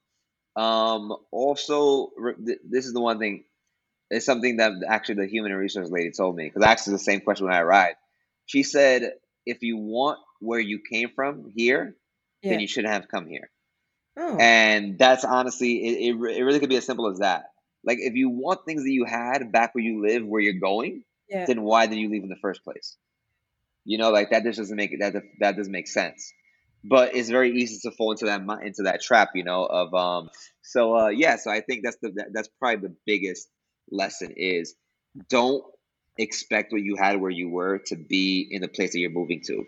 Um, 0.56 1.16
also, 1.32 2.12
re- 2.18 2.36
th- 2.36 2.60
this 2.70 2.86
is 2.88 2.94
the 2.94 3.02
one 3.02 3.20
thing. 3.20 3.46
It's 4.10 4.26
something 4.26 4.58
that 4.58 4.72
actually 4.88 5.16
the 5.16 5.28
human 5.28 5.54
resource 5.54 5.90
lady 5.92 6.12
told 6.12 6.36
me 6.36 6.46
because 6.46 6.64
I 6.64 6.74
asked 6.74 6.88
her 6.88 6.94
the 6.94 7.00
same 7.00 7.22
question 7.22 7.48
when 7.48 7.56
I 7.56 7.62
arrived. 7.62 7.98
She 8.46 8.64
said, 8.64 9.14
"If 9.46 9.64
you 9.64 9.78
want 9.78 10.20
where 10.40 10.60
you 10.60 10.80
came 10.80 11.10
from 11.16 11.52
here, 11.56 11.96
then 12.48 12.60
you 12.60 12.68
shouldn't 12.68 12.94
have 12.94 13.10
come 13.10 13.28
here." 13.28 13.50
Oh, 14.18 14.38
And 14.40 14.98
that's 15.00 15.26
honestly, 15.26 15.86
it, 15.86 16.16
it, 16.16 16.38
it 16.38 16.44
really 16.44 16.60
could 16.60 16.70
be 16.70 16.78
as 16.78 16.86
simple 16.86 17.10
as 17.12 17.20
that. 17.20 17.52
Like, 17.84 18.00
if 18.00 18.16
you 18.16 18.30
want 18.30 18.66
things 18.66 18.84
that 18.84 18.92
you 18.92 19.06
had 19.06 19.52
back 19.52 19.76
where 19.76 19.84
you 19.84 20.02
live, 20.06 20.26
where 20.26 20.42
you're 20.42 20.60
going, 20.60 21.04
yeah, 21.30 21.46
then 21.48 21.64
why 21.64 21.88
did 21.88 21.98
you 22.00 22.10
leave 22.10 22.24
in 22.24 22.30
the 22.30 22.38
first 22.42 22.64
place? 22.64 22.98
You 23.86 23.98
know, 23.98 24.12
like 24.12 24.32
that 24.32 24.44
just 24.44 24.60
doesn't 24.60 24.76
make 24.76 25.00
that 25.00 25.14
that 25.40 25.56
doesn't 25.58 25.72
make 25.72 25.88
sense. 25.88 26.34
But 26.84 27.16
it's 27.16 27.30
very 27.30 27.52
easy 27.58 27.80
to 27.90 27.96
fall 27.96 28.12
into 28.12 28.26
that 28.26 28.42
into 28.64 28.84
that 28.84 29.02
trap, 29.02 29.32
you 29.36 29.44
know. 29.44 29.66
Of 29.66 29.94
um, 29.94 30.30
so 30.62 30.96
uh, 30.98 31.08
yeah, 31.10 31.38
so 31.38 31.52
I 31.52 31.62
think 31.62 31.84
that's 31.84 31.98
the 32.02 32.14
that's 32.32 32.50
probably 32.60 32.88
the 32.88 32.96
biggest 33.06 33.50
lesson 33.92 34.34
is 34.38 34.76
don't 35.30 35.64
expect 36.18 36.72
what 36.72 36.82
you 36.82 36.96
had 36.96 37.20
where 37.22 37.32
you 37.32 37.50
were 37.50 37.80
to 37.88 37.96
be 37.96 38.48
in 38.50 38.62
the 38.62 38.68
place 38.68 38.94
that 38.94 39.00
you're 39.00 39.10
moving 39.12 39.42
to, 39.48 39.66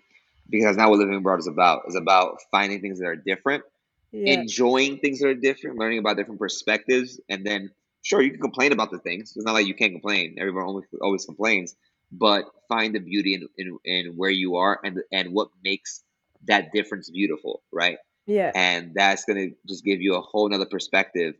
because 0.49 0.77
now 0.77 0.89
what 0.89 0.99
living 0.99 1.15
abroad 1.15 1.39
is 1.39 1.47
about 1.47 1.83
is 1.87 1.95
about 1.95 2.37
finding 2.51 2.81
things 2.81 2.99
that 2.99 3.07
are 3.07 3.15
different 3.15 3.63
yeah, 4.11 4.41
enjoying 4.41 4.99
things 4.99 5.19
that 5.19 5.27
are 5.27 5.35
different, 5.35 5.77
learning 5.77 5.99
about 5.99 6.17
different 6.17 6.39
perspectives, 6.39 7.19
and 7.29 7.45
then 7.45 7.71
sure 8.03 8.21
you 8.21 8.31
can 8.31 8.41
complain 8.41 8.71
about 8.71 8.91
the 8.91 8.99
things. 8.99 9.33
It's 9.35 9.45
not 9.45 9.53
like 9.53 9.67
you 9.67 9.75
can't 9.75 9.93
complain. 9.93 10.35
Everyone 10.39 10.65
always 10.65 10.85
always 11.01 11.25
complains, 11.25 11.75
but 12.11 12.45
find 12.67 12.95
the 12.95 12.99
beauty 12.99 13.35
in 13.35 13.47
in, 13.57 13.77
in 13.85 14.13
where 14.15 14.31
you 14.31 14.57
are 14.57 14.79
and 14.83 14.99
and 15.11 15.33
what 15.33 15.49
makes 15.63 16.03
that 16.47 16.71
difference 16.73 17.09
beautiful, 17.09 17.61
right? 17.71 17.97
yeah, 18.27 18.53
And 18.53 18.93
that's 18.95 19.25
gonna 19.25 19.47
just 19.67 19.85
give 19.85 20.01
you 20.01 20.15
a 20.15 20.21
whole 20.21 20.49
nother 20.49 20.65
perspective. 20.67 21.35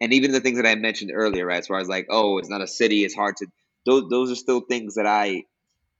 And 0.00 0.12
even 0.14 0.32
the 0.32 0.40
things 0.40 0.58
that 0.58 0.66
I 0.68 0.76
mentioned 0.76 1.12
earlier, 1.14 1.46
right? 1.46 1.58
As 1.60 1.68
far 1.68 1.78
as 1.80 1.88
like, 1.88 2.06
oh, 2.10 2.38
it's 2.38 2.50
not 2.50 2.62
a 2.62 2.68
city, 2.68 3.04
it's 3.04 3.14
hard 3.14 3.36
to. 3.38 3.46
Those 3.86 4.08
those 4.10 4.30
are 4.32 4.36
still 4.36 4.60
things 4.62 4.96
that 4.96 5.06
I 5.06 5.44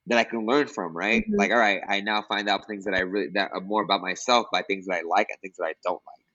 that 0.08 0.18
I 0.18 0.24
can 0.24 0.46
learn 0.46 0.68
from, 0.68 0.96
right? 0.96 1.24
hmm 1.26 1.38
Like, 1.38 1.52
all 1.52 1.58
right, 1.58 1.80
I 1.88 2.00
now 2.00 2.22
find 2.22 2.48
out 2.48 2.66
things 2.68 2.84
that 2.86 2.94
I 2.94 3.00
really 3.00 3.28
that 3.34 3.52
are 3.54 3.60
more 3.60 3.82
about 3.82 4.02
myself 4.02 4.46
by 4.52 4.62
things 4.62 4.86
that 4.86 4.94
I 4.96 5.02
like 5.02 5.28
and 5.30 5.38
things 5.42 5.56
that 5.58 5.66
I 5.66 5.74
don't 5.84 5.94
like. 5.94 6.26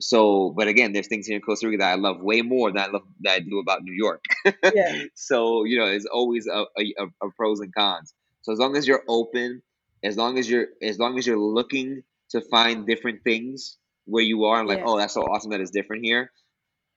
So, 0.00 0.54
but 0.56 0.68
again, 0.68 0.92
there's 0.92 1.08
things 1.08 1.26
here 1.26 1.36
in 1.36 1.42
Costa 1.42 1.68
Rica 1.68 1.78
that 1.78 1.92
I 1.92 1.96
love 1.96 2.20
way 2.22 2.42
more 2.42 2.72
than 2.72 2.82
I 2.82 2.86
love 2.88 3.02
that 3.22 3.32
I 3.34 3.40
do 3.40 3.58
about 3.60 3.82
New 3.82 3.94
York. 3.94 4.24
yeah, 4.72 4.94
so, 5.14 5.64
you 5.64 5.78
know, 5.78 5.86
it's 5.86 6.06
always 6.06 6.46
a, 6.46 6.64
a 6.78 6.84
a 7.22 7.30
pros 7.36 7.60
and 7.60 7.74
cons. 7.74 8.14
So 8.42 8.52
as 8.52 8.58
long 8.58 8.76
as 8.76 8.86
you're 8.88 9.04
open, 9.08 9.62
as 10.02 10.16
long 10.16 10.38
as 10.38 10.48
you're 10.48 10.66
as 10.82 10.98
long 10.98 11.18
as 11.18 11.26
you're 11.26 11.38
looking 11.38 12.02
to 12.30 12.40
find 12.40 12.86
different 12.86 13.22
things 13.24 13.76
where 14.06 14.22
you 14.22 14.44
are, 14.44 14.60
and 14.60 14.68
like, 14.68 14.78
yeah, 14.78 14.84
oh, 14.86 14.98
that's 14.98 15.14
so 15.14 15.22
awesome 15.22 15.50
that 15.50 15.60
it's 15.60 15.70
different 15.70 16.04
here, 16.04 16.30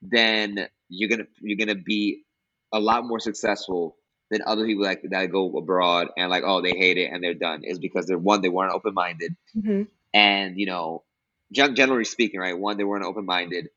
then 0.02 0.68
you're 0.90 1.10
gonna 1.10 1.28
you're 1.42 1.58
gonna 1.58 1.80
be 1.80 2.24
a 2.72 2.80
lot 2.80 3.06
more 3.06 3.20
successful 3.20 3.98
than 4.32 4.42
other 4.46 4.66
people 4.66 4.84
like 4.84 5.04
that 5.10 5.32
go 5.32 5.58
abroad 5.58 6.08
and 6.18 6.30
like, 6.30 6.44
oh, 6.46 6.62
they 6.62 6.72
hate 6.72 6.98
it 6.98 7.12
and 7.12 7.24
they're 7.24 7.34
done. 7.34 7.64
Is 7.64 7.80
because 7.80 8.06
they're 8.06 8.18
one, 8.18 8.42
they 8.42 8.50
weren't 8.50 8.74
open 8.74 8.94
minded 8.94 9.36
hmm 9.54 9.84
and 10.14 10.60
you 10.60 10.66
know 10.66 11.04
generally 11.52 12.06
speaking 12.06 12.40
right 12.40 12.58
one 12.58 12.78
they 12.78 12.84
weren't 12.84 13.06
open-minded 13.06 13.70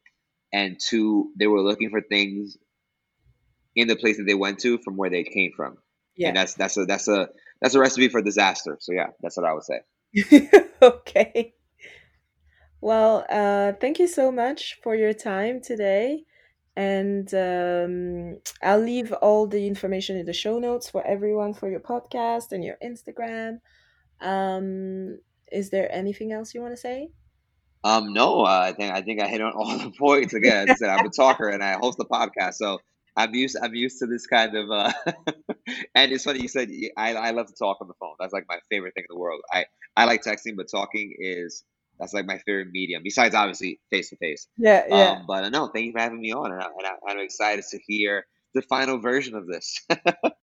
and 0.52 0.78
two 0.78 1.30
they 1.38 1.46
were 1.46 1.60
looking 1.60 1.90
for 1.90 2.00
things 2.00 2.56
in 3.74 3.88
the 3.88 3.96
place 3.96 4.16
that 4.16 4.24
they 4.24 4.34
went 4.34 4.58
to 4.58 4.78
from 4.78 4.96
where 4.96 5.10
they 5.10 5.24
came 5.24 5.52
from 5.56 5.76
yeah. 6.14 6.28
and 6.28 6.36
that's 6.36 6.54
that's 6.54 6.76
a 6.76 6.84
that's 6.84 7.08
a 7.08 7.28
that's 7.60 7.74
a 7.74 7.78
recipe 7.78 8.08
for 8.08 8.22
disaster 8.22 8.76
so 8.80 8.92
yeah 8.92 9.08
that's 9.20 9.36
what 9.36 9.46
i 9.46 9.52
would 9.52 9.64
say 9.64 9.80
Okay. 10.82 11.54
Well, 12.80 13.24
uh, 13.30 13.72
thank 13.80 13.98
you 13.98 14.06
so 14.06 14.30
much 14.30 14.78
for 14.82 14.94
your 14.94 15.12
time 15.12 15.60
today. 15.60 16.24
And 16.76 17.32
um, 17.34 18.38
I'll 18.62 18.80
leave 18.80 19.12
all 19.12 19.46
the 19.46 19.66
information 19.66 20.16
in 20.16 20.26
the 20.26 20.34
show 20.34 20.58
notes 20.58 20.90
for 20.90 21.04
everyone 21.06 21.54
for 21.54 21.70
your 21.70 21.80
podcast 21.80 22.52
and 22.52 22.62
your 22.62 22.76
Instagram. 22.84 23.60
Um, 24.20 25.18
is 25.50 25.70
there 25.70 25.90
anything 25.90 26.32
else 26.32 26.54
you 26.54 26.60
want 26.60 26.74
to 26.74 26.80
say? 26.80 27.08
um 27.84 28.12
no 28.14 28.40
uh, 28.40 28.64
i 28.64 28.72
think 28.72 28.92
i 28.92 29.02
think 29.02 29.20
i 29.20 29.28
hit 29.28 29.42
on 29.42 29.52
all 29.52 29.76
the 29.78 29.92
points 29.98 30.32
again 30.32 30.68
i 30.70 30.74
said 30.74 30.88
i'm 30.88 31.04
a 31.04 31.10
talker 31.10 31.48
and 31.48 31.62
i 31.62 31.74
host 31.74 31.98
a 32.00 32.04
podcast 32.04 32.54
so 32.54 32.80
i'm 33.16 33.34
used 33.34 33.56
i'm 33.62 33.74
used 33.74 33.98
to 33.98 34.06
this 34.06 34.26
kind 34.26 34.56
of 34.56 34.70
uh 34.70 34.92
and 35.94 36.12
it's 36.12 36.24
funny 36.24 36.40
you 36.40 36.48
said 36.48 36.70
I 36.96 37.30
love 37.30 37.46
to 37.46 37.54
talk 37.54 37.78
on 37.80 37.88
the 37.88 37.94
phone 38.00 38.14
that's 38.18 38.32
like 38.32 38.46
my 38.48 38.58
favorite 38.70 38.94
thing 38.94 39.04
in 39.08 39.14
the 39.14 39.18
world 39.18 39.40
i 39.52 39.64
i 39.96 40.04
like 40.04 40.22
texting 40.22 40.56
but 40.56 40.68
talking 40.70 41.14
is 41.18 41.64
that's 41.98 42.12
like 42.12 42.26
my 42.26 42.38
favorite 42.38 42.68
medium 42.70 43.02
besides 43.02 43.34
obviously 43.34 43.80
face 43.90 44.10
to 44.10 44.16
face 44.16 44.48
Yeah, 44.56 44.84
yeah. 44.88 45.10
Um, 45.12 45.24
but 45.26 45.44
uh, 45.44 45.48
no, 45.48 45.68
thank 45.68 45.86
you 45.86 45.92
for 45.92 46.00
having 46.00 46.20
me 46.20 46.32
on, 46.32 46.52
and, 46.52 46.60
I, 46.60 46.66
and 46.66 46.86
I, 46.86 47.10
I'm 47.10 47.18
excited 47.18 47.64
to 47.70 47.78
hear 47.86 48.26
the 48.54 48.62
final 48.62 48.98
version 48.98 49.34
of 49.34 49.46
this. 49.46 49.80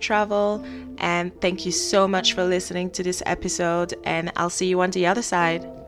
travel 0.00 0.64
And 0.98 1.38
thank 1.40 1.66
you 1.66 1.72
so 1.72 2.06
much 2.06 2.34
for 2.34 2.44
listening 2.44 2.90
to 2.90 3.02
this 3.02 3.22
episode, 3.26 3.94
and 4.04 4.32
I'll 4.36 4.50
see 4.50 4.66
you 4.66 4.80
on 4.80 4.90
the 4.90 5.06
other 5.06 5.22
side. 5.22 5.85